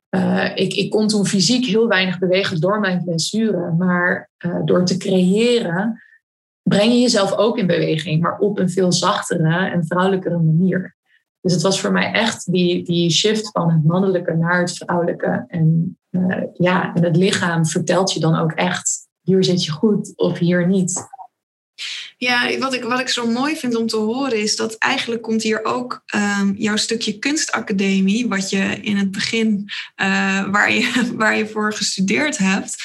Uh, 0.09 0.51
ik, 0.55 0.73
ik 0.73 0.89
kon 0.89 1.07
toen 1.07 1.25
fysiek 1.25 1.65
heel 1.65 1.87
weinig 1.87 2.19
bewegen 2.19 2.59
door 2.59 2.79
mijn 2.79 3.03
blessure, 3.03 3.71
maar 3.71 4.29
uh, 4.45 4.59
door 4.65 4.85
te 4.85 4.97
creëren 4.97 6.03
breng 6.67 6.91
je 6.91 6.99
jezelf 6.99 7.33
ook 7.33 7.57
in 7.57 7.67
beweging, 7.67 8.21
maar 8.21 8.37
op 8.37 8.59
een 8.59 8.69
veel 8.69 8.91
zachtere 8.91 9.69
en 9.69 9.85
vrouwelijkere 9.85 10.37
manier. 10.37 10.95
Dus 11.41 11.53
het 11.53 11.61
was 11.61 11.81
voor 11.81 11.91
mij 11.91 12.11
echt 12.11 12.51
die, 12.51 12.83
die 12.83 13.09
shift 13.09 13.49
van 13.51 13.71
het 13.71 13.83
mannelijke 13.83 14.33
naar 14.33 14.59
het 14.59 14.77
vrouwelijke. 14.77 15.45
En 15.47 15.97
uh, 16.11 16.43
ja, 16.53 16.93
en 16.93 17.03
het 17.03 17.15
lichaam 17.15 17.65
vertelt 17.65 18.13
je 18.13 18.19
dan 18.19 18.35
ook 18.39 18.51
echt, 18.51 19.07
hier 19.21 19.43
zit 19.43 19.63
je 19.65 19.71
goed 19.71 20.13
of 20.15 20.37
hier 20.37 20.67
niet. 20.67 21.07
Ja, 22.17 22.57
wat 22.57 22.73
ik, 22.73 22.83
wat 22.83 22.99
ik 22.99 23.09
zo 23.09 23.27
mooi 23.27 23.55
vind 23.55 23.75
om 23.75 23.87
te 23.87 23.97
horen 23.97 24.41
is 24.41 24.55
dat 24.55 24.75
eigenlijk 24.75 25.21
komt 25.21 25.43
hier 25.43 25.65
ook 25.65 26.03
um, 26.15 26.55
jouw 26.57 26.75
stukje 26.75 27.19
kunstacademie, 27.19 28.27
wat 28.27 28.49
je 28.49 28.79
in 28.81 28.97
het 28.97 29.11
begin, 29.11 29.69
uh, 30.01 30.49
waar, 30.49 30.71
je, 30.71 31.03
waar 31.17 31.37
je 31.37 31.47
voor 31.47 31.73
gestudeerd 31.73 32.37
hebt, 32.37 32.75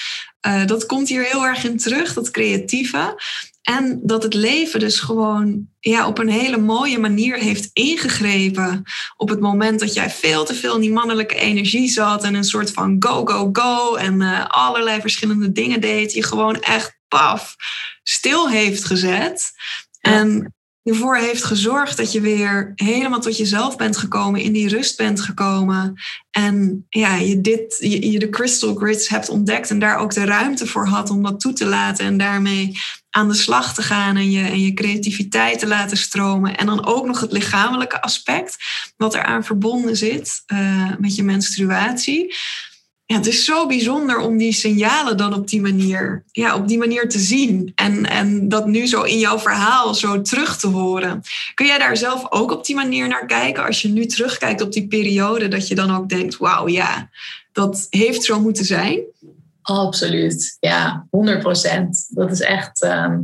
uh, 0.47 0.67
dat 0.67 0.87
komt 0.87 1.09
hier 1.09 1.25
heel 1.25 1.47
erg 1.47 1.65
in 1.65 1.77
terug, 1.77 2.15
dat 2.15 2.31
creatieve. 2.31 3.23
En 3.63 4.01
dat 4.03 4.23
het 4.23 4.35
leven 4.35 4.81
dus 4.81 5.01
gewoon 5.01 5.69
ja, 5.81 6.07
op 6.07 6.19
een 6.19 6.29
hele 6.29 6.59
mooie 6.59 6.99
manier 6.99 7.37
heeft 7.37 7.71
ingegrepen. 7.73 8.83
Op 9.17 9.29
het 9.29 9.41
moment 9.41 9.81
dat 9.81 9.95
jij 9.95 10.11
veel 10.11 10.45
te 10.45 10.55
veel 10.55 10.75
in 10.75 10.81
die 10.81 10.93
mannelijke 10.93 11.35
energie 11.35 11.89
zat. 11.89 12.25
En 12.25 12.35
een 12.35 12.45
soort 12.45 12.71
van 12.71 12.97
go, 12.99 13.25
go, 13.25 13.49
go. 13.53 13.95
En 13.95 14.21
uh, 14.21 14.47
allerlei 14.47 15.01
verschillende 15.01 15.53
dingen 15.53 15.81
deed. 15.81 16.13
Je 16.13 16.23
gewoon 16.23 16.61
echt 16.61 16.99
paf 17.09 17.57
stil 18.03 18.49
heeft 18.49 18.85
gezet. 18.85 19.51
En 20.01 20.55
ervoor 20.83 21.17
heeft 21.17 21.45
gezorgd 21.45 21.97
dat 21.97 22.13
je 22.13 22.21
weer 22.21 22.73
helemaal 22.75 23.21
tot 23.21 23.37
jezelf 23.37 23.77
bent 23.77 23.97
gekomen, 23.97 24.41
in 24.41 24.53
die 24.53 24.69
rust 24.69 24.97
bent 24.97 25.21
gekomen. 25.21 25.95
En 26.31 26.87
ja, 26.89 27.15
je, 27.15 27.41
dit, 27.41 27.77
je, 27.81 28.19
de 28.19 28.29
crystal 28.29 28.75
grids 28.75 29.09
hebt 29.09 29.29
ontdekt 29.29 29.71
en 29.71 29.79
daar 29.79 29.99
ook 29.99 30.15
de 30.15 30.25
ruimte 30.25 30.67
voor 30.67 30.87
had 30.87 31.11
om 31.11 31.23
dat 31.23 31.41
toe 31.41 31.53
te 31.53 31.67
laten 31.67 32.05
en 32.05 32.17
daarmee 32.17 32.79
aan 33.11 33.29
de 33.29 33.35
slag 33.35 33.75
te 33.75 33.83
gaan 33.83 34.17
en 34.17 34.31
je, 34.31 34.45
en 34.45 34.61
je 34.61 34.75
creativiteit 34.75 35.59
te 35.59 35.67
laten 35.67 35.97
stromen. 35.97 36.57
En 36.57 36.67
dan 36.67 36.87
ook 36.87 37.07
nog 37.07 37.21
het 37.21 37.33
lichamelijke 37.33 38.03
aspect, 38.03 38.57
wat 38.97 39.15
eraan 39.15 39.45
verbonden 39.45 39.97
zit 39.97 40.43
uh, 40.47 40.93
met 40.99 41.15
je 41.15 41.23
menstruatie 41.23 42.35
ja, 43.11 43.17
het 43.17 43.27
is 43.27 43.45
zo 43.45 43.67
bijzonder 43.67 44.19
om 44.19 44.37
die 44.37 44.53
signalen 44.53 45.17
dan 45.17 45.35
op 45.35 45.49
die 45.49 45.61
manier, 45.61 46.25
ja, 46.33 46.57
op 46.57 46.69
die 46.69 46.79
manier 46.79 47.09
te 47.09 47.19
zien. 47.19 47.73
En, 47.75 48.07
en 48.07 48.49
dat 48.49 48.67
nu 48.67 48.87
zo 48.87 49.03
in 49.03 49.19
jouw 49.19 49.39
verhaal 49.39 49.95
zo 49.95 50.21
terug 50.23 50.57
te 50.57 50.67
horen. 50.67 51.23
Kun 51.55 51.67
jij 51.67 51.79
daar 51.79 51.97
zelf 51.97 52.27
ook 52.33 52.51
op 52.51 52.65
die 52.65 52.75
manier 52.75 53.09
naar 53.09 53.27
kijken? 53.27 53.67
Als 53.67 53.83
je 53.83 53.89
nu 53.89 54.07
terugkijkt 54.07 54.61
op 54.61 54.73
die 54.73 54.87
periode, 54.87 55.49
dat 55.49 55.69
je 55.69 55.75
dan 55.75 55.97
ook 55.97 56.09
denkt: 56.09 56.37
wauw, 56.37 56.69
ja, 56.69 57.11
dat 57.53 57.87
heeft 57.89 58.25
zo 58.25 58.41
moeten 58.41 58.65
zijn? 58.65 59.01
Absoluut, 59.63 60.57
ja, 60.61 61.07
100 61.11 61.39
procent. 61.39 62.07
Dat 62.09 62.31
is 62.31 62.41
echt. 62.41 62.83
Ehm, 62.83 63.19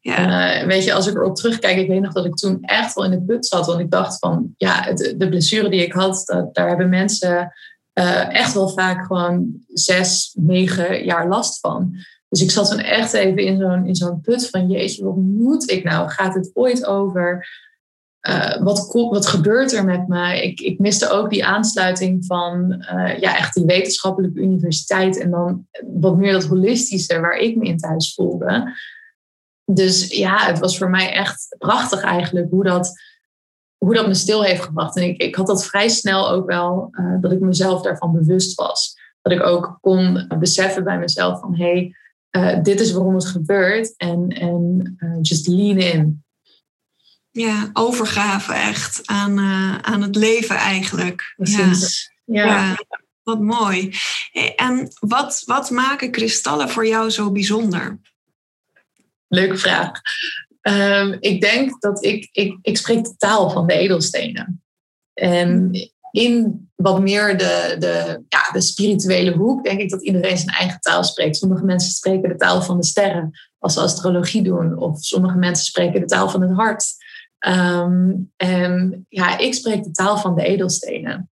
ja. 0.00 0.60
Uh, 0.60 0.66
weet 0.66 0.84
je, 0.84 0.92
als 0.92 1.06
ik 1.06 1.14
erop 1.14 1.36
terugkijk, 1.36 1.76
ik 1.76 1.88
weet 1.88 2.00
nog 2.00 2.12
dat 2.12 2.24
ik 2.24 2.34
toen 2.34 2.58
echt 2.62 2.94
wel 2.94 3.04
in 3.04 3.10
de 3.10 3.22
put 3.22 3.46
zat. 3.46 3.66
Want 3.66 3.80
ik 3.80 3.90
dacht 3.90 4.18
van, 4.18 4.54
ja, 4.56 4.82
het, 4.82 5.14
de 5.18 5.28
blessure 5.28 5.68
die 5.68 5.82
ik 5.82 5.92
had, 5.92 6.22
dat, 6.24 6.54
daar 6.54 6.68
hebben 6.68 6.88
mensen 6.88 7.52
uh, 7.98 8.34
echt 8.34 8.54
wel 8.54 8.68
vaak 8.68 9.06
gewoon 9.06 9.64
zes, 9.66 10.32
negen 10.38 11.04
jaar 11.04 11.28
last 11.28 11.60
van. 11.60 11.96
Dus 12.28 12.42
ik 12.42 12.50
zat 12.50 12.70
toen 12.70 12.78
echt 12.78 13.12
even 13.12 13.42
in 13.42 13.58
zo'n, 13.58 13.86
in 13.86 13.94
zo'n 13.94 14.20
put 14.20 14.50
van, 14.50 14.70
jeetje, 14.70 15.04
wat 15.04 15.16
moet 15.16 15.70
ik 15.70 15.84
nou? 15.84 16.10
Gaat 16.10 16.34
het 16.34 16.50
ooit 16.54 16.86
over? 16.86 17.48
Uh, 18.28 18.62
wat, 18.62 18.92
wat 18.92 19.26
gebeurt 19.26 19.72
er 19.72 19.84
met 19.84 20.08
mij? 20.08 20.42
Ik, 20.42 20.60
ik 20.60 20.78
miste 20.78 21.08
ook 21.08 21.30
die 21.30 21.44
aansluiting 21.44 22.24
van 22.26 22.72
uh, 22.92 23.18
ja, 23.18 23.36
echt 23.36 23.54
die 23.54 23.64
wetenschappelijke 23.64 24.40
universiteit 24.40 25.18
en 25.18 25.30
dan 25.30 25.66
wat 25.86 26.16
meer 26.16 26.32
dat 26.32 26.44
holistische 26.44 27.20
waar 27.20 27.36
ik 27.36 27.56
me 27.56 27.64
in 27.64 27.78
thuis 27.78 28.14
voelde. 28.14 28.74
Dus 29.64 30.06
ja, 30.06 30.46
het 30.46 30.58
was 30.58 30.78
voor 30.78 30.90
mij 30.90 31.12
echt 31.12 31.56
prachtig 31.58 32.02
eigenlijk 32.02 32.50
hoe 32.50 32.64
dat 32.64 32.92
hoe 33.78 33.94
dat 33.94 34.06
me 34.06 34.14
stil 34.14 34.42
heeft 34.42 34.62
gebracht. 34.62 34.96
En 34.96 35.02
ik, 35.02 35.22
ik 35.22 35.34
had 35.34 35.46
dat 35.46 35.66
vrij 35.66 35.88
snel 35.88 36.30
ook 36.30 36.46
wel, 36.46 36.88
uh, 36.92 37.20
dat 37.20 37.32
ik 37.32 37.40
mezelf 37.40 37.82
daarvan 37.82 38.12
bewust 38.12 38.54
was. 38.54 38.94
Dat 39.22 39.32
ik 39.32 39.42
ook 39.42 39.78
kon 39.80 40.26
beseffen 40.38 40.84
bij 40.84 40.98
mezelf 40.98 41.40
van 41.40 41.56
hé, 41.56 41.64
hey, 41.64 41.94
uh, 42.56 42.62
dit 42.62 42.80
is 42.80 42.92
waarom 42.92 43.14
het 43.14 43.26
gebeurt. 43.26 43.96
En, 43.96 44.28
en 44.28 44.96
uh, 44.98 45.18
just 45.20 45.46
lean 45.46 45.78
in. 45.78 46.24
Ja, 47.30 47.70
overgave 47.72 48.52
echt 48.52 49.02
aan, 49.04 49.38
aan 49.84 50.02
het 50.02 50.16
leven 50.16 50.56
eigenlijk. 50.56 51.32
Precies. 51.36 52.12
Ja. 52.24 52.44
ja. 52.44 52.46
ja. 52.46 52.76
Wat 53.22 53.40
mooi. 53.40 53.94
En 54.56 54.92
wat, 55.00 55.42
wat 55.46 55.70
maken 55.70 56.10
kristallen 56.10 56.68
voor 56.68 56.86
jou 56.86 57.10
zo 57.10 57.32
bijzonder? 57.32 57.98
Leuke 59.28 59.56
vraag. 59.56 60.00
Um, 60.68 61.16
ik 61.20 61.40
denk 61.40 61.80
dat 61.80 62.04
ik, 62.04 62.28
ik, 62.32 62.58
ik 62.62 62.76
spreek 62.76 63.04
de 63.04 63.16
taal 63.16 63.50
van 63.50 63.66
de 63.66 63.72
edelstenen. 63.72 64.62
En 65.14 65.70
in 66.10 66.68
wat 66.74 67.00
meer 67.00 67.38
de, 67.38 67.76
de, 67.78 68.22
ja, 68.28 68.50
de 68.52 68.60
spirituele 68.60 69.32
hoek 69.32 69.64
denk 69.64 69.80
ik 69.80 69.90
dat 69.90 70.02
iedereen 70.02 70.36
zijn 70.36 70.56
eigen 70.56 70.80
taal 70.80 71.04
spreekt. 71.04 71.36
Sommige 71.36 71.64
mensen 71.64 71.90
spreken 71.90 72.28
de 72.28 72.36
taal 72.36 72.62
van 72.62 72.76
de 72.76 72.84
sterren 72.84 73.30
als 73.58 73.74
ze 73.74 73.80
astrologie 73.80 74.42
doen. 74.42 74.78
Of 74.78 75.04
sommige 75.04 75.36
mensen 75.36 75.64
spreken 75.64 76.00
de 76.00 76.06
taal 76.06 76.28
van 76.28 76.42
het 76.42 76.52
hart. 76.52 76.86
Um, 77.46 78.32
en 78.36 79.06
ja, 79.08 79.38
ik 79.38 79.54
spreek 79.54 79.84
de 79.84 79.90
taal 79.90 80.18
van 80.18 80.34
de 80.34 80.44
edelstenen. 80.44 81.30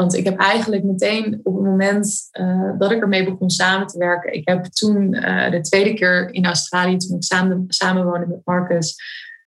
Want 0.00 0.14
ik 0.14 0.24
heb 0.24 0.38
eigenlijk 0.38 0.84
meteen 0.84 1.40
op 1.42 1.54
het 1.54 1.64
moment 1.64 2.28
uh, 2.40 2.72
dat 2.78 2.90
ik 2.90 3.00
ermee 3.00 3.24
begon 3.24 3.50
samen 3.50 3.86
te 3.86 3.98
werken. 3.98 4.32
Ik 4.32 4.48
heb 4.48 4.64
toen 4.64 5.14
uh, 5.14 5.50
de 5.50 5.60
tweede 5.60 5.94
keer 5.94 6.34
in 6.34 6.44
Australië, 6.44 6.96
toen 6.96 7.16
ik 7.16 7.22
samen, 7.24 7.64
samenwoonde 7.68 8.26
met 8.26 8.40
Marcus, 8.44 8.96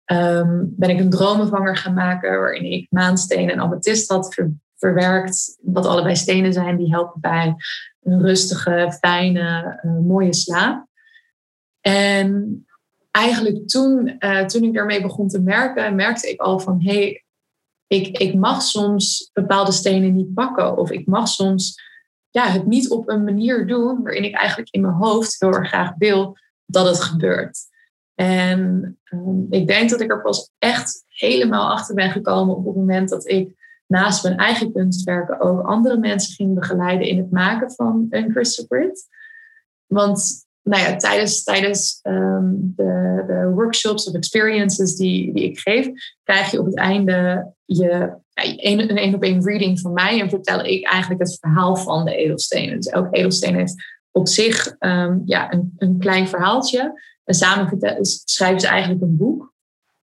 um, 0.05 0.73
ben 0.77 0.89
ik 0.89 0.99
een 0.99 1.09
dromenvanger 1.09 1.77
gaan 1.77 1.93
maken. 1.93 2.39
Waarin 2.39 2.71
ik 2.71 2.87
maansteen 2.89 3.49
en 3.49 3.59
amethyst 3.59 4.09
had 4.09 4.33
ver, 4.33 4.51
verwerkt. 4.75 5.57
Wat 5.61 5.85
allebei 5.85 6.15
stenen 6.15 6.53
zijn 6.53 6.77
die 6.77 6.91
helpen 6.91 7.21
bij 7.21 7.55
een 8.01 8.21
rustige, 8.21 8.95
fijne, 8.99 9.79
uh, 9.83 9.91
mooie 9.91 10.33
slaap. 10.33 10.87
En 11.81 12.65
eigenlijk 13.11 13.67
toen, 13.67 14.19
toen 14.45 14.63
ik 14.63 14.73
daarmee 14.73 15.01
begon 15.01 15.27
te 15.27 15.41
merken, 15.41 15.95
merkte 15.95 16.29
ik 16.29 16.41
al 16.41 16.59
van 16.59 16.81
hé, 16.81 16.93
hey, 16.93 17.25
ik, 17.87 18.17
ik 18.17 18.35
mag 18.35 18.61
soms 18.61 19.29
bepaalde 19.33 19.71
stenen 19.71 20.15
niet 20.15 20.33
pakken. 20.33 20.77
Of 20.77 20.91
ik 20.91 21.05
mag 21.05 21.27
soms 21.27 21.85
ja, 22.29 22.47
het 22.47 22.65
niet 22.65 22.89
op 22.89 23.09
een 23.09 23.23
manier 23.23 23.67
doen 23.67 24.03
waarin 24.03 24.23
ik 24.23 24.35
eigenlijk 24.35 24.69
in 24.69 24.81
mijn 24.81 24.93
hoofd 24.93 25.35
heel 25.39 25.53
erg 25.53 25.67
graag 25.67 25.93
wil 25.97 26.37
dat 26.65 26.85
het 26.87 27.01
gebeurt. 27.01 27.59
En 28.15 28.97
um, 29.13 29.47
ik 29.49 29.67
denk 29.67 29.89
dat 29.89 30.01
ik 30.01 30.11
er 30.11 30.21
pas 30.21 30.51
echt 30.57 31.05
helemaal 31.07 31.69
achter 31.69 31.95
ben 31.95 32.11
gekomen 32.11 32.55
op 32.55 32.65
het 32.65 32.75
moment 32.75 33.09
dat 33.09 33.27
ik 33.27 33.55
naast 33.87 34.23
mijn 34.23 34.37
eigen 34.37 34.73
kunstwerken 34.73 35.39
ook 35.39 35.65
andere 35.65 35.97
mensen 35.97 36.35
ging 36.35 36.53
begeleiden 36.53 37.07
in 37.07 37.17
het 37.17 37.31
maken 37.31 37.71
van 37.71 38.05
een 38.09 38.31
crystal 38.31 38.65
grid. 38.65 39.07
Want 39.85 40.45
nou 40.63 40.83
ja, 40.83 40.95
tijdens, 40.95 41.43
tijdens 41.43 41.99
um, 42.03 42.73
de, 42.75 43.23
de, 43.27 43.51
workshops 43.53 44.07
of 44.07 44.13
experiences 44.15 44.95
die, 44.95 45.33
die 45.33 45.43
ik 45.43 45.59
geef, 45.59 45.89
krijg 46.23 46.51
je 46.51 46.59
op 46.59 46.65
het 46.65 46.77
einde 46.77 47.53
je, 47.67 48.17
ja, 48.29 48.43
een, 48.55 49.03
een 49.03 49.15
op 49.15 49.23
één 49.23 49.43
reading 49.43 49.79
van 49.79 49.93
mij 49.93 50.21
en 50.21 50.29
vertel 50.29 50.65
ik 50.65 50.85
eigenlijk 50.85 51.21
het 51.21 51.37
verhaal 51.39 51.75
van 51.75 52.05
de 52.05 52.15
edelstenen. 52.15 52.75
Dus 52.75 52.87
elke 52.87 53.17
edelsteen 53.17 53.55
heeft 53.55 53.83
op 54.11 54.27
zich 54.27 54.75
um, 54.79 55.21
ja, 55.25 55.53
een, 55.53 55.73
een 55.77 55.99
klein 55.99 56.27
verhaaltje. 56.27 57.01
En 57.23 57.33
samen 57.33 57.77
schrijven 58.01 58.59
ze 58.59 58.67
eigenlijk 58.67 59.01
een 59.01 59.17
boek. 59.17 59.55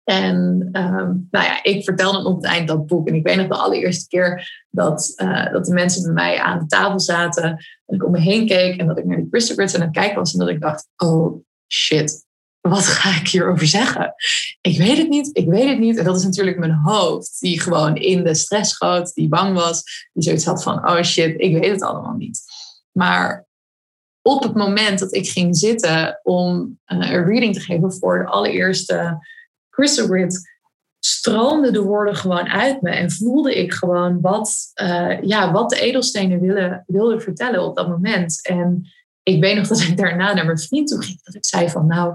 En 0.04 0.68
um, 0.72 1.28
nou 1.30 1.44
ja, 1.44 1.62
ik 1.62 1.84
vertel 1.84 2.12
dan 2.12 2.26
op 2.26 2.36
het 2.36 2.44
eind 2.44 2.68
dat 2.68 2.86
boek. 2.86 3.08
En 3.08 3.14
ik 3.14 3.26
weet 3.26 3.36
nog 3.36 3.48
de 3.48 3.54
allereerste 3.54 4.08
keer 4.08 4.64
dat, 4.70 5.12
uh, 5.16 5.52
dat 5.52 5.64
de 5.64 5.72
mensen 5.72 6.02
bij 6.02 6.12
mij 6.12 6.40
aan 6.40 6.58
de 6.58 6.66
tafel 6.66 7.00
zaten. 7.00 7.44
En 7.86 7.94
ik 7.94 8.04
om 8.04 8.10
me 8.10 8.20
heen 8.20 8.46
keek 8.46 8.80
en 8.80 8.86
dat 8.86 8.98
ik 8.98 9.04
naar 9.04 9.16
die 9.16 9.26
Christopher 9.30 9.74
aan 9.74 9.80
het 9.80 9.90
kijken 9.90 10.18
was. 10.18 10.32
En 10.32 10.38
dat 10.38 10.48
ik 10.48 10.60
dacht, 10.60 10.88
oh 10.96 11.42
shit, 11.72 12.26
wat 12.62 12.86
ga 12.86 13.20
ik 13.20 13.28
hierover 13.28 13.66
zeggen? 13.66 14.14
Ik 14.60 14.78
weet 14.78 14.98
het 14.98 15.08
niet, 15.08 15.30
ik 15.32 15.48
weet 15.48 15.68
het 15.68 15.78
niet. 15.78 15.98
En 15.98 16.04
dat 16.04 16.16
is 16.16 16.24
natuurlijk 16.24 16.58
mijn 16.58 16.80
hoofd, 16.84 17.40
die 17.40 17.60
gewoon 17.60 17.96
in 17.96 18.24
de 18.24 18.34
stress 18.34 18.70
schoot, 18.70 19.14
die 19.14 19.28
bang 19.28 19.54
was. 19.54 20.08
Die 20.12 20.22
zoiets 20.22 20.44
had 20.44 20.62
van, 20.62 20.88
oh 20.88 21.02
shit, 21.02 21.40
ik 21.40 21.52
weet 21.52 21.70
het 21.70 21.82
allemaal 21.82 22.16
niet. 22.16 22.40
Maar 22.92 23.46
op 24.22 24.42
het 24.42 24.54
moment 24.54 24.98
dat 24.98 25.14
ik 25.14 25.28
ging 25.28 25.56
zitten 25.56 26.20
om 26.22 26.78
uh, 26.86 27.10
een 27.10 27.24
reading 27.24 27.54
te 27.54 27.60
geven 27.60 27.92
voor 27.92 28.18
de 28.18 28.30
allereerste 28.30 29.26
Crystal 29.70 30.06
Grid 30.06 30.50
stroomde 30.98 31.70
de 31.70 31.82
woorden 31.82 32.16
gewoon 32.16 32.48
uit 32.48 32.82
me 32.82 32.90
en 32.90 33.10
voelde 33.10 33.54
ik 33.54 33.72
gewoon 33.72 34.20
wat, 34.20 34.72
uh, 34.82 35.22
ja, 35.22 35.52
wat 35.52 35.70
de 35.70 35.80
edelstenen 35.80 36.40
willen, 36.40 36.84
wilden 36.86 37.22
vertellen 37.22 37.62
op 37.62 37.76
dat 37.76 37.88
moment. 37.88 38.46
En 38.46 38.88
ik 39.22 39.40
weet 39.40 39.56
nog 39.56 39.66
dat 39.66 39.80
ik 39.80 39.96
daarna 39.96 40.34
naar 40.34 40.44
mijn 40.44 40.58
vriend 40.58 40.88
toe 40.88 41.02
ging, 41.02 41.22
dat 41.22 41.34
ik 41.34 41.44
zei 41.44 41.68
van 41.68 41.86
nou, 41.86 42.14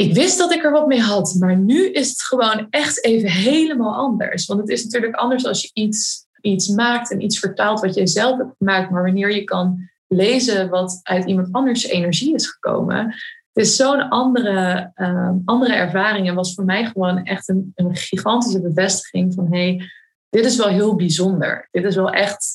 ik 0.00 0.14
wist 0.14 0.38
dat 0.38 0.52
ik 0.52 0.64
er 0.64 0.70
wat 0.70 0.86
mee 0.86 1.00
had, 1.00 1.36
maar 1.38 1.56
nu 1.56 1.90
is 1.90 2.08
het 2.08 2.22
gewoon 2.22 2.66
echt 2.70 3.04
even 3.04 3.30
helemaal 3.30 3.94
anders. 3.94 4.46
Want 4.46 4.60
het 4.60 4.68
is 4.68 4.84
natuurlijk 4.84 5.14
anders 5.14 5.46
als 5.46 5.62
je 5.62 5.70
iets, 5.72 6.26
iets 6.40 6.68
maakt 6.68 7.10
en 7.10 7.22
iets 7.22 7.38
vertaalt 7.38 7.80
wat 7.80 7.94
je 7.94 8.06
zelf 8.06 8.38
hebt 8.38 8.54
gemaakt, 8.58 8.90
maar 8.90 9.02
wanneer 9.02 9.34
je 9.34 9.44
kan 9.44 9.88
lezen 10.06 10.68
wat 10.68 11.00
uit 11.02 11.24
iemand 11.24 11.48
anders 11.52 11.84
energie 11.84 12.34
is 12.34 12.46
gekomen, 12.46 13.14
het 13.52 13.66
is 13.66 13.76
zo'n 13.76 14.08
andere, 14.08 14.92
uh, 14.96 15.30
andere 15.44 15.74
ervaring 15.74 16.28
en 16.28 16.34
was 16.34 16.54
voor 16.54 16.64
mij 16.64 16.86
gewoon 16.86 17.24
echt 17.24 17.48
een, 17.48 17.72
een 17.74 17.96
gigantische 17.96 18.60
bevestiging 18.60 19.34
van 19.34 19.46
hey, 19.50 19.90
dit 20.30 20.44
is 20.44 20.56
wel 20.56 20.68
heel 20.68 20.94
bijzonder. 20.94 21.68
Dit 21.70 21.84
is 21.84 21.94
wel 21.94 22.10
echt, 22.10 22.46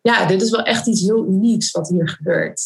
ja, 0.00 0.26
dit 0.26 0.42
is 0.42 0.50
wel 0.50 0.62
echt 0.62 0.86
iets 0.86 1.00
heel 1.00 1.26
unieks 1.26 1.70
wat 1.70 1.88
hier 1.88 2.08
gebeurt. 2.08 2.60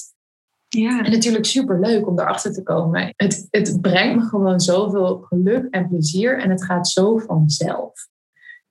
Ja. 0.69 1.05
En 1.05 1.11
natuurlijk 1.11 1.45
super 1.45 1.81
leuk 1.81 2.07
om 2.07 2.19
erachter 2.19 2.53
te 2.53 2.63
komen. 2.63 3.13
Het, 3.17 3.47
het 3.51 3.81
brengt 3.81 4.17
me 4.17 4.29
gewoon 4.29 4.61
zoveel 4.61 5.19
geluk 5.29 5.67
en 5.71 5.89
plezier 5.89 6.39
en 6.39 6.51
het 6.51 6.65
gaat 6.65 6.89
zo 6.89 7.19
vanzelf. 7.19 7.93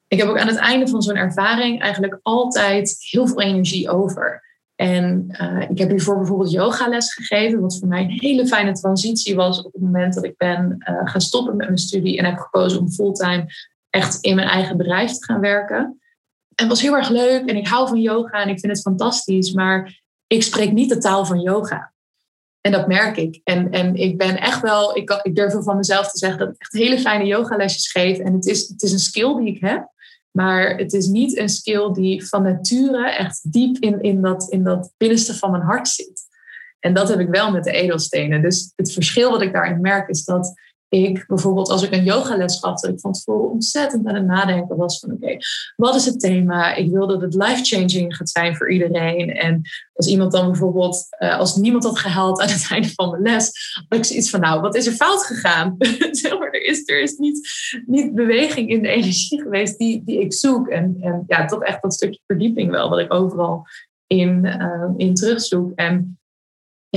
Ik 0.08 0.18
heb 0.18 0.28
ook 0.28 0.40
aan 0.40 0.48
het 0.48 0.58
einde 0.58 0.88
van 0.88 1.02
zo'n 1.02 1.16
ervaring 1.16 1.82
eigenlijk 1.82 2.20
altijd 2.24 2.96
heel 3.00 3.28
veel 3.28 3.42
energie 3.42 3.90
over. 3.90 4.46
En 4.76 5.26
uh, 5.42 5.70
ik 5.70 5.78
heb 5.78 5.90
hiervoor 5.90 6.18
bijvoorbeeld 6.18 6.52
yogales 6.52 7.14
gegeven, 7.14 7.60
wat 7.60 7.78
voor 7.80 7.88
mij 7.88 8.02
een 8.02 8.20
hele 8.20 8.48
fijne 8.48 8.72
transitie 8.72 9.36
was 9.36 9.62
op 9.62 9.74
het 9.74 9.82
moment 9.82 10.14
dat 10.14 10.24
ik 10.24 10.38
ben 10.38 10.76
uh, 10.80 11.02
gaan 11.04 11.22
stoppen 11.22 11.56
met 11.56 11.66
mijn 11.66 11.78
studie 11.78 12.18
en 12.18 12.26
heb 12.26 12.38
gekozen 12.38 12.80
om 12.80 12.92
fulltime 12.92 13.46
echt 13.90 14.22
in 14.22 14.36
mijn 14.36 14.48
eigen 14.48 14.78
bedrijf 14.78 15.12
te 15.12 15.26
gaan 15.26 15.40
werken. 15.40 15.78
En 16.56 16.66
het 16.66 16.68
was 16.68 16.82
heel 16.82 16.96
erg 16.96 17.10
leuk 17.10 17.46
en 17.46 17.56
ik 17.56 17.68
hou 17.68 17.88
van 17.88 18.02
yoga 18.02 18.42
en 18.42 18.50
ik 18.50 18.60
vind 18.60 18.72
het 18.72 18.82
fantastisch, 18.82 19.54
maar 19.54 20.02
ik 20.28 20.44
spreek 20.44 20.72
niet 20.72 20.90
de 20.90 20.98
taal 20.98 21.26
van 21.26 21.40
yoga. 21.40 21.94
En 22.62 22.72
dat 22.72 22.88
merk 22.88 23.18
ik. 23.18 23.42
En, 23.44 23.72
en 23.72 23.96
ik 23.96 24.18
ben 24.18 24.42
echt 24.42 24.62
wel, 24.62 24.98
ik, 24.98 25.20
ik 25.24 25.36
durf 25.36 25.54
van 25.64 25.76
mezelf 25.76 26.12
te 26.12 26.18
zeggen 26.18 26.40
dat 26.40 26.50
ik 26.50 26.62
echt 26.62 26.74
hele 26.74 27.00
fijne 27.00 27.26
yogalesjes 27.26 27.92
geef. 27.92 28.18
En 28.18 28.34
het 28.34 28.46
is, 28.46 28.68
het 28.68 28.82
is 28.82 28.92
een 28.92 29.00
skill 29.00 29.36
die 29.36 29.56
ik 29.56 29.62
heb. 29.62 29.96
Maar 30.32 30.78
het 30.78 30.94
is 30.94 31.08
niet 31.08 31.38
een 31.38 31.50
skill 31.50 31.94
die 31.94 32.28
van 32.28 32.44
nature 32.44 33.10
echt 33.10 33.52
diep 33.52 33.78
in, 33.78 34.02
in, 34.02 34.22
dat, 34.22 34.50
in 34.50 34.64
dat 34.64 34.94
binnenste 34.98 35.34
van 35.34 35.52
mijn 35.52 35.64
hart 35.64 35.88
zit. 35.88 36.26
En 36.80 36.94
dat 36.94 37.10
heb 37.10 37.20
ik 37.20 37.30
wel 37.30 37.52
met 37.52 37.64
de 37.64 37.72
edelstenen. 37.72 38.42
Dus 38.42 38.72
het 38.76 38.94
verschil 38.94 39.32
wat 39.32 39.42
ik 39.42 39.54
daarin 39.54 39.82
merk 39.82 40.10
is 40.10 40.24
dat 40.24 40.54
ik 40.90 41.24
bijvoorbeeld 41.28 41.70
als 41.70 41.84
ik 41.84 41.92
een 41.92 42.04
yogales 42.04 42.60
gaf, 42.60 42.80
dat 42.80 42.92
ik 42.92 43.00
van 43.00 43.12
tevoren 43.12 43.50
ontzettend 43.50 44.08
aan 44.08 44.16
het 44.16 44.26
nadenken 44.26 44.78
was 44.78 45.00
van 45.00 45.12
oké, 45.12 45.38
wat 45.76 45.96
is 45.96 46.06
het 46.06 46.20
thema? 46.20 46.76
Ik 46.76 46.92
wil 46.92 47.08
dat 47.08 47.22
het 47.22 47.34
life-changing 47.34 48.16
gaat 48.16 48.30
zijn 48.30 48.56
voor 48.56 48.72
iedereen. 48.72 49.30
En 49.30 49.62
als 49.94 50.08
iemand 50.08 50.32
dan 50.32 50.46
bijvoorbeeld, 50.46 51.08
uh, 51.20 51.38
als 51.40 51.56
niemand 51.56 51.84
had 51.84 52.00
gehaald 52.00 52.42
aan 52.42 52.50
het 52.50 52.68
einde 52.72 52.90
van 52.94 53.10
mijn 53.10 53.22
les, 53.22 53.52
had 53.88 54.00
ik 54.00 54.06
zoiets 54.06 54.30
van 54.30 54.40
nou, 54.40 54.62
wat 54.62 54.76
is 54.76 54.88
er 54.88 54.94
fout 54.94 55.24
gegaan? 55.24 55.76
er 55.78 56.66
is, 56.66 56.90
er 56.90 57.02
is 57.02 57.18
niet, 57.18 57.50
niet 57.86 58.16
beweging 58.16 58.70
in 58.70 58.82
de 58.82 58.90
energie 58.90 59.42
geweest 59.42 59.78
die, 59.78 60.04
die 60.06 60.20
ik 60.20 60.34
zoek. 60.34 60.68
En, 60.68 60.98
en 61.02 61.24
ja, 61.28 61.46
toch 61.46 61.64
echt 61.64 61.82
dat 61.82 61.94
stukje 61.94 62.20
verdieping 62.26 62.72
wel, 62.72 62.90
wat 62.90 63.00
ik 63.00 63.14
overal 63.14 63.66
in, 64.08 64.46
uh, 64.46 64.90
in 64.98 65.14
terugzoek. 65.14 65.72
En 65.76 66.17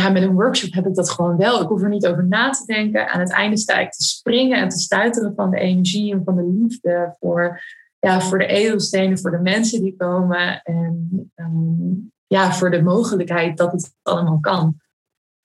ja, 0.00 0.08
met 0.08 0.22
een 0.22 0.34
workshop 0.34 0.74
heb 0.74 0.86
ik 0.86 0.94
dat 0.94 1.10
gewoon 1.10 1.36
wel. 1.36 1.62
Ik 1.62 1.68
hoef 1.68 1.82
er 1.82 1.88
niet 1.88 2.06
over 2.06 2.26
na 2.26 2.50
te 2.50 2.64
denken. 2.66 3.08
Aan 3.08 3.20
het 3.20 3.32
einde 3.32 3.56
sta 3.56 3.78
ik 3.78 3.90
te 3.90 4.02
springen 4.02 4.58
en 4.58 4.68
te 4.68 4.78
stuiteren 4.78 5.32
van 5.36 5.50
de 5.50 5.58
energie 5.58 6.12
en 6.12 6.22
van 6.24 6.36
de 6.36 6.58
liefde 6.58 7.16
voor, 7.20 7.62
ja, 7.98 8.20
voor 8.20 8.38
de 8.38 8.46
edelstenen, 8.46 9.18
voor 9.18 9.30
de 9.30 9.38
mensen 9.38 9.82
die 9.82 9.96
komen. 9.96 10.62
En 10.62 11.10
um, 11.36 12.12
ja, 12.26 12.52
voor 12.52 12.70
de 12.70 12.82
mogelijkheid 12.82 13.56
dat 13.56 13.72
het 13.72 13.94
allemaal 14.02 14.40
kan. 14.40 14.80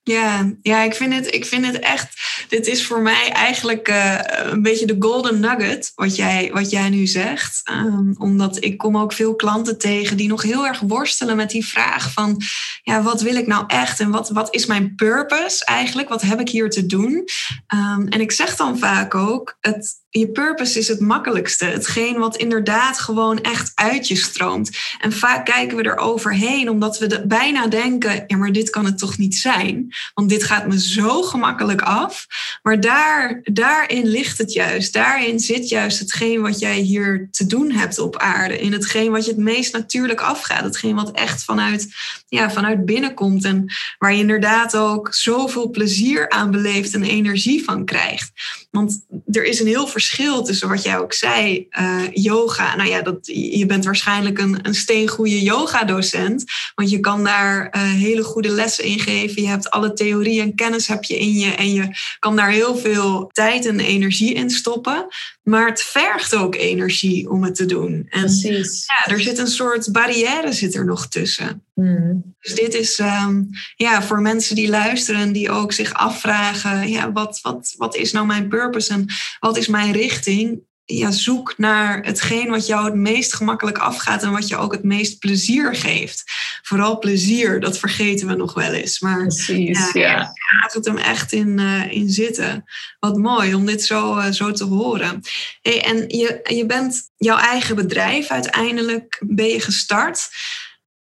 Ja, 0.01 0.53
ja 0.61 0.83
ik, 0.83 0.93
vind 0.93 1.13
het, 1.13 1.33
ik 1.33 1.45
vind 1.45 1.65
het 1.65 1.79
echt. 1.79 2.14
Dit 2.47 2.67
is 2.67 2.85
voor 2.85 3.01
mij 3.01 3.29
eigenlijk 3.31 3.89
uh, 3.89 4.19
een 4.25 4.61
beetje 4.61 4.85
de 4.85 4.95
golden 4.99 5.39
nugget, 5.39 5.91
wat 5.95 6.15
jij, 6.15 6.49
wat 6.53 6.69
jij 6.69 6.89
nu 6.89 7.07
zegt. 7.07 7.61
Um, 7.69 8.15
omdat 8.17 8.63
ik 8.63 8.77
kom 8.77 8.97
ook 8.97 9.13
veel 9.13 9.35
klanten 9.35 9.77
tegen 9.77 10.17
die 10.17 10.27
nog 10.27 10.41
heel 10.41 10.67
erg 10.67 10.79
worstelen 10.79 11.35
met 11.35 11.49
die 11.49 11.65
vraag 11.65 12.11
van 12.11 12.41
ja, 12.83 13.01
wat 13.01 13.21
wil 13.21 13.35
ik 13.35 13.47
nou 13.47 13.63
echt 13.67 13.99
en 13.99 14.09
wat, 14.09 14.29
wat 14.29 14.55
is 14.55 14.65
mijn 14.65 14.95
purpose 14.95 15.65
eigenlijk? 15.65 16.09
Wat 16.09 16.21
heb 16.21 16.39
ik 16.39 16.49
hier 16.49 16.69
te 16.69 16.85
doen? 16.85 17.27
Um, 17.73 18.07
en 18.07 18.21
ik 18.21 18.31
zeg 18.31 18.55
dan 18.55 18.77
vaak 18.77 19.15
ook, 19.15 19.57
het, 19.59 20.03
je 20.19 20.27
purpose 20.27 20.79
is 20.79 20.87
het 20.87 20.99
makkelijkste. 20.99 21.65
Hetgeen 21.65 22.17
wat 22.17 22.37
inderdaad 22.37 22.99
gewoon 22.99 23.41
echt 23.41 23.71
uit 23.75 24.07
je 24.07 24.15
stroomt. 24.15 24.77
En 24.99 25.11
vaak 25.11 25.45
kijken 25.45 25.77
we 25.77 25.83
er 25.83 25.97
overheen 25.97 26.69
omdat 26.69 26.99
we 26.99 27.23
bijna 27.27 27.67
denken: 27.67 28.23
ja, 28.27 28.37
maar 28.37 28.51
dit 28.51 28.69
kan 28.69 28.85
het 28.85 28.97
toch 28.97 29.17
niet 29.17 29.35
zijn? 29.35 29.93
Want 30.13 30.29
dit 30.29 30.43
gaat 30.43 30.67
me 30.67 30.79
zo 30.79 31.21
gemakkelijk 31.21 31.81
af. 31.81 32.25
Maar 32.63 32.79
daar, 32.79 33.39
daarin 33.43 34.07
ligt 34.07 34.37
het 34.37 34.53
juist. 34.53 34.93
Daarin 34.93 35.39
zit 35.39 35.69
juist 35.69 35.99
hetgeen 35.99 36.41
wat 36.41 36.59
jij 36.59 36.79
hier 36.79 37.27
te 37.31 37.45
doen 37.45 37.71
hebt 37.71 37.99
op 37.99 38.17
aarde. 38.17 38.59
In 38.59 38.71
hetgeen 38.71 39.11
wat 39.11 39.25
je 39.25 39.31
het 39.31 39.39
meest 39.39 39.73
natuurlijk 39.73 40.21
afgaat. 40.21 40.63
Hetgeen 40.63 40.95
wat 40.95 41.11
echt 41.11 41.43
vanuit, 41.43 41.87
ja, 42.27 42.51
vanuit 42.51 42.85
binnenkomt. 42.85 43.43
En 43.43 43.65
waar 43.97 44.13
je 44.13 44.19
inderdaad 44.19 44.75
ook 44.75 45.13
zoveel 45.13 45.69
plezier 45.69 46.29
aan 46.29 46.51
beleeft 46.51 46.93
en 46.93 47.03
energie 47.03 47.63
van 47.63 47.85
krijgt. 47.85 48.31
Want 48.75 49.05
er 49.31 49.43
is 49.43 49.59
een 49.59 49.67
heel 49.67 49.87
verschil 49.87 50.43
tussen 50.43 50.69
wat 50.69 50.83
jij 50.83 50.97
ook 50.97 51.13
zei, 51.13 51.67
uh, 51.79 52.01
yoga. 52.13 52.75
Nou 52.75 52.89
ja, 52.89 53.01
dat, 53.01 53.17
je 53.31 53.65
bent 53.65 53.85
waarschijnlijk 53.85 54.39
een, 54.39 54.59
een 54.61 54.75
steengoede 54.75 55.43
yoga-docent. 55.43 56.43
Want 56.75 56.89
je 56.89 56.99
kan 56.99 57.23
daar 57.23 57.75
uh, 57.75 57.81
hele 57.81 58.23
goede 58.23 58.49
lessen 58.49 58.83
in 58.83 58.99
geven. 58.99 59.41
Je 59.41 59.47
hebt 59.47 59.69
alle 59.69 59.93
theorie 59.93 60.41
en 60.41 60.55
kennis 60.55 60.87
heb 60.87 61.03
je 61.03 61.17
in 61.17 61.33
je. 61.33 61.51
En 61.51 61.73
je 61.73 61.87
kan 62.19 62.35
daar 62.35 62.49
heel 62.49 62.77
veel 62.77 63.29
tijd 63.31 63.65
en 63.65 63.79
energie 63.79 64.33
in 64.33 64.49
stoppen. 64.49 65.07
Maar 65.43 65.67
het 65.67 65.81
vergt 65.81 66.35
ook 66.35 66.55
energie 66.55 67.29
om 67.29 67.43
het 67.43 67.55
te 67.55 67.65
doen. 67.65 68.05
En 68.09 68.19
Precies. 68.19 68.83
Ja, 68.85 69.13
er 69.13 69.21
zit 69.21 69.37
een 69.37 69.47
soort 69.47 69.91
barrière 69.91 70.53
zit 70.53 70.75
er 70.75 70.85
nog 70.85 71.07
tussen. 71.07 71.63
Hmm. 71.75 72.35
Dus 72.39 72.53
dit 72.53 72.73
is 72.73 72.99
um, 72.99 73.49
ja, 73.75 74.03
voor 74.03 74.21
mensen 74.21 74.55
die 74.55 74.69
luisteren, 74.69 75.31
die 75.31 75.51
ook 75.51 75.71
zich 75.71 75.93
afvragen: 75.93 76.89
ja, 76.89 77.11
wat, 77.11 77.39
wat, 77.41 77.73
wat 77.77 77.95
is 77.95 78.11
nou 78.11 78.25
mijn 78.25 78.47
purpose 78.47 78.93
en 78.93 79.05
wat 79.39 79.57
is 79.57 79.67
mijn 79.67 79.91
richting? 79.91 80.61
Ja, 80.85 81.11
zoek 81.11 81.53
naar 81.57 82.05
hetgeen 82.05 82.49
wat 82.49 82.67
jou 82.67 82.85
het 82.85 82.93
meest 82.93 83.33
gemakkelijk 83.33 83.77
afgaat 83.77 84.23
en 84.23 84.31
wat 84.31 84.47
je 84.47 84.57
ook 84.57 84.71
het 84.71 84.83
meest 84.83 85.19
plezier 85.19 85.75
geeft. 85.75 86.23
Vooral 86.61 86.99
plezier, 86.99 87.59
dat 87.59 87.79
vergeten 87.79 88.27
we 88.27 88.35
nog 88.35 88.53
wel 88.53 88.71
eens. 88.71 88.99
Maar 88.99 89.21
Precies, 89.21 89.91
ja, 89.93 90.01
ja. 90.01 90.33
gaat 90.33 90.73
het 90.73 90.85
hem 90.85 90.97
echt 90.97 91.31
in, 91.31 91.59
uh, 91.59 91.91
in 91.91 92.09
zitten. 92.09 92.63
Wat 92.99 93.17
mooi 93.17 93.55
om 93.55 93.65
dit 93.65 93.83
zo, 93.83 94.17
uh, 94.17 94.31
zo 94.31 94.51
te 94.51 94.63
horen. 94.63 95.21
Hey, 95.61 95.83
en 95.83 95.97
je, 96.07 96.39
je 96.43 96.65
bent 96.65 97.11
jouw 97.15 97.37
eigen 97.37 97.75
bedrijf 97.75 98.27
uiteindelijk 98.27 99.21
ben 99.27 99.47
je 99.47 99.59
gestart 99.59 100.29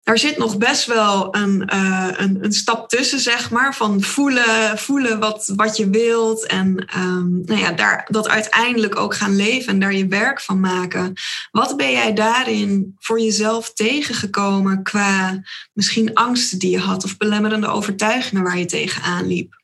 daar 0.02 0.18
zit 0.18 0.38
nog 0.38 0.58
best 0.58 0.86
wel 0.86 1.36
een, 1.36 1.70
uh, 1.74 2.08
een, 2.16 2.44
een, 2.44 2.52
stap 2.52 2.88
tussen, 2.88 3.18
zeg 3.20 3.50
maar. 3.50 3.74
Van 3.74 4.00
voelen, 4.00 4.78
voelen 4.78 5.18
wat, 5.20 5.52
wat 5.56 5.76
je 5.76 5.90
wilt. 5.90 6.46
En 6.46 6.86
um, 6.96 7.42
nou 7.44 7.60
ja, 7.60 7.72
daar, 7.72 8.06
dat 8.10 8.28
uiteindelijk 8.28 8.96
ook 8.96 9.14
gaan 9.14 9.36
leven 9.36 9.72
en 9.72 9.80
daar 9.80 9.94
je 9.94 10.06
werk 10.06 10.40
van 10.40 10.60
maken. 10.60 11.12
Wat 11.50 11.76
ben 11.76 11.90
jij 11.90 12.12
daarin 12.12 12.96
voor 12.98 13.20
jezelf 13.20 13.72
tegengekomen 13.72 14.82
qua 14.82 15.42
misschien 15.72 16.14
angsten 16.14 16.58
die 16.58 16.70
je 16.70 16.80
had 16.80 17.04
of 17.04 17.16
belemmerende 17.16 17.66
overtuigingen 17.66 18.42
waar 18.42 18.58
je 18.58 18.66
tegenaan 18.66 19.26
liep? 19.26 19.60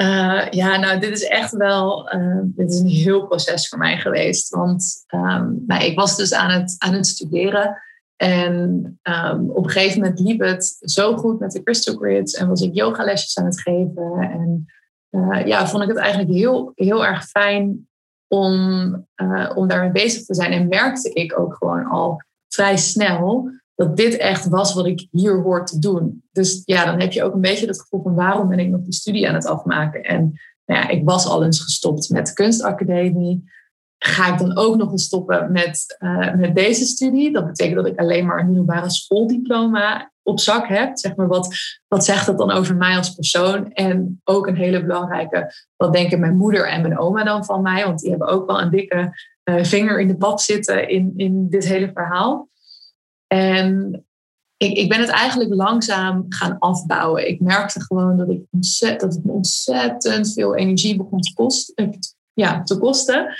Uh, 0.00 0.50
ja, 0.50 0.76
nou, 0.76 1.00
dit 1.00 1.10
is 1.10 1.24
echt 1.24 1.52
wel 1.52 2.14
uh, 2.14 2.40
dit 2.42 2.70
is 2.70 2.78
een 2.78 2.88
heel 2.88 3.26
proces 3.26 3.68
voor 3.68 3.78
mij 3.78 3.98
geweest. 3.98 4.48
Want 4.48 5.04
um, 5.14 5.64
nou, 5.66 5.84
ik 5.84 5.98
was 5.98 6.16
dus 6.16 6.32
aan 6.32 6.50
het, 6.50 6.74
aan 6.78 6.92
het 6.92 7.06
studeren. 7.06 7.82
En 8.20 8.98
um, 9.02 9.50
op 9.50 9.64
een 9.64 9.70
gegeven 9.70 10.00
moment 10.00 10.20
liep 10.20 10.40
het 10.40 10.76
zo 10.80 11.16
goed 11.16 11.38
met 11.38 11.50
de 11.50 11.62
Crystal 11.62 11.96
Grids 11.96 12.34
en 12.34 12.48
was 12.48 12.60
ik 12.60 12.74
yogalesjes 12.74 13.38
aan 13.38 13.44
het 13.44 13.60
geven. 13.60 14.12
En 14.18 14.66
uh, 15.10 15.46
ja, 15.46 15.66
vond 15.66 15.82
ik 15.82 15.88
het 15.88 15.98
eigenlijk 15.98 16.32
heel, 16.32 16.72
heel 16.74 17.06
erg 17.06 17.24
fijn 17.24 17.88
om, 18.28 18.54
uh, 19.22 19.50
om 19.54 19.68
daarmee 19.68 19.90
bezig 19.90 20.24
te 20.24 20.34
zijn. 20.34 20.52
En 20.52 20.68
merkte 20.68 21.12
ik 21.12 21.38
ook 21.38 21.54
gewoon 21.54 21.84
al 21.84 22.22
vrij 22.48 22.76
snel 22.76 23.50
dat 23.74 23.96
dit 23.96 24.16
echt 24.16 24.48
was 24.48 24.74
wat 24.74 24.86
ik 24.86 25.08
hier 25.10 25.42
hoor 25.42 25.66
te 25.66 25.78
doen. 25.78 26.22
Dus 26.32 26.62
ja, 26.64 26.84
dan 26.84 27.00
heb 27.00 27.12
je 27.12 27.22
ook 27.22 27.34
een 27.34 27.40
beetje 27.40 27.66
het 27.66 27.80
gevoel 27.80 28.02
van 28.02 28.14
waarom 28.14 28.48
ben 28.48 28.58
ik 28.58 28.68
nog 28.68 28.82
die 28.82 28.94
studie 28.94 29.28
aan 29.28 29.34
het 29.34 29.46
afmaken. 29.46 30.02
En 30.02 30.40
nou 30.64 30.80
ja, 30.80 30.88
ik 30.88 31.04
was 31.04 31.26
al 31.26 31.44
eens 31.44 31.60
gestopt 31.60 32.10
met 32.10 32.26
de 32.26 32.32
kunstacademie 32.32 33.50
ga 34.04 34.32
ik 34.32 34.38
dan 34.38 34.56
ook 34.56 34.76
nog 34.76 34.90
eens 34.90 35.04
stoppen 35.04 35.52
met, 35.52 35.96
uh, 35.98 36.34
met 36.34 36.54
deze 36.54 36.84
studie? 36.84 37.32
Dat 37.32 37.46
betekent 37.46 37.76
dat 37.76 37.86
ik 37.86 37.98
alleen 37.98 38.26
maar 38.26 38.38
een 38.38 38.46
middelbare 38.46 38.90
schooldiploma 38.90 40.12
op 40.22 40.40
zak 40.40 40.68
heb. 40.68 40.98
Zeg 40.98 41.16
maar, 41.16 41.26
wat, 41.26 41.54
wat 41.88 42.04
zegt 42.04 42.26
dat 42.26 42.38
dan 42.38 42.50
over 42.50 42.76
mij 42.76 42.96
als 42.96 43.14
persoon? 43.14 43.72
En 43.72 44.20
ook 44.24 44.46
een 44.46 44.56
hele 44.56 44.82
belangrijke, 44.82 45.52
wat 45.76 45.92
denken 45.92 46.20
mijn 46.20 46.36
moeder 46.36 46.68
en 46.68 46.82
mijn 46.82 46.98
oma 46.98 47.24
dan 47.24 47.44
van 47.44 47.62
mij? 47.62 47.84
Want 47.84 48.00
die 48.00 48.10
hebben 48.10 48.28
ook 48.28 48.46
wel 48.46 48.60
een 48.60 48.70
dikke 48.70 49.16
uh, 49.44 49.64
vinger 49.64 50.00
in 50.00 50.08
de 50.08 50.16
pap 50.16 50.40
zitten 50.40 50.88
in, 50.88 51.12
in 51.16 51.48
dit 51.48 51.64
hele 51.64 51.90
verhaal. 51.94 52.48
En 53.26 54.04
ik, 54.56 54.76
ik 54.76 54.88
ben 54.88 55.00
het 55.00 55.08
eigenlijk 55.08 55.54
langzaam 55.54 56.26
gaan 56.28 56.58
afbouwen. 56.58 57.28
Ik 57.28 57.40
merkte 57.40 57.80
gewoon 57.80 58.16
dat, 58.16 58.30
ik 58.30 58.42
ontzettend, 58.50 59.12
dat 59.12 59.22
het 59.22 59.32
ontzettend 59.32 60.32
veel 60.32 60.56
energie 60.56 60.96
begon 60.96 61.20
te 61.20 61.32
kosten. 61.34 61.98
Ja, 62.32 62.62
te 62.62 62.78
kosten 62.78 63.34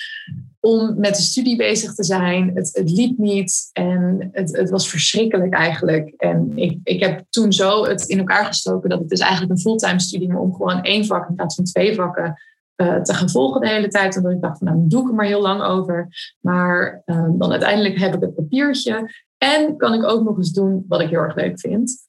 om 0.61 0.95
met 0.99 1.17
de 1.17 1.23
studie 1.23 1.57
bezig 1.57 1.95
te 1.95 2.05
zijn. 2.05 2.51
Het, 2.55 2.71
het 2.73 2.91
liep 2.91 3.19
niet 3.19 3.71
en 3.73 4.29
het, 4.33 4.57
het 4.57 4.71
was 4.71 4.89
verschrikkelijk 4.89 5.55
eigenlijk. 5.55 6.15
En 6.17 6.53
ik, 6.55 6.79
ik 6.83 7.01
heb 7.01 7.25
toen 7.31 7.53
zo 7.53 7.85
het 7.85 8.03
in 8.09 8.19
elkaar 8.19 8.45
gestoken 8.45 8.91
dat 8.91 8.99
het 8.99 9.09
dus 9.09 9.21
eigenlijk 9.21 9.53
een 9.53 9.61
fulltime 9.61 10.01
studie 10.01 10.29
maar 10.29 10.41
om 10.41 10.55
gewoon 10.55 10.83
één 10.83 11.05
vak 11.05 11.29
in 11.29 11.35
plaats 11.35 11.55
van 11.55 11.65
twee 11.65 11.95
vakken 11.95 12.41
uh, 12.77 13.01
te 13.01 13.15
gaan 13.15 13.31
volgen 13.31 13.61
de 13.61 13.69
hele 13.69 13.89
tijd. 13.89 14.17
Omdat 14.17 14.33
ik 14.33 14.41
dacht 14.41 14.59
van 14.59 14.67
nou, 14.67 14.81
doe 14.89 15.03
ik 15.03 15.09
er 15.09 15.15
maar 15.15 15.27
heel 15.27 15.43
lang 15.43 15.63
over. 15.63 16.09
Maar 16.41 17.03
uh, 17.07 17.29
dan 17.33 17.51
uiteindelijk 17.51 17.99
heb 17.99 18.15
ik 18.15 18.21
het 18.21 18.35
papiertje 18.35 19.11
en 19.39 19.77
kan 19.77 19.95
ik 19.95 20.05
ook 20.05 20.25
nog 20.25 20.37
eens 20.37 20.53
doen 20.53 20.85
wat 20.89 21.01
ik 21.01 21.09
heel 21.09 21.21
erg 21.21 21.35
leuk 21.35 21.61
vind. 21.61 22.09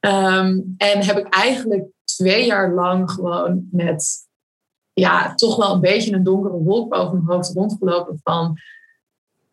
Ehm, 0.00 0.60
en 0.76 1.04
heb 1.04 1.18
ik 1.18 1.34
eigenlijk 1.34 1.88
twee 2.04 2.46
jaar 2.46 2.74
lang 2.74 3.10
gewoon 3.10 3.68
met 3.70 4.28
ja, 4.92 5.34
toch 5.34 5.56
wel 5.56 5.74
een 5.74 5.80
beetje 5.80 6.12
een 6.12 6.22
donkere 6.22 6.56
wolk 6.56 6.90
boven 6.90 7.24
mijn 7.24 7.36
hoofd 7.36 7.52
rondgelopen 7.54 8.20
van 8.22 8.58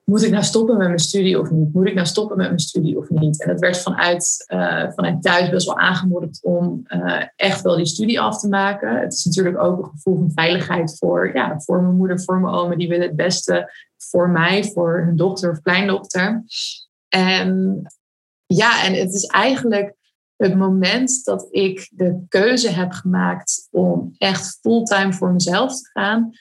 moet 0.09 0.23
ik 0.23 0.31
nou 0.31 0.43
stoppen 0.43 0.77
met 0.77 0.87
mijn 0.87 0.99
studie 0.99 1.39
of 1.39 1.51
niet? 1.51 1.73
Moet 1.73 1.87
ik 1.87 1.93
nou 1.93 2.07
stoppen 2.07 2.37
met 2.37 2.47
mijn 2.47 2.59
studie 2.59 2.97
of 2.97 3.09
niet? 3.09 3.41
En 3.41 3.47
dat 3.47 3.59
werd 3.59 3.77
vanuit, 3.77 4.45
uh, 4.53 4.91
vanuit 4.95 5.21
thuis 5.21 5.49
best 5.49 5.65
wel 5.65 5.77
aangemoedigd 5.77 6.43
om 6.43 6.83
uh, 6.87 7.23
echt 7.35 7.61
wel 7.61 7.75
die 7.75 7.85
studie 7.85 8.19
af 8.19 8.39
te 8.39 8.47
maken. 8.47 8.99
Het 8.99 9.13
is 9.13 9.25
natuurlijk 9.25 9.59
ook 9.59 9.77
een 9.77 9.89
gevoel 9.89 10.17
van 10.17 10.31
veiligheid 10.35 10.97
voor, 10.97 11.31
ja, 11.33 11.59
voor 11.59 11.81
mijn 11.81 11.95
moeder, 11.95 12.21
voor 12.21 12.39
mijn 12.39 12.53
oma. 12.53 12.75
Die 12.75 12.87
willen 12.87 13.07
het 13.07 13.15
beste 13.15 13.71
voor 13.97 14.29
mij, 14.29 14.63
voor 14.63 15.01
hun 15.05 15.15
dochter 15.15 15.51
of 15.51 15.61
kleindochter. 15.61 16.43
En 17.07 17.81
ja, 18.45 18.85
en 18.85 18.93
het 18.93 19.13
is 19.13 19.25
eigenlijk 19.25 19.95
het 20.37 20.55
moment 20.55 21.23
dat 21.23 21.47
ik 21.49 21.89
de 21.91 22.25
keuze 22.27 22.69
heb 22.69 22.91
gemaakt 22.91 23.67
om 23.71 24.15
echt 24.17 24.57
fulltime 24.61 25.13
voor 25.13 25.31
mezelf 25.31 25.81
te 25.81 25.89
gaan. 25.93 26.31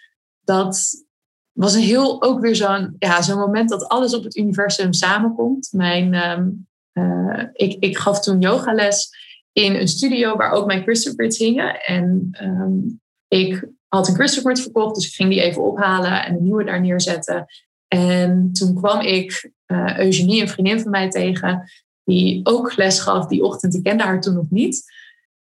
Dat 0.44 1.04
was 1.52 1.74
een 1.74 1.82
heel 1.82 2.22
ook 2.22 2.40
weer 2.40 2.56
zo'n 2.56 2.96
ja, 2.98 3.22
zo'n 3.22 3.38
moment 3.38 3.68
dat 3.68 3.88
alles 3.88 4.14
op 4.14 4.24
het 4.24 4.36
universum 4.36 4.92
samenkomt. 4.92 5.68
Mijn, 5.72 6.14
ehm, 6.14 6.48
eh, 6.92 7.44
ik, 7.52 7.76
ik 7.82 7.98
gaf 7.98 8.20
toen 8.20 8.40
yogales 8.40 9.08
in 9.52 9.74
een 9.74 9.88
studio 9.88 10.36
waar 10.36 10.50
ook 10.50 10.66
mijn 10.66 10.82
Christopher 10.82 11.34
hingen. 11.36 11.80
En 11.84 12.28
ehm, 12.30 12.78
ik 13.28 13.68
had 13.88 14.08
een 14.08 14.14
Christopher 14.14 14.58
verkocht, 14.58 14.94
dus 14.94 15.06
ik 15.06 15.14
ging 15.14 15.28
die 15.28 15.42
even 15.42 15.62
ophalen 15.62 16.24
en 16.24 16.34
een 16.34 16.42
nieuwe 16.42 16.64
daar 16.64 16.80
neerzetten. 16.80 17.46
En 17.88 18.52
toen 18.52 18.74
kwam 18.74 19.00
ik 19.00 19.50
uh, 19.66 19.98
Eugenie, 19.98 20.40
een 20.40 20.48
vriendin 20.48 20.80
van 20.80 20.90
mij, 20.90 21.10
tegen, 21.10 21.70
die 22.06 22.40
ook 22.42 22.76
les 22.76 23.00
gaf 23.00 23.26
die 23.26 23.42
ochtend. 23.42 23.74
Ik 23.74 23.82
kende 23.82 24.04
haar 24.04 24.20
toen 24.20 24.34
nog 24.34 24.50
niet. 24.50 24.94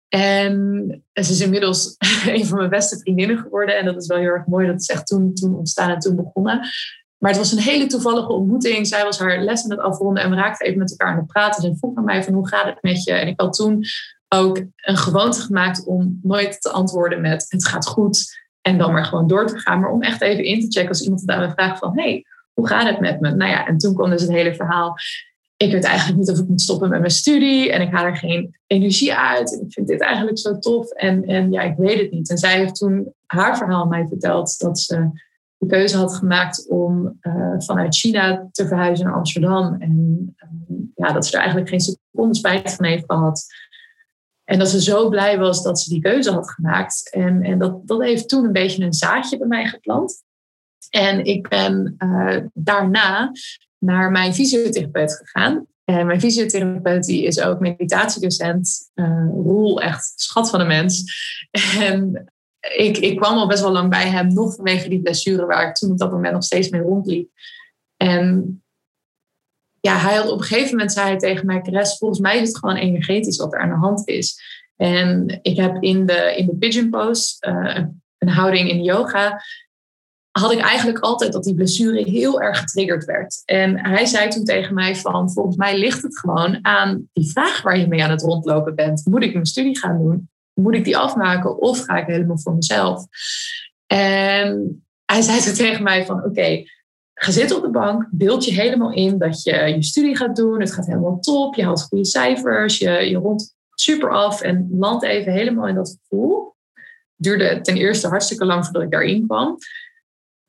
En 0.07 1.03
ze 1.13 1.31
is 1.31 1.41
inmiddels 1.41 1.95
een 2.27 2.45
van 2.45 2.57
mijn 2.57 2.69
beste 2.69 2.97
vriendinnen 2.97 3.37
geworden. 3.37 3.77
En 3.77 3.85
dat 3.85 4.01
is 4.01 4.07
wel 4.07 4.17
heel 4.17 4.27
erg 4.27 4.45
mooi. 4.45 4.67
Dat 4.67 4.81
is 4.81 4.89
echt 4.89 5.07
toen, 5.07 5.33
toen 5.33 5.55
ontstaan 5.55 5.89
en 5.89 5.99
toen 5.99 6.15
begonnen. 6.15 6.59
Maar 7.17 7.31
het 7.31 7.39
was 7.39 7.51
een 7.51 7.59
hele 7.59 7.85
toevallige 7.85 8.31
ontmoeting. 8.31 8.87
Zij 8.87 9.03
was 9.03 9.19
haar 9.19 9.41
les 9.41 9.63
aan 9.63 9.69
het 9.69 9.79
afronden 9.79 10.23
en 10.23 10.29
we 10.29 10.35
raakten 10.35 10.65
even 10.65 10.79
met 10.79 10.91
elkaar 10.91 11.13
aan 11.13 11.17
het 11.17 11.27
praten. 11.27 11.61
Ze 11.61 11.77
vroeg 11.77 11.97
aan 11.97 12.03
mij 12.03 12.23
van 12.23 12.33
hoe 12.33 12.47
gaat 12.47 12.65
het 12.65 12.81
met 12.81 13.03
je? 13.03 13.11
En 13.11 13.27
ik 13.27 13.39
had 13.39 13.53
toen 13.53 13.85
ook 14.29 14.57
een 14.75 14.97
gewoonte 14.97 15.41
gemaakt 15.41 15.85
om 15.85 16.19
nooit 16.23 16.61
te 16.61 16.69
antwoorden 16.71 17.21
met 17.21 17.45
het 17.49 17.67
gaat 17.67 17.87
goed. 17.87 18.43
En 18.61 18.77
dan 18.77 18.91
maar 18.91 19.05
gewoon 19.05 19.27
door 19.27 19.47
te 19.47 19.59
gaan. 19.59 19.79
Maar 19.79 19.91
om 19.91 20.01
echt 20.01 20.21
even 20.21 20.43
in 20.43 20.59
te 20.59 20.67
checken 20.67 20.89
als 20.89 21.01
iemand 21.01 21.21
het 21.21 21.29
aan 21.29 21.47
me 21.47 21.51
vraagt 21.53 21.79
van 21.79 21.99
hey, 21.99 22.25
hoe 22.53 22.67
gaat 22.67 22.87
het 22.87 22.99
met 22.99 23.19
me? 23.19 23.31
Nou 23.31 23.51
ja, 23.51 23.67
en 23.67 23.77
toen 23.77 23.95
kwam 23.95 24.09
dus 24.09 24.21
het 24.21 24.31
hele 24.31 24.55
verhaal 24.55 24.95
ik 25.57 25.71
weet 25.71 25.83
eigenlijk 25.83 26.17
niet 26.19 26.29
of 26.29 26.39
ik 26.39 26.47
moet 26.47 26.61
stoppen 26.61 26.89
met 26.89 26.99
mijn 26.99 27.11
studie 27.11 27.71
en 27.71 27.81
ik 27.81 27.93
haal 27.93 28.05
er 28.05 28.17
geen 28.17 28.57
energie 28.67 29.13
uit. 29.13 29.61
Ik 29.65 29.73
vind 29.73 29.87
dit 29.87 30.01
eigenlijk 30.01 30.37
zo 30.37 30.57
tof 30.59 30.91
en, 30.91 31.23
en 31.23 31.51
ja, 31.51 31.61
ik 31.61 31.77
weet 31.77 31.99
het 31.99 32.11
niet. 32.11 32.29
En 32.29 32.37
zij 32.37 32.57
heeft 32.57 32.75
toen 32.75 33.13
haar 33.25 33.57
verhaal 33.57 33.85
mij 33.85 34.07
verteld 34.07 34.59
dat 34.59 34.79
ze 34.79 35.09
de 35.57 35.67
keuze 35.67 35.97
had 35.97 36.15
gemaakt 36.15 36.69
om 36.69 37.17
uh, 37.21 37.53
vanuit 37.57 37.95
China 37.95 38.47
te 38.51 38.67
verhuizen 38.67 39.05
naar 39.05 39.15
Amsterdam. 39.15 39.75
En 39.81 40.35
uh, 40.37 40.77
ja, 40.95 41.11
dat 41.11 41.25
ze 41.25 41.33
er 41.33 41.39
eigenlijk 41.39 41.69
geen 41.69 41.79
seconde 41.79 42.35
spijt 42.35 42.73
van 42.73 42.85
heeft 42.85 43.03
gehad. 43.07 43.45
En 44.43 44.59
dat 44.59 44.69
ze 44.69 44.81
zo 44.81 45.09
blij 45.09 45.37
was 45.39 45.63
dat 45.63 45.79
ze 45.79 45.89
die 45.89 46.01
keuze 46.01 46.31
had 46.31 46.51
gemaakt. 46.51 47.13
En, 47.13 47.41
en 47.41 47.59
dat, 47.59 47.87
dat 47.87 48.01
heeft 48.01 48.29
toen 48.29 48.45
een 48.45 48.51
beetje 48.51 48.83
een 48.83 48.93
zaadje 48.93 49.37
bij 49.37 49.47
mij 49.47 49.65
geplant. 49.65 50.23
En 50.89 51.25
ik 51.25 51.49
ben 51.49 51.95
uh, 51.97 52.37
daarna 52.53 53.31
naar 53.77 54.11
mijn 54.11 54.33
fysiotherapeut 54.33 55.13
gegaan. 55.13 55.67
En 55.83 56.05
mijn 56.05 56.19
fysiotherapeut 56.19 57.05
die 57.05 57.23
is 57.23 57.41
ook 57.41 57.59
meditatiedocent. 57.59 58.91
Uh, 58.95 59.27
Roel, 59.29 59.81
echt 59.81 60.13
schat 60.15 60.49
van 60.49 60.59
een 60.59 60.67
mens. 60.67 61.03
En 61.79 62.25
ik, 62.75 62.97
ik 62.97 63.17
kwam 63.17 63.37
al 63.37 63.47
best 63.47 63.61
wel 63.61 63.71
lang 63.71 63.89
bij 63.89 64.09
hem, 64.09 64.33
nog 64.33 64.55
vanwege 64.55 64.89
die 64.89 65.01
blessure 65.01 65.45
waar 65.45 65.67
ik 65.67 65.75
toen 65.75 65.91
op 65.91 65.97
dat 65.97 66.11
moment 66.11 66.33
nog 66.33 66.43
steeds 66.43 66.69
mee 66.69 66.81
rondliep. 66.81 67.29
En 67.97 68.59
ja, 69.79 69.97
hij 69.97 70.15
had 70.15 70.29
op 70.29 70.39
een 70.39 70.45
gegeven 70.45 70.71
moment 70.71 70.91
zei 70.91 71.07
hij 71.07 71.17
tegen 71.17 71.45
mij, 71.45 71.61
Chris, 71.61 71.97
volgens 71.97 72.19
mij 72.19 72.39
is 72.39 72.47
het 72.47 72.57
gewoon 72.57 72.75
energetisch 72.75 73.37
wat 73.37 73.53
er 73.53 73.59
aan 73.59 73.69
de 73.69 73.75
hand 73.75 74.07
is. 74.07 74.41
En 74.75 75.39
ik 75.41 75.57
heb 75.57 75.83
in 75.83 76.05
de, 76.05 76.35
in 76.37 76.45
de 76.45 76.55
pigeon 76.55 76.89
pose, 76.89 77.35
uh, 77.47 77.85
een 78.17 78.29
houding 78.29 78.69
in 78.69 78.83
yoga, 78.83 79.41
had 80.39 80.51
ik 80.51 80.59
eigenlijk 80.59 80.99
altijd 80.99 81.33
dat 81.33 81.43
die 81.43 81.55
blessure 81.55 82.03
heel 82.03 82.41
erg 82.41 82.59
getriggerd 82.59 83.05
werd. 83.05 83.41
En 83.45 83.79
hij 83.79 84.05
zei 84.05 84.29
toen 84.29 84.43
tegen 84.43 84.73
mij 84.73 84.95
van, 84.95 85.31
volgens 85.31 85.55
mij 85.55 85.77
ligt 85.77 86.01
het 86.01 86.19
gewoon 86.19 86.59
aan 86.61 87.09
die 87.13 87.31
vraag 87.31 87.61
waar 87.61 87.77
je 87.77 87.87
mee 87.87 88.03
aan 88.03 88.09
het 88.09 88.21
rondlopen 88.21 88.75
bent. 88.75 89.05
Moet 89.05 89.23
ik 89.23 89.33
mijn 89.33 89.45
studie 89.45 89.77
gaan 89.77 89.97
doen? 89.97 90.29
Moet 90.53 90.73
ik 90.73 90.83
die 90.83 90.97
afmaken 90.97 91.57
of 91.61 91.79
ga 91.79 91.97
ik 91.97 92.05
helemaal 92.05 92.39
voor 92.39 92.53
mezelf? 92.53 93.05
En 93.87 94.83
hij 95.05 95.21
zei 95.21 95.41
toen 95.41 95.53
tegen 95.53 95.83
mij 95.83 96.05
van, 96.05 96.23
oké, 96.23 96.63
ga 97.13 97.31
zitten 97.31 97.57
op 97.57 97.63
de 97.63 97.69
bank, 97.69 98.07
beeld 98.11 98.45
je 98.45 98.53
helemaal 98.53 98.93
in 98.93 99.17
dat 99.17 99.43
je 99.43 99.55
je 99.55 99.83
studie 99.83 100.15
gaat 100.15 100.35
doen. 100.35 100.59
Het 100.59 100.73
gaat 100.73 100.87
helemaal 100.87 101.19
top, 101.19 101.55
je 101.55 101.63
haalt 101.63 101.83
goede 101.83 102.05
cijfers, 102.05 102.77
je, 102.77 102.89
je 102.89 103.17
rondt 103.17 103.55
super 103.73 104.09
af 104.09 104.41
en 104.41 104.67
land 104.71 105.03
even 105.03 105.31
helemaal 105.31 105.67
in 105.67 105.75
dat 105.75 105.97
gevoel. 106.01 106.55
Duurde 107.15 107.61
ten 107.61 107.75
eerste 107.75 108.07
hartstikke 108.07 108.45
lang 108.45 108.63
voordat 108.63 108.83
ik 108.83 108.91
daarin 108.91 109.25
kwam. 109.25 109.57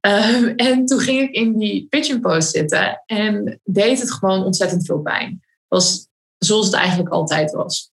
Ehm, 0.06 0.44
en 0.44 0.84
toen 0.84 1.00
ging 1.00 1.20
ik 1.20 1.34
in 1.34 1.58
die 1.58 1.86
pigeon 1.88 2.20
pose 2.20 2.48
zitten 2.48 3.02
en 3.06 3.60
deed 3.64 4.00
het 4.00 4.12
gewoon 4.12 4.44
ontzettend 4.44 4.86
veel 4.86 5.00
pijn. 5.00 5.44
was 5.68 6.08
zoals 6.38 6.66
het 6.66 6.74
eigenlijk 6.74 7.08
altijd 7.08 7.52
was. 7.52 7.90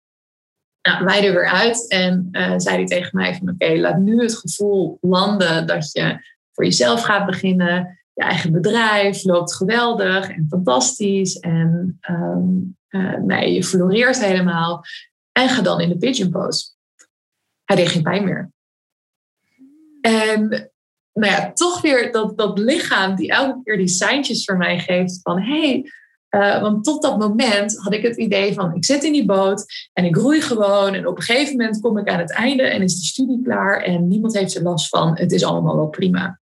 Nou, 0.82 1.04
wij 1.04 1.26
er 1.26 1.32
weer 1.32 1.48
uit 1.48 1.88
en 1.88 2.28
uh, 2.32 2.54
zei 2.56 2.76
hij 2.76 2.86
tegen 2.86 3.10
mij 3.12 3.34
van 3.34 3.48
oké, 3.48 3.74
laat 3.74 3.98
nu 3.98 4.22
het 4.22 4.38
gevoel 4.38 4.98
landen 5.00 5.66
dat 5.66 5.92
je 5.92 6.24
voor 6.52 6.64
jezelf 6.64 7.02
gaat 7.02 7.26
beginnen. 7.26 7.98
Je 8.12 8.22
eigen 8.22 8.52
bedrijf 8.52 9.24
loopt 9.24 9.54
geweldig 9.54 10.28
en 10.28 10.46
fantastisch 10.48 11.38
en 11.38 11.98
um, 12.10 12.76
uh, 12.88 13.16
nee, 13.16 13.52
je 13.52 13.64
floreert 13.64 14.24
helemaal. 14.24 14.84
En 15.32 15.48
ga 15.48 15.62
dan 15.62 15.80
in 15.80 15.88
de 15.88 15.98
pigeon 15.98 16.30
pose. 16.30 16.70
Hij 17.64 17.76
deed 17.76 17.88
geen 17.88 18.02
pijn 18.02 18.24
meer. 18.24 18.50
En 20.00 20.70
nou 21.12 21.32
ja, 21.32 21.52
toch 21.52 21.80
weer 21.80 22.12
dat, 22.12 22.38
dat 22.38 22.58
lichaam 22.58 23.14
die 23.14 23.30
elke 23.30 23.60
keer 23.64 23.76
die 23.76 23.88
seintjes 23.88 24.44
voor 24.44 24.56
mij 24.56 24.78
geeft 24.78 25.20
van 25.22 25.40
hé, 25.40 25.60
hey, 25.60 25.90
uh, 26.30 26.60
want 26.60 26.84
tot 26.84 27.02
dat 27.02 27.18
moment 27.18 27.78
had 27.78 27.92
ik 27.92 28.02
het 28.02 28.16
idee 28.16 28.54
van 28.54 28.74
ik 28.74 28.84
zit 28.84 29.04
in 29.04 29.12
die 29.12 29.24
boot 29.24 29.64
en 29.92 30.04
ik 30.04 30.16
roei 30.16 30.40
gewoon 30.40 30.94
en 30.94 31.06
op 31.06 31.16
een 31.16 31.22
gegeven 31.22 31.56
moment 31.56 31.80
kom 31.80 31.98
ik 31.98 32.08
aan 32.08 32.18
het 32.18 32.32
einde 32.32 32.62
en 32.62 32.82
is 32.82 32.94
de 32.94 33.06
studie 33.06 33.42
klaar 33.42 33.82
en 33.82 34.08
niemand 34.08 34.38
heeft 34.38 34.54
er 34.54 34.62
last 34.62 34.88
van. 34.88 35.18
Het 35.18 35.32
is 35.32 35.44
allemaal 35.44 35.76
wel 35.76 35.88
prima. 35.88 36.40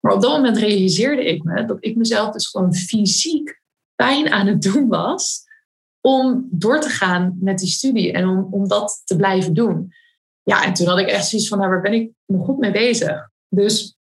Maar 0.00 0.12
op 0.12 0.22
dat 0.22 0.30
moment 0.30 0.56
realiseerde 0.56 1.24
ik 1.24 1.42
me 1.42 1.64
dat 1.64 1.76
ik 1.80 1.96
mezelf 1.96 2.32
dus 2.32 2.48
gewoon 2.48 2.74
fysiek 2.74 3.60
pijn 3.94 4.30
aan 4.32 4.46
het 4.46 4.62
doen 4.62 4.88
was 4.88 5.48
om 6.00 6.48
door 6.50 6.80
te 6.80 6.88
gaan 6.88 7.36
met 7.40 7.58
die 7.58 7.68
studie 7.68 8.12
en 8.12 8.28
om, 8.28 8.48
om 8.50 8.68
dat 8.68 9.02
te 9.04 9.16
blijven 9.16 9.54
doen. 9.54 9.92
Ja, 10.42 10.64
en 10.64 10.72
toen 10.72 10.86
had 10.86 10.98
ik 10.98 11.08
echt 11.08 11.28
zoiets 11.28 11.48
van, 11.48 11.58
nou, 11.58 11.70
waar 11.70 11.80
ben 11.80 11.92
ik 11.92 12.10
nog 12.26 12.44
goed 12.44 12.58
mee 12.58 12.70
bezig? 12.70 13.29
Dus 13.50 13.96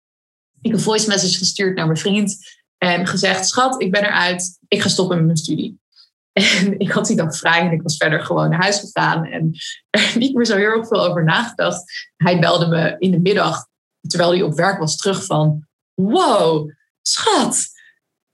ik 0.62 0.74
een 0.74 0.80
voice 0.80 1.08
message 1.08 1.38
gestuurd 1.38 1.76
naar 1.76 1.86
mijn 1.86 1.98
vriend 1.98 2.38
en 2.78 3.08
gezegd: 3.08 3.48
Schat, 3.48 3.82
ik 3.82 3.92
ben 3.92 4.04
eruit, 4.04 4.60
ik 4.68 4.82
ga 4.82 4.90
stoppen 4.90 5.18
met 5.18 5.26
mijn 5.26 5.38
studie. 5.38 5.78
En 6.34 6.80
ik 6.80 6.92
had 6.92 7.08
die 7.08 7.16
dag 7.16 7.38
vrij 7.38 7.60
en 7.60 7.72
ik 7.72 7.82
was 7.82 7.98
verder 7.98 8.22
gewoon 8.22 8.50
naar 8.50 8.62
huis 8.62 8.80
gegaan 8.80 9.26
en 9.26 9.52
er 9.90 10.14
niet 10.18 10.36
meer 10.36 10.46
zo 10.46 10.56
heel 10.56 10.66
erg 10.66 10.88
veel 10.88 11.06
over 11.06 11.24
nagedacht. 11.24 11.84
Hij 12.18 12.40
belde 12.40 12.68
me 12.68 12.96
in 13.00 13.12
de 13.12 13.20
middag, 13.20 13.68
terwijl 14.02 14.32
hij 14.32 14.42
op 14.42 14.54
werk 14.54 14.80
was, 14.80 14.96
terug 14.96 15.26
van: 15.26 15.68
Wow, 15.94 16.72
schat, 17.02 17.66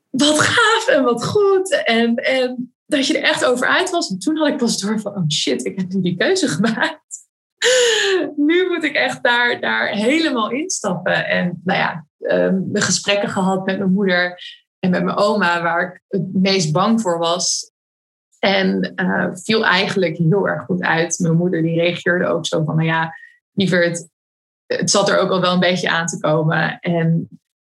wat 0.09 0.39
gaaf 0.39 0.88
en 0.88 1.03
wat 1.03 1.26
goed. 1.26 1.84
En, 1.84 2.16
en 2.16 2.74
dat 2.86 3.07
je 3.07 3.18
er 3.18 3.24
echt 3.24 3.45
over 3.45 3.68
uit 3.68 3.89
was. 3.89 4.09
En 4.09 4.20
toen 4.20 4.38
had 4.38 4.47
ik 4.47 4.57
pas 4.57 4.80
door 4.80 4.99
van: 4.99 5.16
Oh 5.16 5.30
shit, 5.30 5.66
ik 5.66 5.80
heb 5.80 5.93
nu 5.93 6.01
die 6.01 6.18
keuze 6.18 6.47
gemaakt 6.47 7.24
nu 8.36 8.68
moet 8.68 8.84
ik 8.84 8.93
echt 8.93 9.24
daar, 9.24 9.60
daar 9.60 9.88
helemaal 9.88 10.51
instappen. 10.51 11.28
En 11.28 11.62
nou 11.64 11.80
ja, 11.80 12.06
um, 12.18 12.74
de 12.74 12.82
gesprekken 12.82 13.30
gehad 13.30 13.66
met 13.66 13.78
mijn 13.78 13.93
moeder 13.93 14.39
en 14.80 14.89
met 14.89 15.03
mijn 15.03 15.18
oma, 15.18 15.62
waar 15.62 15.93
ik 15.93 16.01
het 16.08 16.34
meest 16.34 16.72
bang 16.72 17.01
voor 17.01 17.18
was. 17.18 17.72
En 18.39 18.93
uh, 18.95 19.28
viel 19.34 19.66
eigenlijk 19.66 20.18
heel 20.18 20.47
erg 20.47 20.66
goed 20.66 20.82
uit. 20.82 21.20
Mijn 21.20 21.38
moeder 21.38 21.62
die 21.62 21.80
reageerde 21.80 22.26
ook 22.26 22.45
zo 22.45 22.64
van, 22.64 22.76
nou 22.76 22.88
ja, 22.88 23.14
lieverd, 23.53 24.08
het 24.66 24.91
zat 24.91 25.10
er 25.10 25.18
ook 25.18 25.30
al 25.30 25.41
wel 25.41 25.53
een 25.53 25.60
beetje 25.60 25.89
aan 25.89 26.06
te 26.06 26.20
komen. 26.20 26.80
En 26.80 27.30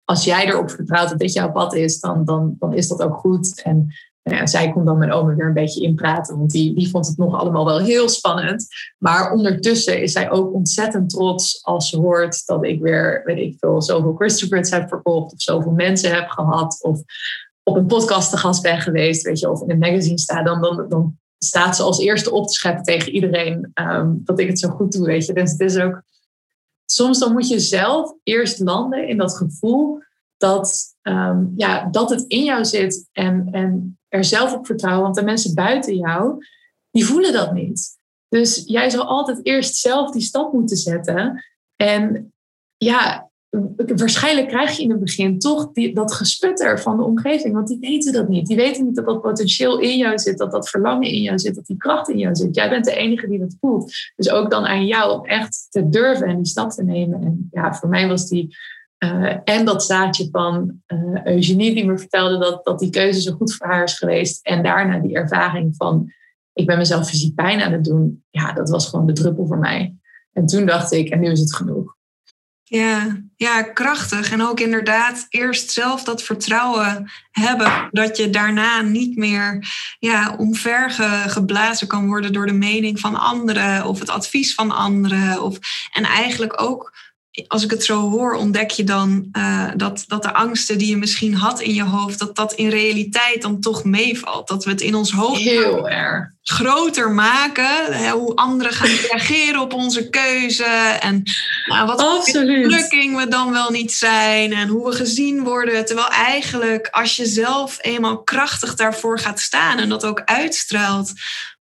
als 0.04 0.24
jij 0.24 0.46
erop 0.46 0.70
vertrouwt 0.70 1.08
dat 1.08 1.18
dit 1.18 1.32
jouw 1.32 1.52
pad 1.52 1.74
is, 1.74 2.00
dan, 2.00 2.24
dan, 2.24 2.56
dan 2.58 2.74
is 2.74 2.88
dat 2.88 3.02
ook 3.02 3.16
goed. 3.16 3.62
En 3.62 3.94
ja, 4.36 4.46
zij 4.46 4.72
kon 4.72 4.84
dan 4.84 4.98
mijn 4.98 5.12
oma 5.12 5.34
weer 5.34 5.46
een 5.46 5.52
beetje 5.52 5.82
inpraten, 5.82 6.38
want 6.38 6.50
die, 6.50 6.74
die 6.74 6.90
vond 6.90 7.06
het 7.06 7.16
nog 7.16 7.34
allemaal 7.34 7.64
wel 7.64 7.78
heel 7.78 8.08
spannend. 8.08 8.66
Maar 8.98 9.32
ondertussen 9.32 10.02
is 10.02 10.12
zij 10.12 10.30
ook 10.30 10.54
ontzettend 10.54 11.10
trots 11.10 11.64
als 11.64 11.88
ze 11.88 11.96
hoort 11.96 12.46
dat 12.46 12.64
ik 12.64 12.80
weer, 12.80 13.22
weet 13.24 13.38
ik 13.38 13.56
veel, 13.58 13.82
zoveel 13.82 14.14
Christophers 14.14 14.70
heb 14.70 14.88
verkocht 14.88 15.32
of 15.32 15.42
zoveel 15.42 15.72
mensen 15.72 16.14
heb 16.14 16.28
gehad 16.28 16.78
of 16.82 17.02
op 17.62 17.76
een 17.76 17.86
podcast 17.86 18.30
te 18.30 18.36
gast 18.36 18.62
ben 18.62 18.80
geweest, 18.80 19.22
weet 19.22 19.38
je, 19.38 19.50
of 19.50 19.62
in 19.62 19.70
een 19.70 19.78
magazine 19.78 20.18
sta, 20.18 20.42
dan, 20.42 20.60
dan, 20.60 20.88
dan 20.88 21.18
staat 21.38 21.76
ze 21.76 21.82
als 21.82 21.98
eerste 21.98 22.30
op 22.30 22.46
te 22.46 22.52
scheppen 22.52 22.84
tegen 22.84 23.12
iedereen 23.12 23.70
ehm, 23.74 24.12
dat 24.16 24.38
ik 24.38 24.48
het 24.48 24.58
zo 24.58 24.68
goed 24.68 24.92
doe, 24.92 25.06
weet 25.06 25.26
je. 25.26 25.32
Dus 25.32 25.50
het 25.50 25.60
is 25.60 25.76
ook, 25.76 26.02
soms 26.84 27.18
dan 27.18 27.32
moet 27.32 27.48
je 27.48 27.58
zelf 27.58 28.14
eerst 28.22 28.58
landen 28.58 29.08
in 29.08 29.16
dat 29.16 29.36
gevoel 29.36 29.98
dat, 30.36 30.96
ehm, 31.02 31.44
ja, 31.56 31.88
dat 31.90 32.10
het 32.10 32.24
in 32.26 32.44
jou 32.44 32.64
zit 32.64 33.08
en, 33.12 33.48
en 33.50 33.97
er 34.08 34.24
zelf 34.24 34.54
op 34.54 34.66
vertrouwen. 34.66 35.02
Want 35.02 35.14
de 35.14 35.22
mensen 35.22 35.54
buiten 35.54 35.96
jou, 35.96 36.44
die 36.90 37.04
voelen 37.04 37.32
dat 37.32 37.52
niet. 37.52 37.96
Dus 38.28 38.62
jij 38.66 38.90
zal 38.90 39.04
altijd 39.04 39.40
eerst 39.42 39.76
zelf 39.76 40.10
die 40.10 40.22
stap 40.22 40.52
moeten 40.52 40.76
zetten. 40.76 41.44
En 41.76 42.32
ja, 42.76 43.30
waarschijnlijk 43.96 44.48
krijg 44.48 44.76
je 44.76 44.82
in 44.82 44.90
het 44.90 45.00
begin 45.00 45.38
toch 45.38 45.72
die, 45.72 45.94
dat 45.94 46.12
gesputter 46.12 46.80
van 46.80 46.96
de 46.96 47.02
omgeving. 47.02 47.54
Want 47.54 47.68
die 47.68 47.78
weten 47.78 48.12
dat 48.12 48.28
niet. 48.28 48.46
Die 48.46 48.56
weten 48.56 48.84
niet 48.84 48.96
dat 48.96 49.04
dat 49.04 49.22
potentieel 49.22 49.78
in 49.78 49.96
jou 49.96 50.18
zit, 50.18 50.38
dat 50.38 50.50
dat 50.50 50.68
verlangen 50.68 51.08
in 51.08 51.22
jou 51.22 51.38
zit, 51.38 51.54
dat 51.54 51.66
die 51.66 51.76
kracht 51.76 52.08
in 52.08 52.18
jou 52.18 52.34
zit. 52.34 52.54
Jij 52.54 52.68
bent 52.68 52.84
de 52.84 52.94
enige 52.94 53.28
die 53.28 53.38
dat 53.38 53.56
voelt. 53.60 53.92
Dus 54.16 54.30
ook 54.30 54.50
dan 54.50 54.66
aan 54.66 54.86
jou 54.86 55.18
om 55.18 55.26
echt 55.26 55.66
te 55.70 55.88
durven 55.88 56.26
en 56.26 56.36
die 56.36 56.46
stap 56.46 56.70
te 56.70 56.84
nemen. 56.84 57.22
En 57.22 57.48
ja, 57.50 57.74
voor 57.74 57.88
mij 57.88 58.08
was 58.08 58.28
die. 58.28 58.56
Uh, 58.98 59.36
en 59.44 59.64
dat 59.64 59.84
zaadje 59.84 60.28
van 60.30 60.82
uh, 60.86 61.24
Eugenie 61.24 61.74
die 61.74 61.86
me 61.86 61.98
vertelde 61.98 62.38
dat, 62.38 62.64
dat 62.64 62.78
die 62.78 62.90
keuze 62.90 63.20
zo 63.20 63.32
goed 63.32 63.54
voor 63.54 63.66
haar 63.66 63.82
is 63.82 63.98
geweest. 63.98 64.46
En 64.46 64.62
daarna 64.62 64.98
die 64.98 65.14
ervaring 65.14 65.74
van 65.76 66.12
ik 66.52 66.66
ben 66.66 66.78
mezelf 66.78 67.08
fysiek 67.08 67.34
pijn 67.34 67.60
aan 67.60 67.72
het 67.72 67.84
doen. 67.84 68.24
Ja, 68.30 68.52
dat 68.52 68.70
was 68.70 68.88
gewoon 68.88 69.06
de 69.06 69.12
druppel 69.12 69.46
voor 69.46 69.58
mij. 69.58 69.94
En 70.32 70.46
toen 70.46 70.66
dacht 70.66 70.92
ik, 70.92 71.08
en 71.08 71.20
nu 71.20 71.30
is 71.30 71.40
het 71.40 71.54
genoeg. 71.54 71.96
Ja, 72.62 73.22
ja, 73.36 73.62
krachtig. 73.62 74.32
En 74.32 74.42
ook 74.42 74.60
inderdaad 74.60 75.26
eerst 75.28 75.70
zelf 75.70 76.04
dat 76.04 76.22
vertrouwen 76.22 77.10
hebben. 77.30 77.88
Dat 77.90 78.16
je 78.16 78.30
daarna 78.30 78.80
niet 78.80 79.16
meer 79.16 79.66
ja, 79.98 80.34
omvergeblazen 80.38 81.86
kan 81.86 82.06
worden 82.06 82.32
door 82.32 82.46
de 82.46 82.52
mening 82.52 83.00
van 83.00 83.14
anderen 83.14 83.84
of 83.84 83.98
het 83.98 84.10
advies 84.10 84.54
van 84.54 84.70
anderen. 84.70 85.42
Of, 85.42 85.58
en 85.92 86.04
eigenlijk 86.04 86.62
ook 86.62 86.92
als 87.46 87.64
ik 87.64 87.70
het 87.70 87.84
zo 87.84 88.10
hoor, 88.10 88.34
ontdek 88.34 88.70
je 88.70 88.84
dan 88.84 89.28
uh, 89.32 89.70
dat, 89.76 90.04
dat 90.06 90.22
de 90.22 90.32
angsten 90.32 90.78
die 90.78 90.88
je 90.88 90.96
misschien 90.96 91.34
had 91.34 91.60
in 91.60 91.74
je 91.74 91.84
hoofd, 91.84 92.18
dat 92.18 92.36
dat 92.36 92.52
in 92.52 92.68
realiteit 92.68 93.42
dan 93.42 93.60
toch 93.60 93.84
meevalt. 93.84 94.48
Dat 94.48 94.64
we 94.64 94.70
het 94.70 94.80
in 94.80 94.94
ons 94.94 95.12
hoofd 95.12 95.40
heel 95.40 95.88
erg 95.88 96.36
groter 96.42 97.10
maken. 97.10 97.92
Hè, 97.92 98.10
hoe 98.10 98.34
anderen 98.34 98.72
gaan 98.72 98.96
reageren 99.10 99.60
op 99.60 99.72
onze 99.72 100.08
keuze. 100.08 100.64
En 101.00 101.22
nou, 101.66 101.86
wat 101.86 102.32
lukking 102.44 103.16
we 103.16 103.28
dan 103.28 103.52
wel 103.52 103.70
niet 103.70 103.92
zijn. 103.92 104.52
En 104.52 104.68
hoe 104.68 104.88
we 104.90 104.96
gezien 104.96 105.44
worden. 105.44 105.84
Terwijl 105.84 106.08
eigenlijk 106.08 106.88
als 106.90 107.16
je 107.16 107.26
zelf 107.26 107.78
eenmaal 107.80 108.22
krachtig 108.22 108.74
daarvoor 108.74 109.18
gaat 109.18 109.40
staan 109.40 109.78
en 109.78 109.88
dat 109.88 110.04
ook 110.04 110.22
uitstraalt 110.24 111.12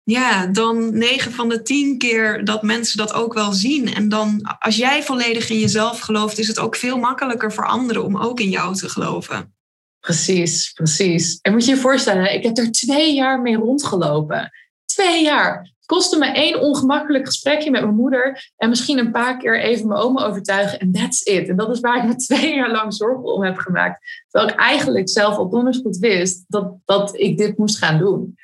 ja, 0.04 0.46
dan 0.46 0.98
9 0.98 1.32
van 1.32 1.50
de 1.50 1.62
10 1.62 1.98
keer 1.98 2.46
dat 2.46 2.62
mensen 2.62 2.98
dat 2.98 3.14
ook 3.14 3.34
wel 3.34 3.54
zien. 3.54 3.94
En 3.94 4.10
dan, 4.10 4.56
als 4.60 4.76
jij 4.76 5.04
volledig 5.04 5.50
in 5.50 5.60
jezelf 5.60 6.00
gelooft, 6.00 6.38
is 6.38 6.48
het 6.48 6.60
ook 6.60 6.76
veel 6.76 6.98
makkelijker 6.98 7.54
voor 7.54 7.66
anderen 7.68 8.04
om 8.04 8.18
ook 8.18 8.40
in 8.40 8.50
jou 8.50 8.76
te 8.76 8.90
geloven. 8.90 9.54
Precies, 10.00 10.72
precies. 10.72 11.40
En 11.42 11.52
moet 11.52 11.66
je 11.66 11.72
je 11.72 11.78
voorstellen, 11.78 12.34
ik 12.34 12.44
heb 12.44 12.58
er 12.58 12.72
twee 12.72 13.14
jaar 13.14 13.42
mee 13.42 13.56
rondgelopen. 13.56 14.52
Twee 14.86 15.24
jaar. 15.24 15.60
Het 15.60 15.86
kostte 15.86 16.18
me 16.18 16.26
één 16.26 16.62
ongemakkelijk 16.62 17.26
gesprekje 17.26 17.72
met 17.72 17.82
mijn 17.82 17.96
moeder. 17.96 18.52
En 18.58 18.70
misschien 18.70 18.98
een 18.98 19.12
paar 19.12 19.38
keer 19.38 19.62
even 19.62 19.88
mijn 19.88 20.00
oma 20.00 20.26
overtuigen. 20.26 20.80
En 20.80 20.92
that's 20.92 21.22
it. 21.22 21.50
En 21.50 21.56
dat 21.56 21.70
is 21.70 21.80
waar 21.80 21.98
ik 21.98 22.04
me 22.04 22.16
twee 22.26 22.56
jaar 22.56 22.72
lang 22.72 22.94
zorgen 22.94 23.34
om 23.34 23.44
heb 23.44 23.58
gemaakt. 23.58 24.26
Terwijl 24.30 24.54
ik 24.54 24.60
eigenlijk 24.60 25.10
zelf 25.10 25.38
al 25.38 25.50
donders 25.50 25.78
goed 25.78 25.98
wist 25.98 26.46
dat, 26.48 26.74
dat 26.86 27.20
ik 27.20 27.38
dit 27.38 27.58
moest 27.58 27.78
gaan 27.78 27.98
doen. 27.98 28.38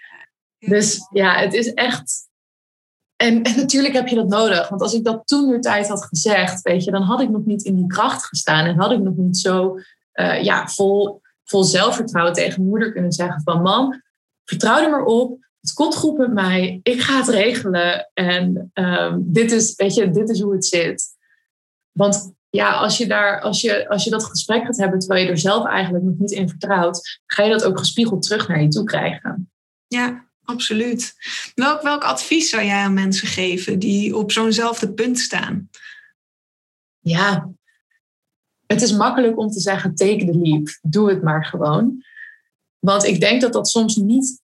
Dus 0.65 1.07
ja, 1.11 1.35
het 1.35 1.53
is 1.53 1.73
echt. 1.73 2.29
En, 3.15 3.43
en, 3.43 3.55
natuurlijk 3.55 3.93
heb 3.93 4.07
je 4.07 4.15
dat 4.15 4.27
nodig. 4.27 4.69
Want 4.69 4.81
als 4.81 4.93
ik 4.93 5.03
dat 5.03 5.27
toen 5.27 5.49
de 5.49 5.59
tijd 5.59 5.87
had 5.87 6.05
gezegd, 6.05 6.61
weet 6.61 6.83
je, 6.83 6.91
dan 6.91 7.01
had 7.01 7.21
ik 7.21 7.29
nog 7.29 7.45
niet 7.45 7.63
in 7.63 7.75
die 7.75 7.87
kracht 7.87 8.25
gestaan. 8.25 8.65
En 8.65 8.79
had 8.79 8.91
ik 8.91 8.99
nog 8.99 9.15
niet 9.15 9.37
zo 9.37 9.79
uh, 10.13 10.43
ja, 10.43 10.67
vol, 10.67 11.21
vol 11.43 11.63
zelfvertrouwen 11.63 12.33
tegen 12.33 12.65
moeder 12.65 12.91
kunnen 12.91 13.11
zeggen 13.11 13.41
van 13.41 13.61
mam, 13.61 14.03
vertrouw 14.43 14.83
er 14.83 14.89
maar 14.89 15.05
op. 15.05 15.43
Het 15.59 15.73
komt 15.73 15.95
goed 15.95 16.17
met 16.17 16.33
mij. 16.33 16.79
Ik 16.83 17.01
ga 17.01 17.17
het 17.17 17.27
regelen. 17.27 18.09
En 18.13 18.71
um, 18.73 19.23
dit, 19.25 19.51
is, 19.51 19.75
weet 19.75 19.93
je, 19.93 20.11
dit 20.11 20.29
is 20.29 20.41
hoe 20.41 20.53
het 20.53 20.65
zit. 20.65 21.03
Want 21.91 22.33
ja, 22.49 22.71
als 22.71 22.97
je, 22.97 23.07
daar, 23.07 23.41
als, 23.41 23.61
je, 23.61 23.89
als 23.89 24.03
je 24.03 24.09
dat 24.09 24.23
gesprek 24.23 24.65
gaat 24.65 24.77
hebben 24.77 24.99
terwijl 24.99 25.25
je 25.25 25.31
er 25.31 25.37
zelf 25.37 25.65
eigenlijk 25.65 26.03
nog 26.03 26.17
niet 26.17 26.31
in 26.31 26.49
vertrouwt, 26.49 27.19
ga 27.25 27.43
je 27.43 27.51
dat 27.51 27.63
ook 27.63 27.79
gespiegeld 27.79 28.21
terug 28.21 28.47
naar 28.47 28.61
je 28.61 28.67
toe 28.67 28.83
krijgen. 28.83 29.51
Ja, 29.87 30.24
absoluut. 30.45 31.13
Welk, 31.55 31.81
welk 31.81 32.03
advies 32.03 32.49
zou 32.49 32.63
jij 32.63 32.83
aan 32.83 32.93
mensen 32.93 33.27
geven 33.27 33.79
die 33.79 34.17
op 34.17 34.31
zo'nzelfde 34.31 34.93
punt 34.93 35.19
staan? 35.19 35.69
Ja, 36.99 37.49
het 38.65 38.81
is 38.81 38.91
makkelijk 38.91 39.37
om 39.37 39.49
te 39.49 39.59
zeggen: 39.59 39.95
take 39.95 40.25
the 40.25 40.37
leap, 40.37 40.77
doe 40.81 41.09
het 41.09 41.23
maar 41.23 41.45
gewoon. 41.45 42.03
Want 42.79 43.03
ik 43.03 43.19
denk 43.19 43.41
dat 43.41 43.53
dat 43.53 43.69
soms 43.69 43.95
niet 43.95 44.41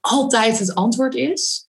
altijd 0.00 0.58
het 0.58 0.74
antwoord 0.74 1.14
is. 1.14 1.68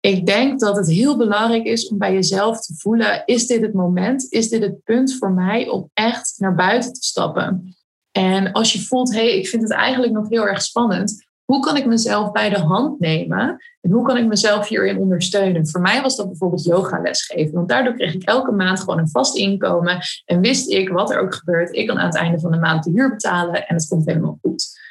Ik 0.00 0.26
denk 0.26 0.60
dat 0.60 0.76
het 0.76 0.88
heel 0.88 1.16
belangrijk 1.16 1.64
is 1.64 1.88
om 1.88 1.98
bij 1.98 2.12
jezelf 2.12 2.60
te 2.60 2.74
voelen: 2.74 3.22
is 3.24 3.46
dit 3.46 3.60
het 3.60 3.72
moment? 3.72 4.32
Is 4.32 4.48
dit 4.48 4.62
het 4.62 4.84
punt 4.84 5.16
voor 5.18 5.32
mij 5.32 5.68
om 5.68 5.90
echt 5.94 6.34
naar 6.38 6.54
buiten 6.54 6.92
te 6.92 7.02
stappen? 7.02 7.76
En 8.12 8.52
als 8.52 8.72
je 8.72 8.80
voelt: 8.80 9.12
hé, 9.12 9.18
hey, 9.18 9.38
ik 9.38 9.48
vind 9.48 9.62
het 9.62 9.72
eigenlijk 9.72 10.12
nog 10.12 10.28
heel 10.28 10.46
erg 10.46 10.62
spannend, 10.62 11.25
hoe 11.46 11.60
kan 11.60 11.76
ik 11.76 11.86
mezelf 11.86 12.32
bij 12.32 12.48
de 12.48 12.58
hand 12.58 13.00
nemen 13.00 13.62
en 13.80 13.90
hoe 13.90 14.04
kan 14.04 14.16
ik 14.16 14.26
mezelf 14.26 14.68
hierin 14.68 14.98
ondersteunen? 14.98 15.68
Voor 15.68 15.80
mij 15.80 16.02
was 16.02 16.16
dat 16.16 16.26
bijvoorbeeld 16.26 16.64
yoga 16.64 17.00
lesgeven, 17.00 17.54
want 17.54 17.68
daardoor 17.68 17.94
kreeg 17.94 18.14
ik 18.14 18.22
elke 18.22 18.52
maand 18.52 18.80
gewoon 18.80 18.98
een 18.98 19.10
vast 19.10 19.36
inkomen 19.36 19.98
en 20.24 20.40
wist 20.40 20.70
ik 20.70 20.88
wat 20.88 21.10
er 21.10 21.20
ook 21.20 21.34
gebeurt. 21.34 21.74
Ik 21.74 21.86
kan 21.86 21.98
aan 21.98 22.06
het 22.06 22.16
einde 22.16 22.40
van 22.40 22.50
de 22.50 22.58
maand 22.58 22.84
de 22.84 22.90
huur 22.90 23.10
betalen 23.10 23.66
en 23.66 23.74
het 23.74 23.88
komt 23.88 24.06
helemaal 24.06 24.38
goed. 24.42 24.84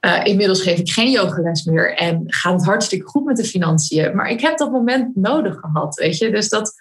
Uh, 0.00 0.24
inmiddels 0.24 0.62
geef 0.62 0.78
ik 0.78 0.90
geen 0.90 1.10
yogales 1.10 1.64
meer 1.64 1.96
en 1.96 2.22
gaat 2.26 2.52
het 2.52 2.64
hartstikke 2.64 3.06
goed 3.06 3.24
met 3.24 3.36
de 3.36 3.44
financiën. 3.44 4.16
Maar 4.16 4.30
ik 4.30 4.40
heb 4.40 4.58
dat 4.58 4.70
moment 4.70 5.16
nodig 5.16 5.56
gehad, 5.60 5.94
weet 5.94 6.18
je. 6.18 6.30
Dus 6.30 6.48
dat, 6.48 6.74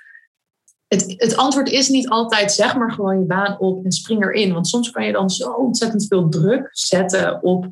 het, 0.87 1.13
het 1.17 1.37
antwoord 1.37 1.69
is 1.69 1.89
niet 1.89 2.09
altijd 2.09 2.51
zeg 2.51 2.75
maar 2.75 2.91
gewoon 2.91 3.19
je 3.19 3.25
baan 3.25 3.59
op 3.59 3.85
en 3.85 3.91
spring 3.91 4.23
erin. 4.23 4.53
Want 4.53 4.67
soms 4.67 4.91
kan 4.91 5.05
je 5.05 5.11
dan 5.11 5.29
zo 5.29 5.51
ontzettend 5.51 6.07
veel 6.07 6.29
druk 6.29 6.67
zetten 6.71 7.43
op 7.43 7.67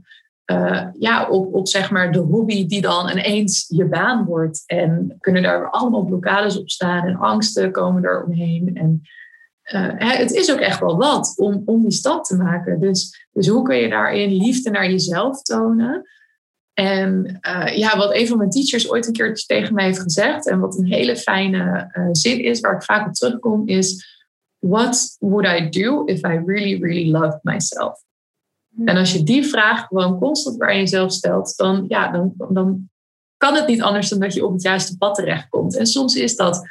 uh, 0.52 0.88
ja, 1.00 1.30
op, 1.30 1.54
op 1.54 1.68
zeg 1.68 1.92
maar 1.92 2.12
de 2.12 2.20
hobby 2.20 2.68
die 2.68 2.82
dan 2.82 3.10
ineens 3.10 3.66
je 3.68 3.86
baan 3.86 4.26
wordt. 4.26 4.64
En 4.66 5.16
kunnen 5.20 5.44
daar 5.44 5.70
allemaal 5.70 6.04
blokkades 6.04 6.60
op 6.60 6.70
staan 6.70 7.06
en 7.06 7.16
angsten 7.16 7.72
komen 7.72 8.04
er 8.04 8.24
omheen. 8.24 8.76
En 8.76 9.02
uh, 9.74 10.18
het 10.18 10.32
is 10.32 10.52
ook 10.52 10.60
echt 10.60 10.80
wel 10.80 10.98
wat 10.98 11.34
om, 11.38 11.62
om 11.66 11.82
die 11.82 11.92
stap 11.92 12.24
te 12.24 12.36
maken. 12.36 12.80
Dus, 12.80 13.28
dus 13.32 13.48
hoe 13.48 13.64
kun 13.64 13.76
je 13.76 13.90
daarin 13.90 14.32
liefde 14.32 14.70
naar 14.70 14.90
jezelf 14.90 15.42
tonen? 15.42 16.10
En 16.74 17.40
uh, 17.42 17.78
ja, 17.78 17.98
wat 17.98 18.16
een 18.16 18.28
van 18.28 18.38
mijn 18.38 18.50
teachers 18.50 18.90
ooit 18.90 19.08
een 19.08 19.14
keer 19.14 19.34
tegen 19.34 19.74
mij 19.74 19.86
heeft 19.86 20.02
gezegd, 20.02 20.48
en 20.48 20.60
wat 20.60 20.78
een 20.78 20.86
hele 20.86 21.16
fijne 21.16 21.90
zin 22.12 22.44
is, 22.44 22.60
waar 22.60 22.76
ik 22.76 22.84
vaak 22.84 23.08
op 23.08 23.14
terugkom, 23.14 23.68
is: 23.68 24.18
What 24.60 25.16
would 25.20 25.46
I 25.46 25.70
do 25.70 26.04
if 26.06 26.18
I 26.18 26.42
really, 26.46 26.82
really 26.82 27.12
loved 27.12 27.40
myself? 27.44 28.04
En 28.86 28.98
als 28.98 29.14
je 29.14 29.24
die 29.24 29.46
vraag 29.46 29.88
gewoon 29.88 30.20
constant 30.20 30.58
bij 30.58 30.78
jezelf 30.78 31.12
stelt, 31.12 31.58
dan, 31.58 31.86
ja, 31.88 32.12
dan, 32.12 32.34
dan 32.50 32.90
kan 33.38 33.56
het 33.56 33.68
niet 33.68 33.82
anders 33.82 34.10
dan 34.10 34.20
dat 34.20 34.34
je 34.34 34.46
op 34.46 34.54
het 34.54 34.62
juiste 34.62 34.98
pad 34.98 35.16
terechtkomt. 35.16 35.78
En 35.78 35.86
soms 35.86 36.16
is 36.16 36.36
dat 36.36 36.70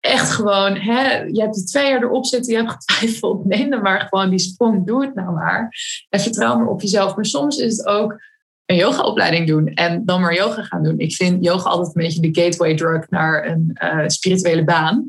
echt 0.00 0.30
gewoon, 0.30 0.76
hè, 0.76 1.22
je 1.22 1.40
hebt 1.40 1.56
er 1.56 1.64
twee 1.64 1.88
jaar 1.88 2.02
erop 2.02 2.26
zitten, 2.26 2.52
je 2.52 2.58
hebt 2.58 2.70
getwijfeld, 2.70 3.44
neem 3.54 3.70
dan 3.70 3.82
maar 3.82 4.00
gewoon 4.00 4.30
die 4.30 4.38
sprong, 4.38 4.86
doe 4.86 5.04
het 5.04 5.14
nou 5.14 5.32
maar. 5.32 5.76
En 6.08 6.20
vertrouw 6.20 6.56
maar 6.56 6.68
op 6.68 6.80
jezelf. 6.80 7.16
Maar 7.16 7.26
soms 7.26 7.56
is 7.56 7.76
het 7.76 7.86
ook 7.86 8.20
een 8.66 8.76
yogaopleiding 8.76 9.46
doen 9.46 9.66
en 9.66 10.04
dan 10.04 10.20
maar 10.20 10.34
yoga 10.34 10.62
gaan 10.62 10.82
doen. 10.82 10.98
Ik 10.98 11.14
vind 11.14 11.44
yoga 11.44 11.68
altijd 11.68 11.96
een 11.96 12.02
beetje 12.02 12.20
de 12.20 12.42
gateway 12.42 12.74
drug 12.74 13.10
naar 13.10 13.46
een 13.46 13.78
uh, 13.82 14.06
spirituele 14.06 14.64
baan. 14.64 15.04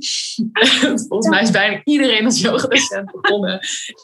Volgens 1.08 1.28
mij 1.28 1.42
is 1.42 1.52
bijna 1.52 1.82
iedereen 1.84 2.26
als 2.26 2.42
yogadocent 2.42 3.12
begonnen. 3.22 3.60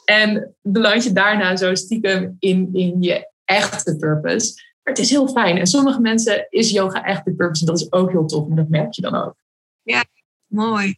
En 0.06 0.56
beland 0.62 1.04
je 1.04 1.12
daarna 1.12 1.56
zo 1.56 1.76
stiekem 1.76 2.36
in, 2.40 2.70
in 2.74 3.02
je 3.02 3.30
echte 3.46 3.98
purpose. 3.98 4.54
Maar 4.84 4.94
het 4.94 5.00
is 5.00 5.10
heel 5.10 5.28
fijn. 5.28 5.58
En 5.58 5.68
sommige 5.68 6.02
mensen 6.02 6.48
is 6.50 6.70
yoga 6.70 7.04
echt 7.04 7.26
de 7.26 7.36
purpose. 7.36 7.62
En 7.62 7.68
dat 7.68 7.80
is 7.80 7.92
ook 7.92 8.12
heel 8.12 8.26
tof. 8.26 8.50
En 8.50 8.56
dat 8.56 8.70
merk 8.70 8.94
je 8.94 9.02
dan 9.02 9.16
ook. 9.16 9.36
Ja, 9.82 10.04
mooi. 10.48 10.96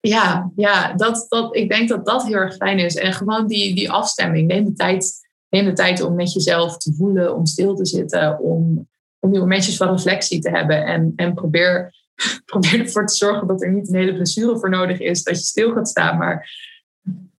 Ja, 0.00 0.50
ja 0.56 0.92
dat, 0.92 1.26
dat, 1.28 1.56
ik 1.56 1.68
denk 1.68 1.88
dat 1.88 2.06
dat 2.06 2.24
heel 2.24 2.34
erg 2.34 2.54
fijn 2.54 2.78
is. 2.78 2.96
En 2.96 3.12
gewoon 3.12 3.46
die, 3.46 3.74
die 3.74 3.90
afstemming. 3.90 4.46
Neem 4.46 4.64
de 4.64 4.72
tijd 4.72 5.29
neem 5.50 5.64
de 5.64 5.72
tijd 5.72 6.02
om 6.02 6.14
met 6.14 6.32
jezelf 6.32 6.76
te 6.76 6.94
voelen, 6.94 7.36
om 7.36 7.46
stil 7.46 7.74
te 7.74 7.86
zitten, 7.86 8.38
om, 8.38 8.88
om 9.18 9.30
die 9.30 9.40
momentjes 9.40 9.76
van 9.76 9.90
reflectie 9.90 10.40
te 10.40 10.50
hebben. 10.50 10.84
En, 10.84 11.12
en 11.16 11.34
probeer, 11.34 11.94
probeer 12.44 12.80
ervoor 12.80 13.06
te 13.06 13.14
zorgen 13.14 13.46
dat 13.46 13.62
er 13.62 13.72
niet 13.72 13.88
een 13.88 13.98
hele 13.98 14.14
blessure 14.14 14.58
voor 14.58 14.70
nodig 14.70 14.98
is, 14.98 15.22
dat 15.22 15.36
je 15.38 15.44
stil 15.44 15.72
gaat 15.72 15.88
staan. 15.88 16.18
Maar 16.18 16.48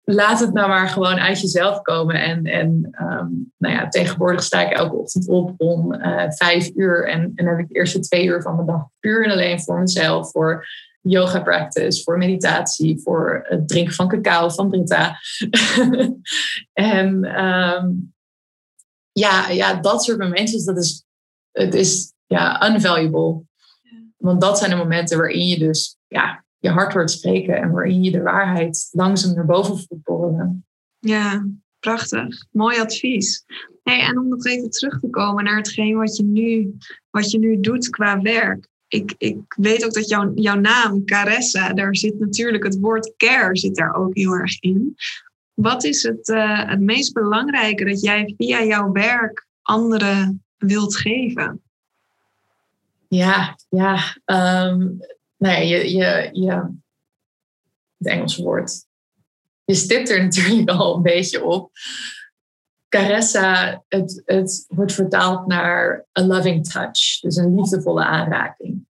laat 0.03 0.39
het 0.39 0.53
nou 0.53 0.67
maar 0.67 0.89
gewoon 0.89 1.19
uit 1.19 1.41
jezelf 1.41 1.81
komen. 1.81 2.15
En, 2.15 2.43
en 2.43 2.87
ehm, 2.91 3.27
nou 3.57 3.75
ja, 3.75 3.87
tegenwoordig 3.87 4.43
sta 4.43 4.61
ik 4.61 4.77
elke 4.77 4.95
ochtend 4.95 5.27
op 5.27 5.53
om 5.57 5.93
uh, 5.93 6.23
vijf 6.29 6.71
uur. 6.75 7.07
En, 7.07 7.31
en 7.35 7.47
heb 7.47 7.59
ik 7.59 7.67
de 7.67 7.73
eerste 7.73 7.99
twee 7.99 8.25
uur 8.25 8.41
van 8.41 8.57
de 8.57 8.65
dag 8.65 8.87
puur 8.99 9.25
en 9.25 9.31
alleen 9.31 9.61
voor 9.61 9.79
mezelf. 9.79 10.31
Voor 10.31 10.65
yoga 11.01 11.41
practice, 11.41 12.03
voor 12.03 12.17
meditatie, 12.17 13.01
voor 13.01 13.45
het 13.47 13.67
drinken 13.67 13.93
van 13.93 14.07
cacao 14.07 14.49
van 14.49 14.69
Brita. 14.69 15.17
en 16.73 17.23
ehm, 17.23 17.89
ja, 19.11 19.49
ja, 19.49 19.73
dat 19.73 20.03
soort 20.03 20.17
momentjes, 20.17 20.65
dat 20.65 20.77
is, 20.77 21.05
het 21.51 21.73
is 21.73 22.13
ja, 22.25 22.69
unvaluable. 22.69 23.41
Want 24.17 24.41
dat 24.41 24.57
zijn 24.57 24.69
de 24.69 24.75
momenten 24.75 25.17
waarin 25.17 25.45
je 25.45 25.59
dus 25.59 25.97
ja, 26.07 26.45
je 26.57 26.69
hart 26.69 26.93
hoort 26.93 27.11
spreken 27.11 27.55
en 27.55 27.71
waarin 27.71 28.03
je 28.03 28.11
de 28.11 28.21
waarheid 28.21 28.87
langzaam 28.91 29.35
naar 29.35 29.45
boven 29.45 29.77
voelt 29.77 30.03
borrelen. 30.03 30.65
Ja, 30.99 31.45
prachtig. 31.79 32.45
Mooi 32.51 32.79
advies. 32.79 33.45
Hey, 33.83 33.99
en 34.01 34.19
om 34.19 34.27
nog 34.27 34.45
even 34.45 34.69
terug 34.69 34.99
te 34.99 35.09
komen 35.09 35.43
naar 35.43 35.57
hetgeen 35.57 35.95
wat 35.95 36.15
je 36.17 36.23
nu, 36.23 36.77
wat 37.09 37.31
je 37.31 37.39
nu 37.39 37.59
doet 37.59 37.89
qua 37.89 38.21
werk. 38.21 38.67
Ik, 38.91 39.13
ik 39.17 39.37
weet 39.47 39.85
ook 39.85 39.93
dat 39.93 40.09
jouw, 40.09 40.31
jouw 40.35 40.59
naam, 40.59 41.05
Caressa, 41.05 41.73
daar 41.73 41.95
zit 41.95 42.19
natuurlijk 42.19 42.63
het 42.63 42.79
woord 42.79 43.13
care 43.17 43.57
zit 43.57 43.75
daar 43.75 43.95
ook 43.95 44.15
heel 44.15 44.33
erg 44.33 44.59
in. 44.59 44.95
Wat 45.53 45.83
is 45.83 46.03
het, 46.03 46.27
uh, 46.27 46.69
het 46.69 46.79
meest 46.79 47.13
belangrijke 47.13 47.85
dat 47.85 48.01
jij 48.01 48.33
via 48.37 48.63
jouw 48.63 48.91
werk 48.91 49.47
anderen 49.61 50.43
wilt 50.57 50.97
geven? 50.97 51.61
Ja, 53.07 53.57
ja. 53.69 53.95
Um, 54.25 54.99
nou 55.37 55.55
ja, 55.55 55.57
je, 55.57 55.91
je, 55.91 56.29
je, 56.31 56.51
het 57.97 58.07
Engelse 58.07 58.43
woord. 58.43 58.85
Je 59.65 59.75
stipt 59.75 60.09
er 60.09 60.23
natuurlijk 60.23 60.69
al 60.69 60.95
een 60.95 61.01
beetje 61.01 61.43
op. 61.43 61.71
Caressa, 62.91 63.83
het, 63.87 64.65
wordt 64.67 64.93
vertaald 64.93 65.47
naar 65.47 66.05
a 66.19 66.25
loving 66.25 66.67
touch, 66.67 67.19
dus 67.19 67.35
een 67.35 67.55
liefdevolle 67.55 68.03
aanraking. 68.03 68.85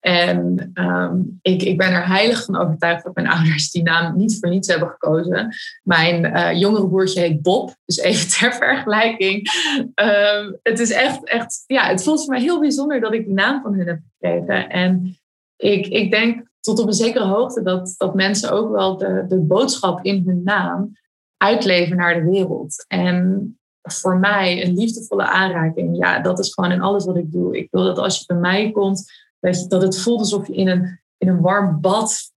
En 0.00 0.70
ehm, 0.74 1.20
ik, 1.42 1.62
ik 1.62 1.78
ben 1.78 1.92
er 1.92 2.06
heilig 2.06 2.44
van 2.44 2.56
overtuigd 2.56 3.04
dat 3.04 3.14
mijn 3.14 3.28
ouders 3.36 3.70
die 3.70 3.82
naam 3.82 4.16
niet 4.16 4.38
voor 4.40 4.48
niets 4.48 4.68
hebben 4.68 4.88
gekozen. 4.88 5.54
Mijn 5.82 6.24
uh, 6.24 6.60
jongere 6.60 6.88
broertje 6.88 7.20
heet 7.20 7.42
Bob, 7.42 7.76
dus 7.84 7.98
even 7.98 8.28
ter 8.38 8.54
vergelijking. 8.54 9.48
Um, 9.94 10.58
het 10.62 10.78
is 10.78 10.90
echt, 10.90 11.28
echt, 11.28 11.64
ja, 11.66 11.88
het 11.88 12.02
voelt 12.02 12.24
voor 12.24 12.34
mij 12.34 12.42
heel 12.42 12.60
bijzonder 12.60 13.00
dat 13.00 13.14
ik 13.14 13.24
die 13.24 13.34
naam 13.34 13.62
van 13.62 13.74
hun 13.74 13.86
heb 13.86 14.00
gekregen. 14.12 14.68
En 14.68 15.16
ik, 15.56 15.86
ik 15.86 16.10
denk 16.10 16.46
tot 16.60 16.78
op 16.78 16.86
een 16.86 16.92
zekere 16.92 17.24
hoogte 17.24 17.62
dat, 17.62 17.94
dat 17.96 18.14
mensen 18.14 18.50
ook 18.50 18.70
wel 18.70 18.96
de, 18.96 19.24
de 19.28 19.38
boodschap 19.38 20.04
in 20.04 20.22
hun 20.26 20.42
naam 20.44 20.97
uitleven 21.38 21.96
naar 21.96 22.14
de 22.14 22.30
wereld. 22.30 22.84
En 22.88 23.58
voor 23.82 24.18
mij 24.18 24.64
een 24.64 24.74
liefdevolle 24.74 25.26
aanraking, 25.26 25.96
ja, 25.96 26.20
dat 26.20 26.38
is 26.38 26.54
gewoon 26.54 26.72
in 26.72 26.80
alles 26.80 27.04
wat 27.04 27.16
ik 27.16 27.32
doe. 27.32 27.58
Ik 27.58 27.68
wil 27.70 27.84
dat 27.84 27.98
als 27.98 28.18
je 28.18 28.24
bij 28.26 28.36
mij 28.36 28.70
komt, 28.70 29.12
dat, 29.40 29.60
je, 29.60 29.66
dat 29.66 29.82
het 29.82 29.98
voelt 29.98 30.18
alsof 30.18 30.46
je 30.46 30.54
in 30.54 30.68
een, 30.68 31.00
in 31.18 31.28
een 31.28 31.40
warm 31.40 31.80
bad 31.80 32.32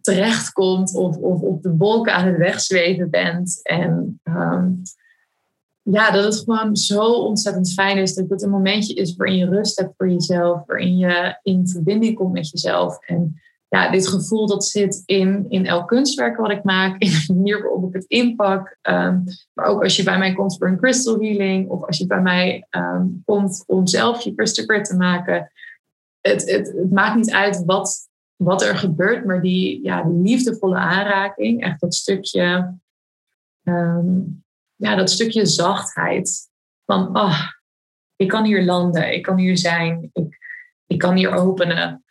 terechtkomt 0.00 0.94
of, 0.94 1.16
of 1.16 1.40
op 1.40 1.62
de 1.62 1.76
wolken 1.76 2.14
aan 2.14 2.26
het 2.26 2.36
wegzweven 2.36 3.10
bent. 3.10 3.60
En 3.62 4.20
ehm, 4.22 4.70
ja, 5.82 6.10
dat 6.10 6.24
het 6.24 6.36
gewoon 6.36 6.76
zo 6.76 7.12
ontzettend 7.12 7.72
fijn 7.72 7.98
is 7.98 8.14
dat 8.14 8.30
het 8.30 8.42
een 8.42 8.50
momentje 8.50 8.94
is 8.94 9.16
waarin 9.16 9.36
je 9.36 9.48
rust 9.48 9.78
hebt 9.78 9.94
voor 9.96 10.10
jezelf, 10.10 10.62
waarin 10.66 10.98
je 10.98 11.38
in 11.42 11.68
verbinding 11.68 12.14
komt 12.14 12.32
met 12.32 12.50
jezelf. 12.50 12.98
En 13.06 13.40
ja, 13.72 13.90
dit 13.90 14.08
gevoel 14.08 14.46
dat 14.46 14.64
zit 14.64 15.02
in, 15.04 15.46
in 15.48 15.66
elk 15.66 15.88
kunstwerk 15.88 16.36
wat 16.36 16.50
ik 16.50 16.64
maak, 16.64 16.98
in 16.98 17.10
de 17.10 17.32
manier 17.34 17.62
waarop 17.62 17.88
ik 17.88 17.94
het 17.94 18.04
inpak. 18.04 18.78
Ehm, 18.80 19.20
maar 19.52 19.66
ook 19.66 19.82
als 19.82 19.96
je 19.96 20.02
bij 20.02 20.18
mij 20.18 20.34
komt 20.34 20.56
voor 20.56 20.68
een 20.68 20.78
crystal 20.78 21.20
healing 21.20 21.68
of 21.68 21.84
als 21.84 21.98
je 21.98 22.06
bij 22.06 22.20
mij 22.20 22.66
ehm, 22.70 23.06
komt 23.24 23.64
om 23.66 23.86
zelf 23.86 24.20
je 24.20 24.34
crystal 24.34 24.64
grid 24.64 24.84
te 24.84 24.96
maken. 24.96 25.52
Het, 26.20 26.50
het, 26.50 26.90
maakt 26.90 27.16
niet 27.16 27.32
uit 27.32 27.64
wat, 27.64 28.08
wat 28.36 28.62
er 28.62 28.76
gebeurt, 28.76 29.24
maar 29.24 29.40
die, 29.40 29.84
ja, 29.84 30.02
die 30.02 30.22
liefdevolle 30.22 30.76
aanraking, 30.76 31.62
echt 31.62 31.80
dat 31.80 31.94
stukje 31.94 32.78
ehm, 33.62 34.20
ja, 34.76 34.94
dat 34.94 35.10
stukje 35.10 35.46
zachtheid. 35.46 36.50
Van, 36.84 37.16
oh, 37.16 37.40
ik 38.16 38.28
kan 38.28 38.44
hier 38.44 38.64
landen, 38.64 39.14
ik 39.14 39.22
kan 39.22 39.38
hier 39.38 39.58
zijn, 39.58 40.10
ik, 40.12 40.38
ik 40.86 40.98
kan 40.98 41.16
hier 41.16 41.30
openen. 41.30 42.04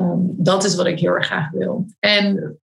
Ehm, 0.00 0.20
dat 0.20 0.64
is 0.64 0.74
wat 0.74 0.86
ik 0.86 0.98
heel 0.98 1.12
erg 1.12 1.26
graag 1.26 1.50
wil. 1.50 1.86
En 1.98 2.58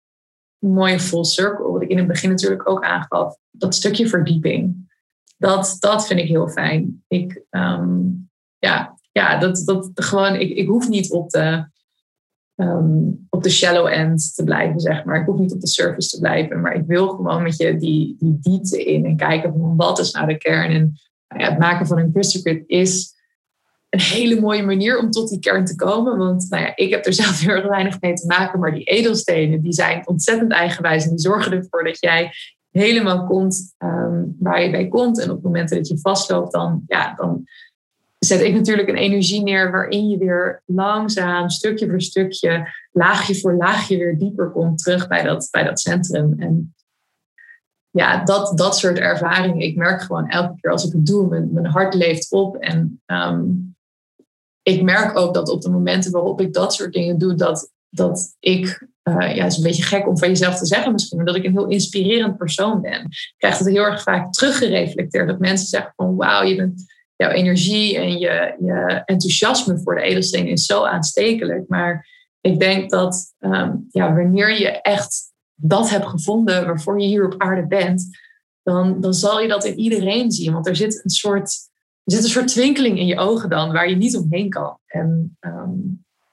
mooie 0.57 0.99
full 0.99 1.23
circle, 1.23 1.71
wat 1.71 1.81
ik 1.81 1.89
in 1.89 1.97
het 1.97 2.07
begin 2.07 2.29
natuurlijk 2.29 2.69
ook 2.69 2.83
aangaf, 2.83 3.37
dat 3.51 3.75
stukje 3.75 4.07
verdieping. 4.07 4.93
Dat, 5.37 5.77
dat 5.79 6.07
vind 6.07 6.19
ik 6.19 6.27
heel 6.27 6.47
fijn. 6.47 7.03
Ik, 7.07 7.43
ehm, 7.49 7.99
ja, 8.57 8.97
ja, 9.11 9.37
dat, 9.37 9.61
dat 9.65 9.91
gewoon, 9.93 10.35
ik, 10.35 10.49
ik 10.49 10.67
hoef 10.67 10.87
niet 10.87 11.11
op 11.11 11.29
de, 11.29 11.65
Ehm, 12.55 13.09
op 13.29 13.43
de 13.43 13.49
shallow 13.49 13.87
end 13.87 14.35
te 14.35 14.43
blijven, 14.43 14.79
zeg 14.79 15.03
maar. 15.03 15.19
Ik 15.19 15.25
hoef 15.25 15.39
niet 15.39 15.53
op 15.53 15.61
de 15.61 15.67
surface 15.67 16.09
te 16.09 16.19
blijven, 16.19 16.61
maar 16.61 16.75
ik 16.75 16.83
wil 16.85 17.07
gewoon 17.07 17.43
met 17.43 17.57
je 17.57 17.77
die, 17.77 18.15
die 18.19 18.37
diepte 18.39 18.83
in 18.83 19.05
en 19.05 19.17
kijken 19.17 19.53
van 19.53 19.75
wat 19.75 19.99
is 19.99 20.11
nou 20.11 20.27
de 20.27 20.37
kern. 20.37 20.71
En 20.71 20.99
nou 21.27 21.41
ja, 21.41 21.49
het 21.49 21.59
maken 21.59 21.87
van 21.87 21.99
een 21.99 22.11
crystal 22.11 22.63
is 22.67 23.13
een 23.95 24.01
hele 24.01 24.41
mooie 24.41 24.63
manier 24.63 24.99
om 24.99 25.11
tot 25.11 25.29
die 25.29 25.39
kern 25.39 25.65
te 25.65 25.75
komen. 25.75 26.17
Want 26.17 26.45
nou 26.49 26.63
ja, 26.63 26.71
ik 26.75 26.89
heb 26.89 27.05
er 27.05 27.13
zelf 27.13 27.39
heel 27.39 27.55
erg 27.55 27.67
weinig 27.67 28.01
mee 28.01 28.13
te 28.13 28.25
maken, 28.25 28.59
maar 28.59 28.73
die 28.73 28.83
edelstenen 28.83 29.61
die 29.61 29.73
zijn 29.73 30.07
ontzettend 30.07 30.51
eigenwijs 30.51 31.03
en 31.03 31.09
die 31.09 31.19
zorgen 31.19 31.51
ervoor 31.51 31.83
dat 31.83 31.97
jij 31.99 32.31
helemaal 32.71 33.25
komt 33.25 33.75
um, 33.77 34.35
waar 34.39 34.63
je 34.63 34.71
bij 34.71 34.87
komt. 34.87 35.19
En 35.19 35.31
op 35.31 35.43
momenten 35.43 35.77
dat 35.77 35.87
je 35.87 35.99
vastloopt, 35.99 36.51
dan, 36.51 36.83
ja, 36.87 37.13
dan 37.15 37.43
zet 38.19 38.41
ik 38.41 38.53
natuurlijk 38.53 38.87
een 38.87 38.95
energie 38.95 39.43
neer 39.43 39.71
waarin 39.71 40.09
je 40.09 40.17
weer 40.17 40.61
langzaam, 40.65 41.49
stukje 41.49 41.89
voor 41.89 42.01
stukje, 42.01 42.67
laagje 42.91 43.39
voor 43.39 43.53
laagje 43.53 43.97
weer 43.97 44.17
dieper 44.17 44.49
komt 44.51 44.77
terug 44.77 45.07
bij 45.07 45.23
dat, 45.23 45.47
bij 45.51 45.63
dat 45.63 45.79
centrum. 45.79 46.35
En 46.39 46.75
ja, 47.89 48.23
dat, 48.23 48.57
dat 48.57 48.77
soort 48.77 48.97
ervaringen, 48.97 49.59
ik 49.59 49.75
merk 49.75 50.01
gewoon 50.01 50.29
elke 50.29 50.55
keer 50.61 50.71
als 50.71 50.85
ik 50.85 50.91
het 50.91 51.05
doe, 51.05 51.27
mijn, 51.27 51.49
mijn 51.53 51.65
hart 51.65 51.93
leeft 51.93 52.31
op. 52.31 52.55
En 52.55 53.01
ehm, 53.05 53.43
ik 54.67 54.81
merk 54.81 55.17
ook 55.17 55.33
dat 55.33 55.49
op 55.49 55.61
de 55.61 55.69
momenten 55.69 56.11
waarop 56.11 56.41
ik 56.41 56.53
dat 56.53 56.73
soort 56.73 56.93
dingen 56.93 57.17
doe, 57.17 57.35
dat, 57.35 57.71
dat 57.89 58.35
ik, 58.39 58.87
uh, 59.03 59.35
ja, 59.35 59.43
het 59.43 59.51
is 59.51 59.57
een 59.57 59.63
beetje 59.63 59.83
gek 59.83 60.07
om 60.07 60.17
van 60.17 60.27
jezelf 60.27 60.57
te 60.57 60.65
zeggen 60.65 60.91
misschien, 60.91 61.17
maar 61.17 61.25
dat 61.25 61.35
ik 61.35 61.43
een 61.43 61.51
heel 61.51 61.67
inspirerend 61.67 62.37
persoon 62.37 62.81
ben. 62.81 63.03
Ik 63.03 63.33
krijg 63.37 63.57
het 63.57 63.67
heel 63.67 63.83
erg 63.83 64.03
vaak 64.03 64.33
teruggereflecteerd. 64.33 65.27
Dat 65.27 65.39
mensen 65.39 65.67
zeggen 65.67 65.93
van 65.95 66.15
wauw, 66.15 66.43
je 66.43 66.55
bent 66.55 66.83
jouw 67.15 67.29
energie 67.29 67.97
en 67.97 68.17
je, 68.17 68.55
je 68.59 69.01
enthousiasme 69.05 69.79
voor 69.79 69.95
de 69.95 70.01
edelsteen 70.01 70.47
is 70.47 70.65
zo 70.65 70.83
aanstekelijk. 70.83 71.67
Maar 71.67 72.07
ik 72.41 72.59
denk 72.59 72.89
dat 72.89 73.33
ehm, 73.39 73.75
ja, 73.89 74.13
wanneer 74.15 74.59
je 74.59 74.81
echt 74.81 75.33
dat 75.55 75.89
hebt 75.89 76.07
gevonden 76.07 76.65
waarvoor 76.65 77.01
je 77.01 77.07
hier 77.07 77.25
op 77.25 77.35
aarde 77.37 77.67
bent, 77.67 78.07
dan, 78.63 79.01
dan 79.01 79.13
zal 79.13 79.41
je 79.41 79.47
dat 79.47 79.65
in 79.65 79.79
iedereen 79.79 80.31
zien. 80.31 80.53
Want 80.53 80.67
er 80.67 80.75
zit 80.75 81.01
een 81.03 81.09
soort, 81.09 81.55
er 82.05 82.13
zit 82.13 82.23
een 82.23 82.29
soort 82.29 82.47
twinkeling 82.47 82.99
in 82.99 83.05
je 83.05 83.17
ogen 83.17 83.49
dan 83.49 83.71
waar 83.71 83.89
je 83.89 83.95
niet 83.95 84.17
omheen 84.17 84.49
kan. 84.49 84.77
En 84.85 85.37
ehm, 85.39 85.71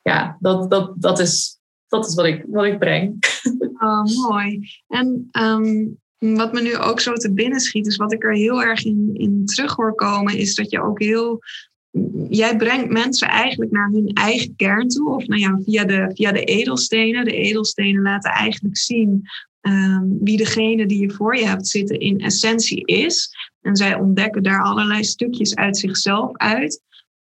ja, 0.03 0.37
dat, 0.41 0.70
dat, 0.70 0.93
dat, 0.97 1.18
is, 1.18 1.59
dat 1.89 2.09
is 2.09 2.14
wat 2.14 2.27
ik, 2.27 2.45
wat 2.49 2.64
ik 2.64 2.79
breng. 2.79 3.16
Oh, 3.83 4.05
mooi. 4.29 4.61
En 4.89 5.29
ehm, 5.31 5.87
wat 6.37 6.53
me 6.53 6.62
nu 6.62 6.77
ook 6.77 7.01
zo 7.01 7.12
te 7.12 7.33
binnen 7.33 7.61
schiet, 7.61 7.87
is 7.87 7.97
wat 7.97 8.12
ik 8.12 8.25
er 8.25 8.35
heel 8.35 8.62
erg 8.62 8.85
in, 8.85 9.11
in 9.12 9.47
terug 9.47 9.77
hoor 9.77 9.95
komen, 9.95 10.37
is 10.37 10.55
dat 10.55 10.70
je 10.70 10.83
ook 10.83 11.01
heel. 11.01 11.39
Jij 12.29 12.57
brengt 12.57 12.91
mensen 12.91 13.29
eigenlijk 13.29 13.70
naar 13.70 13.91
hun 13.91 14.09
eigen 14.09 14.57
kern 14.57 14.89
toe, 14.89 15.14
of 15.14 15.27
nou 15.27 15.41
ja, 15.41 15.61
via 15.64 15.85
de, 15.85 16.11
via 16.14 16.33
de 16.33 16.45
edelstenen. 16.45 17.25
De 17.25 17.37
edelstenen 17.37 18.03
laten 18.03 18.31
eigenlijk 18.31 18.77
zien 18.77 19.23
um, 19.61 20.18
wie 20.20 20.37
degene 20.37 20.87
die 20.87 21.01
je 21.01 21.11
voor 21.11 21.37
je 21.37 21.47
hebt 21.47 21.68
zitten 21.68 22.01
in 22.01 22.20
essentie 22.20 22.85
is. 22.85 23.31
En 23.63 23.77
zij 23.77 23.95
ontdekken 23.95 24.43
daar 24.43 24.63
allerlei 24.63 25.05
stukjes 25.05 25.55
uit 25.55 25.77
zichzelf 25.77 26.37
uit. 26.37 26.83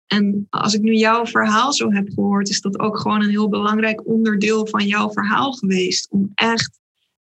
En 0.08 0.48
als 0.50 0.74
ik 0.74 0.82
nu 0.82 0.94
jouw 0.94 1.26
verhaal 1.26 1.74
zo 1.74 1.92
heb 1.92 2.10
gehoord, 2.10 2.50
is 2.50 2.62
dat 2.62 2.80
ook 2.80 3.00
gewoon 3.00 3.24
een 3.24 3.30
heel 3.30 3.50
belangrijk 3.50 4.08
onderdeel 4.08 4.68
van 4.68 4.86
jouw 4.86 5.12
verhaal 5.12 5.52
geweest. 5.52 6.12
Om 6.12 6.32
echt 6.36 6.80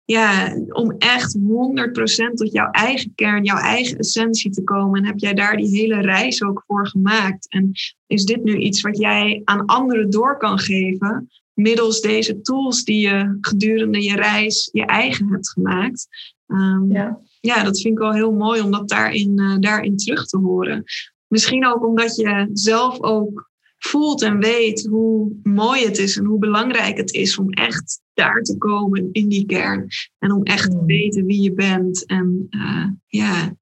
ja, 0.06 0.56
om 0.70 0.96
echt 0.98 1.38
100% 1.38 2.34
tot 2.34 2.52
jouw 2.52 2.70
eigen 2.72 3.16
kern, 3.16 3.44
jouw 3.44 3.58
eigen 3.58 3.98
essentie 3.98 4.52
te 4.52 4.64
komen. 4.64 5.00
En 5.00 5.06
heb 5.06 5.20
jij 5.20 5.34
daar 5.34 5.58
die 5.58 5.78
hele 5.80 6.02
reis 6.02 6.44
ook 6.44 6.64
voor 6.68 6.88
gemaakt? 6.88 7.50
En 7.50 7.72
is 8.08 8.26
dit 8.26 8.44
nu 8.44 8.58
iets 8.58 8.82
wat 8.82 8.98
jij 8.98 9.42
aan 9.44 9.66
anderen 9.66 10.10
door 10.10 10.38
kan 10.38 10.60
geven, 10.60 11.30
middels 11.54 12.02
deze 12.02 12.42
tools 12.42 12.84
die 12.84 13.08
je 13.08 13.38
gedurende 13.42 14.04
je 14.04 14.16
reis 14.16 14.70
je 14.72 14.86
eigen 14.86 15.28
hebt 15.28 15.50
gemaakt? 15.50 16.08
Um, 16.48 16.92
ja. 16.92 17.20
ja, 17.40 17.64
dat 17.64 17.82
vind 17.82 17.94
ik 17.94 18.00
wel 18.00 18.14
heel 18.14 18.34
mooi 18.34 18.62
om 18.62 18.72
dat 18.72 18.90
daarin, 18.90 19.40
uh, 19.40 19.58
daarin 19.60 19.98
terug 19.98 20.26
te 20.26 20.38
horen. 20.38 20.84
Misschien 21.28 21.66
ook 21.68 21.86
omdat 21.86 22.16
je 22.16 22.50
zelf 22.54 23.02
ook 23.02 23.52
voelt 23.78 24.22
en 24.22 24.40
weet 24.40 24.88
hoe 24.90 25.32
mooi 25.44 25.86
het 25.86 25.98
is 25.98 26.18
en 26.18 26.26
hoe 26.26 26.40
belangrijk 26.40 26.98
het 26.98 27.14
is 27.14 27.38
om 27.38 27.50
echt 27.50 28.02
daar 28.14 28.42
te 28.42 28.58
komen 28.58 29.10
in 29.12 29.28
die 29.28 29.46
kern. 29.46 29.88
En 30.20 30.32
om 30.32 30.44
echt 30.44 30.72
te 30.72 30.78
mm. 30.78 30.86
weten 30.86 31.26
wie 31.26 31.42
je 31.42 31.54
bent. 31.54 32.06
En 32.06 32.48
uh, 32.50 32.88
ja, 33.08 33.56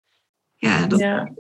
ja, 0.56 0.88
dat, 0.88 1.00
ja. 1.00 1.34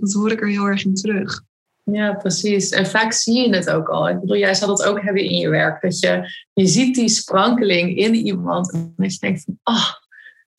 dat 0.00 0.12
hoor 0.12 0.30
ik 0.30 0.40
er 0.40 0.48
heel 0.48 0.64
erg 0.64 0.84
in 0.84 0.94
terug. 0.94 1.42
Ja, 1.84 2.12
precies. 2.12 2.70
En 2.70 2.86
vaak 2.86 3.12
zie 3.12 3.48
je 3.48 3.54
het 3.54 3.70
ook 3.70 3.88
al. 3.88 4.08
Ik 4.08 4.20
bedoel, 4.20 4.36
jij 4.36 4.54
zal 4.54 4.68
het 4.68 4.84
ook 4.84 5.02
hebben 5.02 5.22
in 5.22 5.36
je 5.36 5.48
werk. 5.48 5.82
Dat 5.82 5.98
je, 5.98 6.30
je 6.52 6.66
ziet 6.66 6.94
die 6.94 7.08
sprankeling 7.08 7.96
in 7.96 8.14
iemand. 8.14 8.72
En 8.72 8.92
dat 8.96 9.12
je 9.12 9.18
denkt 9.18 9.42
van, 9.44 9.58
oh, 9.64 9.90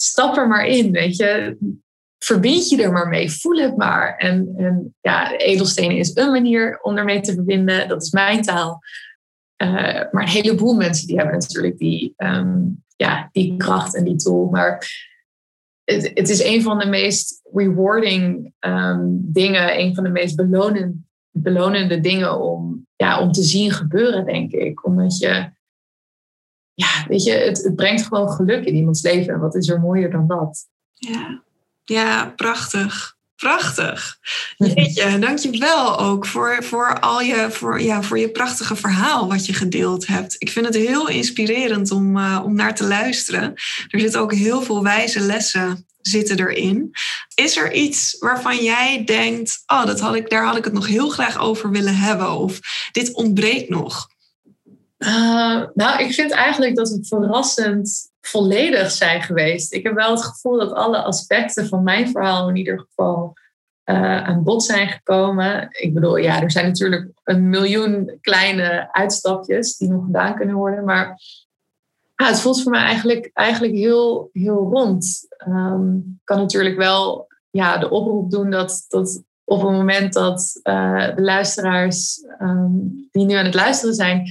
stap 0.02 0.38
er 0.38 0.47
maar 0.47 0.66
in, 0.66 0.91
weet 0.91 1.16
je. 1.16 1.58
Verbind 2.18 2.70
je 2.70 2.84
er 2.84 2.91
maar 2.91 3.08
mee. 3.08 3.32
Voel 3.32 3.58
het 3.58 3.78
maar. 3.78 4.16
En, 4.18 4.54
en 4.58 4.95
ja, 5.02 5.38
edelstenen 5.38 5.97
is 5.97 6.16
een 6.16 6.32
manier 6.32 6.80
om 6.82 6.97
ermee 6.97 7.20
te 7.20 7.34
verbinden. 7.34 7.88
Dat 7.88 8.02
is 8.02 8.12
mijn 8.12 8.41
taal. 8.41 8.80
Uh, 9.64 9.72
maar 10.12 10.22
een 10.22 10.28
heleboel 10.28 10.74
mensen 10.74 11.08
die 11.08 11.16
hebben 11.16 11.34
natuurlijk 11.34 11.78
die, 11.78 12.14
um, 12.18 12.84
ja, 12.95 13.30
die 13.32 13.58
kracht 13.58 13.95
en 13.95 14.04
die 14.04 14.16
tool. 14.16 14.50
Maar 14.50 14.88
het, 15.84 16.30
is 16.30 16.43
een 16.43 16.62
van 16.62 16.80
de 16.80 16.88
meest 16.88 17.41
rewarding 17.54 18.54
um, 18.60 19.20
dingen. 19.32 19.80
Een 19.80 19.95
van 19.95 20.04
de 20.04 20.10
meest 20.10 20.36
belonende 20.36 20.93
belonende 21.32 22.00
dingen 22.00 22.41
om, 22.41 22.88
ja, 22.95 23.22
om 23.22 23.32
te 23.32 23.43
zien 23.43 23.72
gebeuren, 23.72 24.26
denk 24.26 24.52
ik. 24.52 24.86
Omdat 24.86 25.18
je, 25.18 25.50
ja, 26.80 27.05
weet 27.07 27.23
je, 27.23 27.32
het, 27.32 27.71
brengt 27.75 28.03
gewoon 28.03 28.30
geluk 28.30 28.65
in 28.65 28.75
iemands 28.75 29.01
leven. 29.01 29.34
En 29.34 29.39
wat 29.39 29.55
is 29.55 29.69
er 29.69 29.80
mooier 29.80 30.11
dan 30.11 30.27
dat? 30.27 30.67
Ja, 30.93 31.43
ja 31.84 32.34
prachtig. 32.36 33.17
Prachtig. 33.36 34.17
Jeetje, 34.57 35.19
dankjewel 35.19 35.99
ook 35.99 36.25
voor, 36.25 36.63
voor, 36.63 36.99
al 36.99 37.21
je, 37.21 37.47
voor, 37.49 37.82
ja, 37.82 38.03
voor 38.03 38.19
je 38.19 38.30
prachtige 38.30 38.75
verhaal 38.75 39.27
wat 39.27 39.45
je 39.45 39.53
gedeeld 39.53 40.07
hebt. 40.07 40.36
Ik 40.38 40.49
vind 40.49 40.65
het 40.65 40.75
heel 40.75 41.07
inspirerend 41.07 41.91
om, 41.91 42.17
uh, 42.17 42.41
om 42.43 42.55
naar 42.55 42.75
te 42.75 42.88
luisteren. 42.88 43.53
Er 43.88 43.99
zitten 43.99 44.21
ook 44.21 44.34
heel 44.34 44.61
veel 44.61 44.84
wijze 44.84 45.19
lessen 45.19 45.88
zitten 46.01 46.39
erin. 46.39 46.91
Is 47.36 47.57
er 47.57 47.73
iets 47.73 48.15
waarvan 48.19 48.63
jij 48.63 49.03
denkt, 49.05 49.63
oh, 49.67 49.86
dat 49.86 49.99
had 49.99 50.15
ik, 50.15 50.30
daar 50.30 50.45
had 50.45 50.57
ik 50.57 50.63
het 50.63 50.73
nog 50.73 50.88
heel 50.88 51.09
graag 51.09 51.39
over 51.39 51.69
willen 51.69 51.95
hebben 51.95 52.32
of 52.32 52.59
dit 52.91 53.13
ontbreekt 53.13 53.69
nog? 53.69 54.09
Uh, 55.00 55.64
nou, 55.74 56.04
ik 56.04 56.14
vind 56.14 56.32
eigenlijk 56.32 56.76
dat 56.76 56.89
we 56.89 57.06
verrassend 57.06 58.12
volledig 58.22 58.91
zijn 58.91 59.22
geweest. 59.22 59.74
Ik 59.74 59.84
heb 59.84 59.93
wel 59.93 60.12
het 60.12 60.24
gevoel 60.24 60.58
dat 60.58 60.74
alle 60.74 61.02
aspecten 61.02 61.68
van 61.68 61.84
mijn 61.84 62.10
verhaal 62.10 62.50
in 62.50 62.56
ieder 62.56 62.80
geval 62.80 63.34
uh, 63.86 64.24
aan 64.24 64.43
bod 64.43 64.64
zijn 64.64 64.88
gekomen. 64.88 65.68
Ik 65.72 65.93
bedoel, 65.93 66.16
ja, 66.16 66.41
er 66.41 66.52
zijn 66.52 66.66
natuurlijk 66.66 67.12
een 67.24 67.50
miljoen 67.50 68.18
kleine 68.22 68.89
uitstapjes 68.91 69.78
die 69.78 69.89
nog 69.89 70.06
gedaan 70.06 70.36
kunnen 70.36 70.56
worden. 70.56 70.86
Maar 70.86 71.22
het 72.16 72.39
voelt 72.39 72.62
voor 72.62 72.72
mij 72.72 72.84
eigenlijk, 72.84 73.30
eigenlijk 73.34 73.74
heel, 73.74 74.30
heel 74.34 74.70
rond. 74.72 75.28
Ik 75.39 76.24
kan 76.24 76.38
natuurlijk 76.38 76.78
wel 76.78 77.28
ja, 77.50 77.78
de 77.78 77.89
oproep 77.89 78.32
doen 78.32 78.50
dat, 78.50 78.86
dat 78.88 79.24
op 79.43 79.62
het 79.62 79.72
moment 79.72 80.14
dat 80.14 80.60
uh, 80.64 81.16
de 81.16 81.22
luisteraars 81.22 82.24
um, 82.41 83.08
die 83.12 83.26
nu 83.26 83.34
aan 83.34 83.45
het 83.45 83.54
luisteren 83.54 83.95
zijn, 83.95 84.24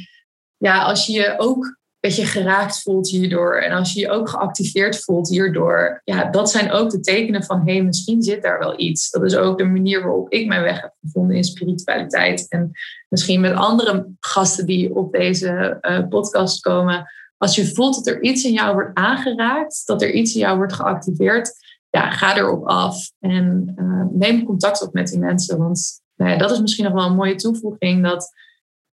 ja, 0.58 0.82
als 0.82 1.06
je 1.06 1.12
je 1.12 1.34
ook 1.38 1.64
een 1.64 1.76
beetje 2.00 2.26
geraakt 2.26 2.82
voelt 2.82 3.08
hierdoor 3.08 3.56
en 3.56 3.72
als 3.72 3.92
je 3.92 4.00
je 4.00 4.10
ook 4.10 4.28
geactiveerd 4.28 5.04
voelt 5.04 5.28
hierdoor, 5.28 6.00
ja, 6.04 6.24
dat 6.24 6.50
zijn 6.50 6.70
ook 6.70 6.90
de 6.90 7.00
tekenen 7.00 7.44
van 7.44 7.62
hé, 7.68 7.80
misschien 7.80 8.22
zit 8.22 8.42
daar 8.42 8.58
wel 8.58 8.80
iets. 8.80 9.10
Dat 9.10 9.22
is 9.22 9.36
ook 9.36 9.58
de 9.58 9.64
manier 9.64 10.02
waarop 10.02 10.32
ik 10.32 10.46
mijn 10.46 10.62
weg 10.62 10.80
heb 10.80 10.94
gevonden 11.00 11.36
in 11.36 11.44
spiritualiteit. 11.44 12.48
En 12.48 12.70
misschien 13.08 13.40
met 13.40 13.54
andere 13.54 14.06
gasten 14.20 14.66
die 14.66 14.94
op 14.94 15.12
deze 15.12 15.78
uh, 15.80 16.08
podcast 16.08 16.60
komen 16.60 17.06
als 17.38 17.54
je 17.54 17.74
voelt 17.74 17.94
dat 17.94 18.06
er 18.06 18.22
iets 18.22 18.44
in 18.44 18.52
jou 18.52 18.74
wordt 18.74 18.98
aangeraakt, 18.98 19.82
dat 19.86 20.02
er 20.02 20.12
iets 20.12 20.34
in 20.34 20.40
jou 20.40 20.56
wordt 20.56 20.72
geactiveerd, 20.72 21.52
ja, 21.90 22.10
ga 22.10 22.36
erop 22.36 22.66
af 22.66 23.10
en 23.20 23.74
uh, 23.76 24.18
neem 24.18 24.44
contact 24.44 24.82
op 24.82 24.92
met 24.92 25.08
die 25.08 25.18
mensen. 25.18 25.58
Want 25.58 26.00
nou 26.16 26.30
ja, 26.30 26.36
dat 26.36 26.50
is 26.50 26.60
misschien 26.60 26.84
nog 26.84 26.94
wel 26.94 27.06
een 27.06 27.16
mooie 27.16 27.34
toevoeging, 27.34 28.02
dat 28.02 28.32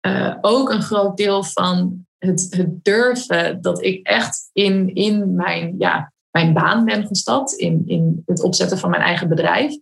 uh, 0.05 0.35
ook 0.41 0.71
een 0.71 0.81
groot 0.81 1.17
deel 1.17 1.43
van 1.43 2.05
het, 2.17 2.47
het, 2.49 2.83
durven 2.83 3.61
dat 3.61 3.83
ik 3.83 4.07
echt 4.07 4.49
in, 4.53 4.95
in 4.95 5.35
mijn, 5.35 5.75
ja, 5.77 6.13
mijn 6.31 6.53
baan 6.53 6.85
ben 6.85 7.07
gestapt, 7.07 7.53
in, 7.53 7.83
in 7.85 8.23
het 8.25 8.43
opzetten 8.43 8.77
van 8.77 8.89
mijn 8.89 9.01
eigen 9.01 9.29
bedrijf, 9.29 9.77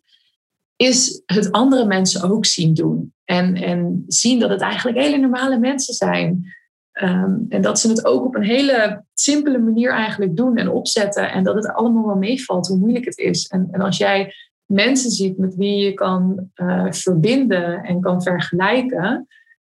is 0.76 1.22
het 1.26 1.52
andere 1.52 1.86
mensen 1.86 2.30
ook 2.30 2.46
zien 2.46 2.74
doen. 2.74 3.14
En, 3.24 3.56
en 3.56 4.04
zien 4.08 4.40
dat 4.40 4.50
het 4.50 4.62
eigenlijk 4.62 4.98
hele 4.98 5.18
normale 5.18 5.60
mensen 5.60 5.94
zijn. 5.94 6.54
Ehm, 6.92 7.36
en 7.50 7.62
dat 7.62 7.80
ze 7.80 7.88
het 7.90 8.06
ook 8.06 8.26
op 8.26 8.36
een 8.36 8.44
hele 8.44 9.04
simpele 9.14 9.58
manier 9.58 9.92
eigenlijk 9.92 10.36
doen 10.36 10.58
en 10.58 10.70
opzetten. 10.70 11.32
En 11.32 11.44
dat 11.44 11.56
het 11.56 11.68
allemaal 11.68 12.06
wel 12.06 12.16
meevalt 12.16 12.68
hoe 12.68 12.78
moeilijk 12.78 13.06
het 13.06 13.18
is. 13.18 13.48
En, 13.48 13.68
en 13.72 13.82
als 13.82 13.98
jij 13.98 14.34
mensen 14.66 15.12
ziet 15.12 15.38
met 15.38 15.56
wie 15.56 15.78
je 15.78 15.94
kan 15.94 16.50
uh, 16.56 16.92
verbinden 16.92 17.84
en 17.84 18.02
kan 18.02 18.22
vergelijken. 18.22 19.28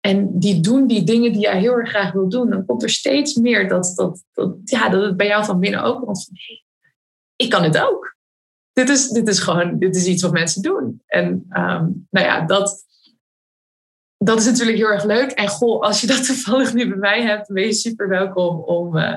En 0.07 0.39
die 0.39 0.61
doen 0.61 0.87
die 0.87 1.05
dingen 1.05 1.33
die 1.33 1.41
jij 1.41 1.59
heel 1.59 1.73
erg 1.73 1.89
graag 1.89 2.13
wil 2.13 2.29
doen. 2.29 2.51
Dan 2.51 2.65
komt 2.65 2.83
er 2.83 2.91
steeds 2.91 3.35
meer 3.35 3.69
dat, 3.69 3.93
dat, 3.95 4.25
dat, 4.33 4.57
ja, 4.65 4.89
dat 4.89 5.03
het 5.03 5.17
bij 5.17 5.27
jou 5.27 5.45
van 5.45 5.61
binnen 5.61 5.83
ook 5.83 6.05
komt 6.05 6.25
van... 6.25 6.35
Hey, 6.37 6.65
ik 7.37 7.51
kan 7.51 7.63
het 7.63 7.79
ook. 7.79 8.17
Dit 8.73 8.89
is, 8.89 9.09
dit 9.09 9.29
is 9.29 9.39
gewoon 9.39 9.79
dit 9.79 9.97
is 9.97 10.07
iets 10.07 10.23
wat 10.23 10.33
mensen 10.33 10.63
doen. 10.63 11.03
En 11.07 11.27
um, 11.49 12.07
nou 12.11 12.27
ja, 12.27 12.41
dat, 12.41 12.85
dat 14.17 14.39
is 14.39 14.47
natuurlijk 14.47 14.77
heel 14.77 14.93
erg 14.93 15.05
leuk. 15.05 15.31
En 15.31 15.49
goh, 15.49 15.81
als 15.83 16.01
je 16.01 16.07
dat 16.07 16.27
toevallig 16.27 16.75
nu 16.75 16.89
bij 16.89 16.99
mij 16.99 17.23
hebt, 17.23 17.53
ben 17.53 17.65
je 17.65 17.73
super 17.73 18.09
welkom 18.09 18.61
om, 18.61 18.97
uh, 18.97 19.17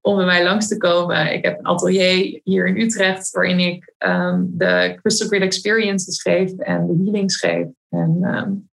om 0.00 0.16
bij 0.16 0.24
mij 0.24 0.44
langs 0.44 0.68
te 0.68 0.76
komen. 0.76 1.32
Ik 1.32 1.44
heb 1.44 1.58
een 1.58 1.66
atelier 1.66 2.40
hier 2.44 2.66
in 2.66 2.80
Utrecht 2.80 3.30
waarin 3.30 3.58
ik 3.58 3.94
um, 3.98 4.50
de 4.52 4.98
Crystal 5.00 5.26
Grid 5.26 5.42
Experiences 5.42 6.22
geef 6.22 6.52
en 6.58 6.86
de 6.86 7.02
healings 7.04 7.36
geef. 7.36 7.66
En 7.88 8.22
um, 8.22 8.68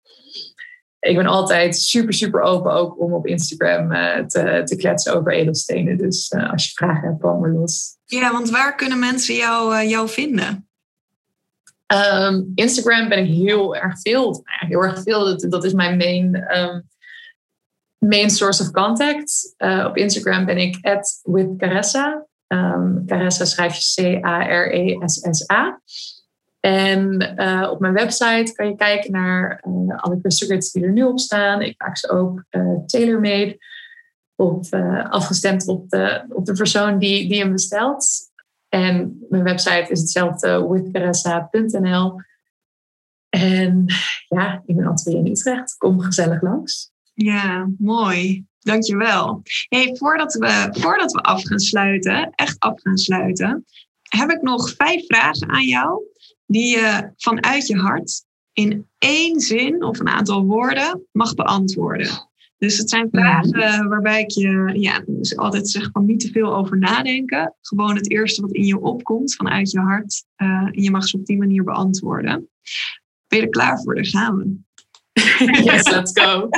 ik 1.02 1.16
ben 1.16 1.26
altijd 1.26 1.76
super, 1.76 2.14
super 2.14 2.42
open 2.42 2.72
ook 2.72 3.00
om 3.00 3.14
op 3.14 3.28
Instagram 3.28 3.92
uh, 3.92 4.20
te, 4.20 4.62
te 4.64 4.76
kletsen 4.76 5.16
over 5.16 5.34
edelstenen. 5.34 5.98
Dus 5.98 6.32
uh, 6.32 6.52
als 6.52 6.66
je 6.66 6.72
vragen 6.74 7.08
hebt, 7.08 7.22
kom 7.22 7.40
maar 7.40 7.50
los. 7.50 7.98
Ja, 8.06 8.32
want 8.32 8.50
waar 8.50 8.76
kunnen 8.76 9.00
mensen 9.00 9.36
jou, 9.36 9.86
jou 9.86 10.10
vinden? 10.10 10.68
Um, 11.88 12.52
Instagram 12.56 13.10
ben 13.10 13.20
ik 13.26 13.34
heel 13.34 13.76
erg 13.76 14.02
veel. 14.02 14.24
Nou 14.32 14.68
heel 14.68 14.84
erg 14.84 15.02
veel. 15.02 15.26
Dat, 15.26 15.46
dat 15.52 15.64
is 15.64 15.74
mijn 15.74 15.98
main, 15.98 16.58
um, 16.58 16.88
main 17.98 18.30
source 18.30 18.62
of 18.64 18.72
contact. 18.72 19.56
Op 19.86 19.98
Instagram 19.98 20.46
ben 20.46 20.58
ik 20.58 20.78
at 20.82 21.20
with 21.24 21.48
Caressa. 21.58 22.26
Um, 22.48 23.04
Caressa 23.06 23.46
schrijf 23.46 23.76
je 23.76 24.02
C-A-R-E-S-S-A. 24.22 25.82
En 26.62 27.34
uh, 27.38 27.68
op 27.72 27.80
mijn 27.80 27.94
website 27.94 28.52
kan 28.56 28.68
je 28.68 28.76
kijken 28.76 29.12
naar 29.12 29.64
uh, 29.68 29.98
alle 29.98 30.22
crystal 30.22 30.60
die 30.60 30.84
er 30.84 30.92
nu 30.92 31.04
op 31.04 31.20
staan. 31.20 31.62
Ik 31.62 31.76
maak 31.78 31.98
ze 31.98 32.10
ook 32.10 32.44
uh, 32.50 32.86
tailor-made. 32.86 33.58
Op, 34.36 34.66
afgestemd 35.10 35.68
op 35.68 35.90
de, 35.90 36.26
op 36.30 36.46
de 36.46 36.54
persoon 36.54 37.00
die, 37.00 37.30
die 37.30 37.40
hem 37.40 37.52
bestelt. 37.52 38.08
En 38.70 39.26
mijn 39.30 39.44
website 39.44 39.86
is 39.90 40.00
hetzelfde, 40.00 40.68
withcaressa.nl. 40.68 42.22
En 43.30 43.86
ja, 44.28 44.64
ik 44.66 44.76
ben 44.76 44.88
atelier 44.88 45.20
in 45.20 45.28
Utrecht. 45.28 45.78
Kom 45.78 46.00
gezellig 46.00 46.42
langs. 46.42 46.92
Ja, 47.14 47.70
mooi. 47.78 48.46
Dankjewel. 48.60 49.42
Hey, 49.68 49.96
voordat, 49.96 50.34
we, 50.34 50.68
voordat 50.72 51.12
we 51.12 51.22
af 51.22 51.44
gaan 51.44 51.60
sluiten, 51.60 52.32
echt 52.36 52.60
af 52.60 52.82
gaan 52.82 52.98
sluiten, 52.98 53.66
heb 54.02 54.30
ik 54.30 54.42
nog 54.42 54.74
vijf 54.76 55.06
vragen 55.06 55.50
aan 55.50 55.66
jou 55.66 56.11
die 56.52 56.78
je 56.78 57.12
vanuit 57.18 57.68
je 57.68 57.78
hart 57.78 58.26
in 58.54 58.88
één 58.98 59.40
zin 59.40 59.84
of 59.84 60.00
een 60.00 60.08
aantal 60.08 60.46
woorden 60.46 61.08
mag 61.12 61.36
beantwoorden. 61.36 62.30
Dus 62.58 62.78
het 62.78 62.90
zijn 62.90 63.08
vragen 63.12 63.88
waarbij 63.88 64.22
ik 64.22 64.30
je 64.30 64.72
ja, 64.74 65.04
dus 65.08 65.38
altijd 65.38 65.70
zeg 65.70 65.90
van 65.92 66.06
niet 66.06 66.20
te 66.20 66.32
veel 66.32 66.56
over 66.56 66.78
nadenken. 66.78 67.56
Gewoon 67.62 67.96
het 67.96 68.12
eerste 68.12 68.42
wat 68.42 68.52
in 68.52 68.66
je 68.66 68.80
opkomt 68.80 69.36
vanuit 69.36 69.72
je 69.72 69.80
hart. 69.80 70.26
Uh, 70.38 70.48
en 70.48 70.82
je 70.82 70.92
mag 70.92 71.08
ze 71.08 71.18
op 71.18 71.26
die 71.26 71.38
manier 71.38 71.64
beantwoorden. 71.64 72.50
Ben 73.28 73.40
je 73.40 73.46
er 73.46 73.50
klaar 73.50 73.82
voor? 73.82 73.96
Daar 73.96 74.06
gaan 74.06 74.38
we. 74.38 74.60
Yes, 75.64 75.90
let's 75.90 76.12
go. 76.22 76.50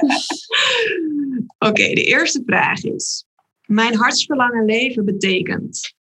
Oké, 1.70 1.94
de 1.94 2.04
eerste 2.04 2.41
vraag 2.46 2.84
is: 2.84 3.26
Mijn 3.66 3.96
hartsverlangen 3.96 4.66
leven 4.66 5.06
betekent? 5.06 5.96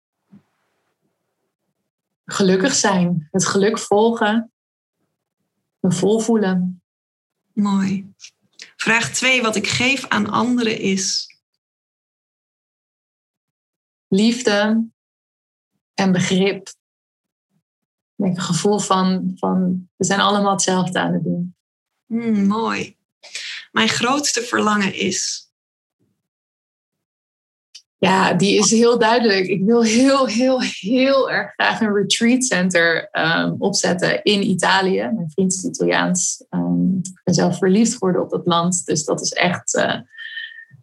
Gelukkig 2.33 2.75
zijn, 2.75 3.29
het 3.31 3.47
geluk 3.47 3.79
volgen, 3.79 4.53
me 5.81 5.93
vol 5.93 6.21
voelen. 6.21 6.83
Mooi. 7.53 8.13
Vraag 8.77 9.11
2, 9.11 9.43
wat 9.43 9.57
ik 9.57 9.67
geef 9.67 10.09
aan 10.09 10.31
anderen 10.31 10.79
is? 10.79 11.37
Liefde 14.09 14.87
en 15.95 16.13
begrip. 16.13 16.73
Een 18.17 18.41
gevoel 18.41 18.79
van, 18.79 19.33
van 19.37 19.89
we 19.97 20.05
zijn 20.05 20.21
allemaal 20.21 20.53
hetzelfde 20.53 20.99
aan 20.99 21.13
het 21.13 21.25
doen. 21.25 21.57
Mm, 22.07 22.47
mooi. 22.47 22.97
Mijn 23.73 23.89
grootste 23.89 24.43
verlangen 24.43 24.95
is? 24.95 25.52
Ja, 28.05 28.35
die 28.35 28.59
is 28.59 28.71
heel 28.71 28.99
duidelijk. 28.99 29.47
Ik 29.47 29.65
wil 29.65 29.83
heel, 29.83 30.27
heel, 30.27 30.61
heel 30.61 31.31
erg 31.31 31.53
graag 31.53 31.81
een 31.81 31.95
retreat 31.95 32.45
center 32.45 33.09
um, 33.13 33.55
opzetten 33.59 34.23
in 34.23 34.49
Italië. 34.49 35.11
Mijn 35.15 35.31
vriend 35.31 35.53
is 35.53 35.65
Italiaans. 35.65 36.45
Um, 36.51 36.99
ik 37.03 37.21
ben 37.25 37.35
zelf 37.35 37.59
verliefd 37.59 37.93
geworden 37.93 38.23
op 38.23 38.31
dat 38.31 38.47
land. 38.47 38.85
Dus 38.87 39.05
dat 39.05 39.21
is 39.21 39.33
echt 39.33 39.75
uh, 39.75 40.01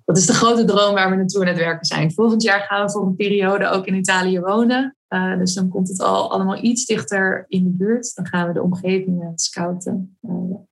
dat 0.06 0.18
is 0.18 0.26
de 0.26 0.34
grote 0.34 0.66
droom 0.66 0.94
waar 0.94 1.10
we 1.10 1.16
naartoe 1.16 1.42
aan 1.42 1.48
het 1.48 1.58
werken 1.58 1.86
zijn. 1.86 2.14
Volgend 2.14 2.42
jaar 2.42 2.62
gaan 2.62 2.86
we 2.86 2.92
voor 2.92 3.06
een 3.06 3.16
periode 3.16 3.68
ook 3.68 3.86
in 3.86 3.96
Italië 3.96 4.40
wonen. 4.40 4.96
Uh, 5.10 5.38
dus 5.38 5.54
dan 5.54 5.70
komt 5.70 5.88
het 5.88 6.02
al 6.02 6.32
allemaal 6.32 6.64
iets 6.64 6.86
dichter 6.86 7.46
in 7.48 7.64
de 7.64 7.70
buurt. 7.70 8.16
Dan 8.16 8.28
gaan 8.28 8.48
we 8.48 8.54
de 8.54 8.62
omgevingen 8.62 9.32
scouten. 9.36 10.18
Ja. 10.22 10.68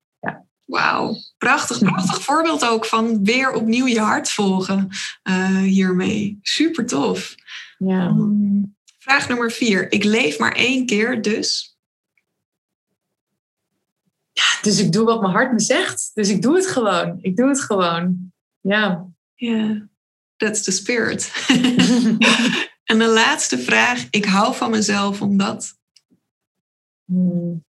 Wauw, 0.68 1.16
prachtig, 1.38 1.80
prachtig 1.80 2.22
voorbeeld 2.22 2.66
ook 2.66 2.86
van 2.86 3.24
weer 3.24 3.52
opnieuw 3.52 3.86
je 3.86 4.00
hart 4.00 4.30
volgen 4.30 4.90
uh, 5.24 5.58
hiermee. 5.58 6.40
Super 6.42 6.86
tof. 6.86 7.36
Ja. 7.78 8.08
Um, 8.08 8.76
vraag 9.00 9.28
nummer 9.28 9.52
vier. 9.52 9.92
Ik 9.92 10.04
leef 10.04 10.40
maar 10.40 10.56
één 10.56 10.86
keer, 10.86 11.22
dus. 11.22 11.78
Ja, 14.32 14.62
dus 14.62 14.80
ik 14.80 14.92
doe 14.92 15.06
wat 15.06 15.22
mijn 15.22 15.34
hart 15.34 15.52
me 15.52 15.60
zegt. 15.60 16.12
Dus 16.14 16.30
ik 16.30 16.42
doe 16.42 16.56
het 16.56 16.68
gewoon. 16.68 17.18
Ik 17.22 17.36
doe 17.36 17.48
het 17.48 17.62
gewoon. 17.62 18.32
Ja. 18.62 19.06
Ja, 19.36 19.88
that's 20.38 20.64
the 20.64 20.72
spirit. 20.72 21.32
en 22.92 23.00
de 23.00 23.08
laatste 23.08 23.60
vraag. 23.60 24.08
Ik 24.10 24.26
hou 24.26 24.56
van 24.56 24.72
mezelf 24.72 25.22
omdat. 25.22 25.76
Hmm. 27.06 27.66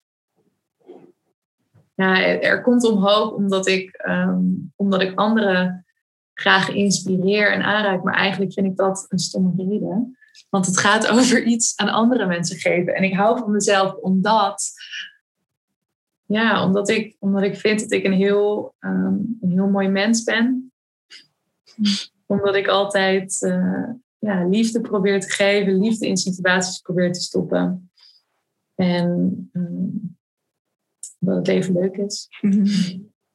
Ja, 1.94 2.22
er 2.40 2.62
komt 2.62 2.84
omhoog 2.84 3.32
omdat 3.32 3.66
ik, 3.66 4.04
um, 4.08 4.72
omdat 4.76 5.02
ik 5.02 5.18
anderen 5.18 5.86
graag 6.34 6.68
inspireer 6.68 7.52
en 7.52 7.62
aanraak. 7.62 8.02
Maar 8.02 8.14
eigenlijk 8.14 8.52
vind 8.52 8.66
ik 8.66 8.76
dat 8.76 9.06
een 9.08 9.18
stomme 9.18 9.52
reden. 9.56 10.18
Want 10.48 10.66
het 10.66 10.78
gaat 10.78 11.08
over 11.18 11.42
iets 11.42 11.76
aan 11.76 11.88
andere 11.88 12.26
mensen 12.26 12.56
geven. 12.56 12.94
En 12.94 13.02
ik 13.02 13.14
hou 13.14 13.38
van 13.38 13.50
mezelf 13.50 13.94
omdat, 13.94 14.72
ja, 16.24 16.64
omdat, 16.64 16.88
ik, 16.88 17.16
omdat 17.18 17.42
ik 17.42 17.56
vind 17.56 17.80
dat 17.80 17.90
ik 17.90 18.04
een 18.04 18.12
heel, 18.12 18.74
um, 18.80 19.38
een 19.40 19.50
heel 19.50 19.68
mooi 19.68 19.88
mens 19.88 20.24
ben 20.24 20.72
omdat 22.26 22.54
ik 22.54 22.68
altijd 22.68 23.42
uh, 23.42 23.88
ja, 24.18 24.48
liefde 24.48 24.80
probeer 24.80 25.20
te 25.20 25.30
geven, 25.30 25.78
liefde 25.78 26.06
in 26.06 26.16
situaties 26.16 26.78
probeer 26.78 27.12
te 27.12 27.20
stoppen. 27.20 27.90
En 28.74 29.50
um, 29.52 30.16
dat 31.24 31.36
het 31.36 31.46
leven 31.46 31.72
leuk 31.72 31.96
is. 31.96 32.28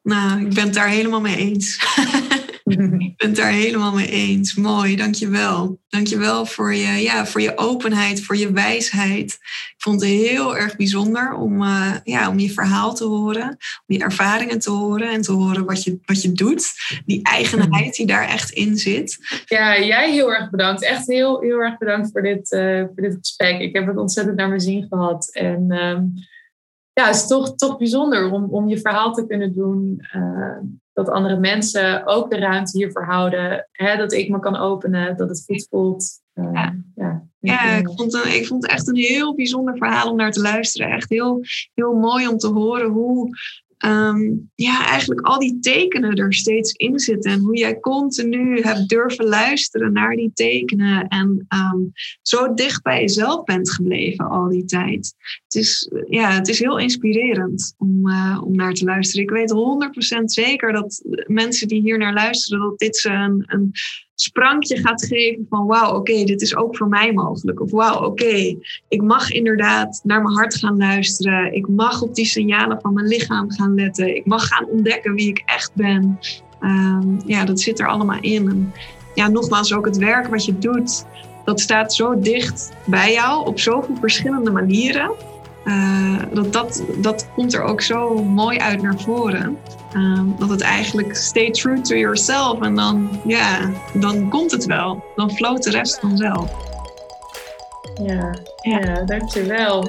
Nou, 0.02 0.40
ik 0.40 0.54
ben 0.54 0.64
het 0.64 0.74
daar 0.74 0.88
helemaal 0.88 1.20
mee 1.20 1.36
eens. 1.36 1.76
ik 2.64 3.16
ben 3.16 3.28
het 3.28 3.36
daar 3.36 3.52
helemaal 3.52 3.94
mee 3.94 4.08
eens. 4.08 4.54
Mooi, 4.54 4.96
dankjewel. 4.96 5.80
Dankjewel 5.88 6.46
voor 6.46 6.74
je, 6.74 7.02
ja, 7.02 7.26
voor 7.26 7.40
je 7.40 7.58
openheid, 7.58 8.22
voor 8.22 8.36
je 8.36 8.52
wijsheid. 8.52 9.32
Ik 9.32 9.74
vond 9.76 10.00
het 10.00 10.10
heel 10.10 10.56
erg 10.56 10.76
bijzonder 10.76 11.34
om, 11.34 11.62
uh, 11.62 11.94
ja, 12.04 12.28
om 12.28 12.38
je 12.38 12.50
verhaal 12.50 12.94
te 12.94 13.04
horen, 13.04 13.48
om 13.86 13.96
je 13.96 13.98
ervaringen 13.98 14.58
te 14.58 14.70
horen 14.70 15.10
en 15.10 15.20
te 15.20 15.32
horen 15.32 15.64
wat 15.64 15.82
je, 15.82 15.98
wat 16.04 16.22
je 16.22 16.32
doet. 16.32 16.66
Die 17.06 17.22
eigenheid 17.22 17.94
die 17.94 18.06
daar 18.06 18.28
echt 18.28 18.50
in 18.50 18.76
zit. 18.76 19.18
Ja, 19.44 19.80
jij 19.80 20.12
heel 20.12 20.32
erg 20.32 20.50
bedankt. 20.50 20.84
Echt 20.84 21.06
heel, 21.06 21.40
heel 21.40 21.58
erg 21.58 21.78
bedankt 21.78 22.08
voor 22.12 22.22
dit, 22.22 22.52
uh, 22.52 22.84
voor 22.84 23.02
dit 23.02 23.16
gesprek. 23.20 23.60
Ik 23.60 23.74
heb 23.74 23.86
het 23.86 23.96
ontzettend 23.96 24.36
naar 24.36 24.48
mijn 24.48 24.60
zin 24.60 24.86
gehad. 24.88 25.28
En 25.32 25.70
um, 25.70 26.14
ja, 26.92 27.06
het 27.06 27.14
is 27.14 27.26
toch, 27.26 27.54
toch 27.54 27.78
bijzonder 27.78 28.32
om, 28.32 28.44
om 28.44 28.68
je 28.68 28.78
verhaal 28.78 29.12
te 29.12 29.26
kunnen 29.26 29.54
doen. 29.54 30.06
Uh, 30.16 30.58
dat 30.92 31.08
andere 31.08 31.38
mensen 31.38 32.06
ook 32.06 32.30
de 32.30 32.38
ruimte 32.38 32.78
hiervoor 32.78 33.04
houden. 33.04 33.68
Hè, 33.72 33.96
dat 33.96 34.12
ik 34.12 34.28
me 34.28 34.38
kan 34.38 34.56
openen, 34.56 35.16
dat 35.16 35.28
het 35.28 35.44
goed 35.46 35.66
voelt. 35.70 36.04
Uh, 36.34 36.50
ja, 36.52 36.74
ja, 36.94 37.24
ja 37.38 37.62
ik, 37.70 37.90
vond, 37.94 38.14
een, 38.14 38.34
ik 38.34 38.46
vond 38.46 38.62
het 38.62 38.72
echt 38.72 38.88
een 38.88 38.96
heel 38.96 39.34
bijzonder 39.34 39.76
verhaal 39.76 40.10
om 40.10 40.16
naar 40.16 40.32
te 40.32 40.40
luisteren. 40.40 40.90
Echt 40.90 41.08
heel, 41.08 41.40
heel 41.74 41.94
mooi 41.94 42.28
om 42.28 42.38
te 42.38 42.48
horen 42.48 42.90
hoe 42.90 43.30
um, 43.86 44.50
ja, 44.54 44.86
eigenlijk 44.86 45.20
al 45.20 45.38
die 45.38 45.58
tekenen 45.60 46.14
er 46.14 46.34
steeds 46.34 46.72
in 46.72 46.98
zitten. 46.98 47.30
En 47.32 47.40
hoe 47.40 47.56
jij 47.56 47.80
continu 47.80 48.60
hebt 48.60 48.88
durven 48.88 49.24
luisteren 49.24 49.92
naar 49.92 50.16
die 50.16 50.30
tekenen. 50.34 51.08
En 51.08 51.46
um, 51.48 51.92
zo 52.22 52.54
dicht 52.54 52.82
bij 52.82 53.00
jezelf 53.00 53.44
bent 53.44 53.70
gebleven 53.70 54.28
al 54.30 54.48
die 54.48 54.64
tijd. 54.64 55.14
Het 55.44 55.54
is, 55.54 55.90
ja, 56.08 56.30
het 56.30 56.48
is 56.48 56.58
heel 56.58 56.78
inspirerend 56.78 57.74
om, 57.78 58.08
uh, 58.08 58.42
om 58.44 58.56
naar 58.56 58.74
te 58.74 58.84
luisteren. 58.84 59.24
Ik 59.24 59.30
weet 59.30 59.52
100% 60.20 60.24
zeker 60.24 60.72
dat 60.72 61.02
mensen 61.26 61.68
die 61.68 61.80
hier 61.80 61.98
naar 61.98 62.14
luisteren, 62.14 62.60
dat 62.60 62.78
dit 62.78 62.96
ze 62.96 63.10
een, 63.10 63.42
een 63.46 63.70
sprankje 64.22 64.76
gaat 64.76 65.04
geven 65.06 65.46
van 65.48 65.66
wauw, 65.66 65.94
oké, 65.94 66.24
dit 66.24 66.42
is 66.42 66.56
ook 66.56 66.76
voor 66.76 66.88
mij 66.88 67.12
mogelijk. 67.12 67.60
Of 67.60 67.70
wauw, 67.70 68.04
oké, 68.04 68.56
ik 68.88 69.02
mag 69.02 69.30
inderdaad 69.30 70.00
naar 70.04 70.22
mijn 70.22 70.34
hart 70.34 70.54
gaan 70.54 70.76
luisteren. 70.76 71.54
Ik 71.54 71.68
mag 71.68 72.02
op 72.02 72.14
die 72.14 72.24
signalen 72.24 72.80
van 72.80 72.94
mijn 72.94 73.06
lichaam 73.06 73.50
gaan 73.50 73.74
letten. 73.74 74.16
Ik 74.16 74.26
mag 74.26 74.46
gaan 74.46 74.66
ontdekken 74.66 75.14
wie 75.14 75.28
ik 75.28 75.42
echt 75.46 75.74
ben. 75.74 76.18
Um, 76.60 77.20
ja, 77.26 77.44
dat 77.44 77.60
zit 77.60 77.80
er 77.80 77.88
allemaal 77.88 78.20
in. 78.20 78.72
Ja, 79.14 79.28
nogmaals, 79.28 79.74
ook 79.74 79.84
het 79.84 79.96
werk 79.96 80.26
wat 80.26 80.44
je 80.44 80.58
doet, 80.58 81.04
dat 81.44 81.60
staat 81.60 81.94
zo 81.94 82.20
dicht 82.20 82.72
bij 82.86 83.12
jou 83.12 83.46
op 83.46 83.60
zoveel 83.60 83.96
verschillende 84.00 84.50
manieren. 84.50 85.10
Uh, 85.64 86.22
dat, 86.32 86.52
dat, 86.52 86.82
dat 86.96 87.28
komt 87.34 87.54
er 87.54 87.62
ook 87.62 87.80
zo 87.80 88.24
mooi 88.24 88.58
uit 88.58 88.82
naar 88.82 88.98
voren. 88.98 89.58
Uh, 89.96 90.20
dat 90.38 90.48
het 90.48 90.60
eigenlijk 90.60 91.16
stay 91.16 91.50
true 91.50 91.80
to 91.80 91.96
yourself 91.96 92.60
en 92.60 92.74
dan, 92.74 93.20
ja, 93.26 93.70
dan 93.92 94.28
komt 94.28 94.50
het 94.50 94.64
wel. 94.64 95.04
Dan 95.16 95.30
floot 95.30 95.62
de 95.62 95.70
rest 95.70 95.98
vanzelf. 95.98 96.50
Ja, 98.02 98.34
ja. 98.62 99.02
dankjewel. 99.04 99.88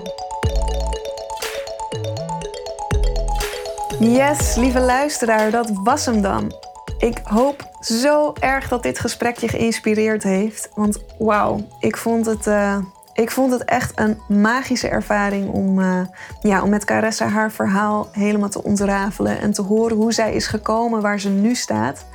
Yes, 4.00 4.56
lieve 4.56 4.80
luisteraar, 4.80 5.52
dat 5.52 5.72
was 5.84 6.06
hem 6.06 6.22
dan. 6.22 6.54
Ik 6.98 7.20
hoop 7.24 7.70
zo 7.80 8.34
erg 8.40 8.68
dat 8.68 8.84
dit 8.84 9.00
gesprek 9.00 9.38
je 9.38 9.48
geïnspireerd 9.48 10.24
heeft. 10.24 10.70
Want 10.76 11.00
wauw, 11.18 11.68
ik 11.80 11.98
vond 11.98 12.26
het. 12.26 12.48
Uh 12.48 12.78
ik 13.22 13.32
vond 13.32 13.52
het 13.52 13.66
echt 13.66 13.92
een 13.96 14.20
magische 14.28 14.88
ervaring 14.88 15.50
om, 15.50 15.80
uh, 15.80 16.02
ja, 16.42 16.64
om 16.64 16.70
met 16.70 16.86
Caressa 16.86 17.28
haar 17.28 17.52
verhaal 17.52 18.10
helemaal 18.12 18.50
te 18.50 18.64
ontrafelen 18.64 19.40
en 19.40 19.52
te 19.52 19.62
horen 19.62 19.98
hoe 19.98 20.14
zij 20.14 20.34
is 20.34 20.48
gekomen 20.48 21.02
waar 21.02 21.20
ze 21.20 21.30
nu 21.30 21.56
staat. 21.56 22.06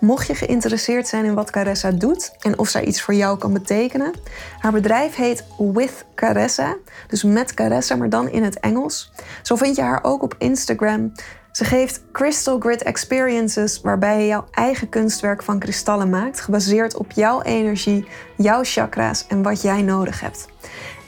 Mocht 0.00 0.26
je 0.26 0.34
geïnteresseerd 0.34 1.08
zijn 1.08 1.24
in 1.24 1.34
wat 1.34 1.50
Caressa 1.50 1.90
doet 1.90 2.32
en 2.40 2.58
of 2.58 2.68
zij 2.68 2.84
iets 2.84 3.02
voor 3.02 3.14
jou 3.14 3.38
kan 3.38 3.52
betekenen, 3.52 4.12
haar 4.58 4.72
bedrijf 4.72 5.14
heet 5.14 5.44
With 5.58 6.04
Caressa, 6.14 6.76
dus 7.08 7.22
met 7.22 7.54
Caressa, 7.54 7.96
maar 7.96 8.08
dan 8.08 8.28
in 8.28 8.42
het 8.42 8.60
Engels. 8.60 9.12
Zo 9.42 9.56
vind 9.56 9.76
je 9.76 9.82
haar 9.82 10.00
ook 10.02 10.22
op 10.22 10.34
Instagram. 10.38 11.12
Ze 11.54 11.64
geeft 11.64 12.02
Crystal 12.12 12.58
Grid 12.58 12.82
Experiences, 12.82 13.80
waarbij 13.80 14.20
je 14.20 14.26
jouw 14.26 14.44
eigen 14.50 14.88
kunstwerk 14.88 15.42
van 15.42 15.58
kristallen 15.58 16.10
maakt, 16.10 16.40
gebaseerd 16.40 16.96
op 16.96 17.12
jouw 17.12 17.42
energie, 17.42 18.08
jouw 18.36 18.60
chakra's 18.62 19.26
en 19.26 19.42
wat 19.42 19.62
jij 19.62 19.82
nodig 19.82 20.20
hebt. 20.20 20.48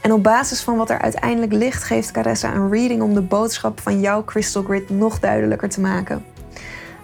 En 0.01 0.13
op 0.13 0.23
basis 0.23 0.63
van 0.63 0.77
wat 0.77 0.91
er 0.91 1.01
uiteindelijk 1.01 1.53
ligt, 1.53 1.83
geeft 1.83 2.11
Caressa 2.11 2.55
een 2.55 2.71
reading 2.71 3.03
om 3.03 3.15
de 3.15 3.23
boodschap 3.23 3.81
van 3.81 4.01
jouw 4.01 4.25
Crystal 4.25 4.63
Grid 4.63 4.91
nog 4.91 5.19
duidelijker 5.19 5.69
te 5.69 5.81
maken. 5.81 6.25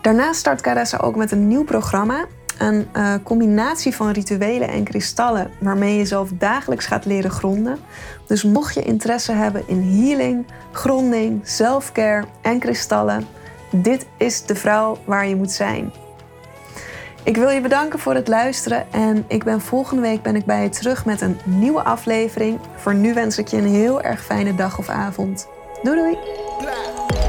Daarnaast 0.02 0.38
start 0.38 0.60
Caressa 0.60 0.96
ook 0.98 1.16
met 1.16 1.30
een 1.30 1.48
nieuw 1.48 1.64
programma. 1.64 2.26
Een 2.58 2.88
uh, 2.96 3.14
combinatie 3.22 3.94
van 3.94 4.10
rituelen 4.10 4.68
en 4.68 4.84
kristallen 4.84 5.50
waarmee 5.58 5.92
je 5.92 5.98
jezelf 5.98 6.30
dagelijks 6.38 6.86
gaat 6.86 7.04
leren 7.04 7.30
gronden. 7.30 7.78
Dus 8.26 8.42
mocht 8.42 8.74
je 8.74 8.82
interesse 8.82 9.32
hebben 9.32 9.62
in 9.66 9.82
healing, 9.82 10.46
gronding, 10.72 11.40
selfcare 11.42 12.24
en 12.42 12.58
kristallen, 12.58 13.26
dit 13.70 14.06
is 14.16 14.44
de 14.44 14.54
vrouw 14.54 14.98
waar 15.04 15.26
je 15.26 15.36
moet 15.36 15.52
zijn. 15.52 15.92
Ik 17.24 17.36
wil 17.36 17.50
je 17.50 17.60
bedanken 17.60 17.98
voor 17.98 18.14
het 18.14 18.28
luisteren 18.28 18.92
en 18.92 19.24
ik 19.28 19.44
ben 19.44 19.60
volgende 19.60 20.02
week 20.02 20.22
ben 20.22 20.36
ik 20.36 20.44
bij 20.44 20.62
je 20.62 20.68
terug 20.68 21.04
met 21.04 21.20
een 21.20 21.38
nieuwe 21.44 21.82
aflevering. 21.82 22.58
Voor 22.76 22.94
nu 22.94 23.14
wens 23.14 23.38
ik 23.38 23.48
je 23.48 23.56
een 23.56 23.74
heel 23.74 24.02
erg 24.02 24.24
fijne 24.24 24.54
dag 24.54 24.78
of 24.78 24.88
avond. 24.88 25.48
Doei 25.82 25.96
doei! 25.96 27.21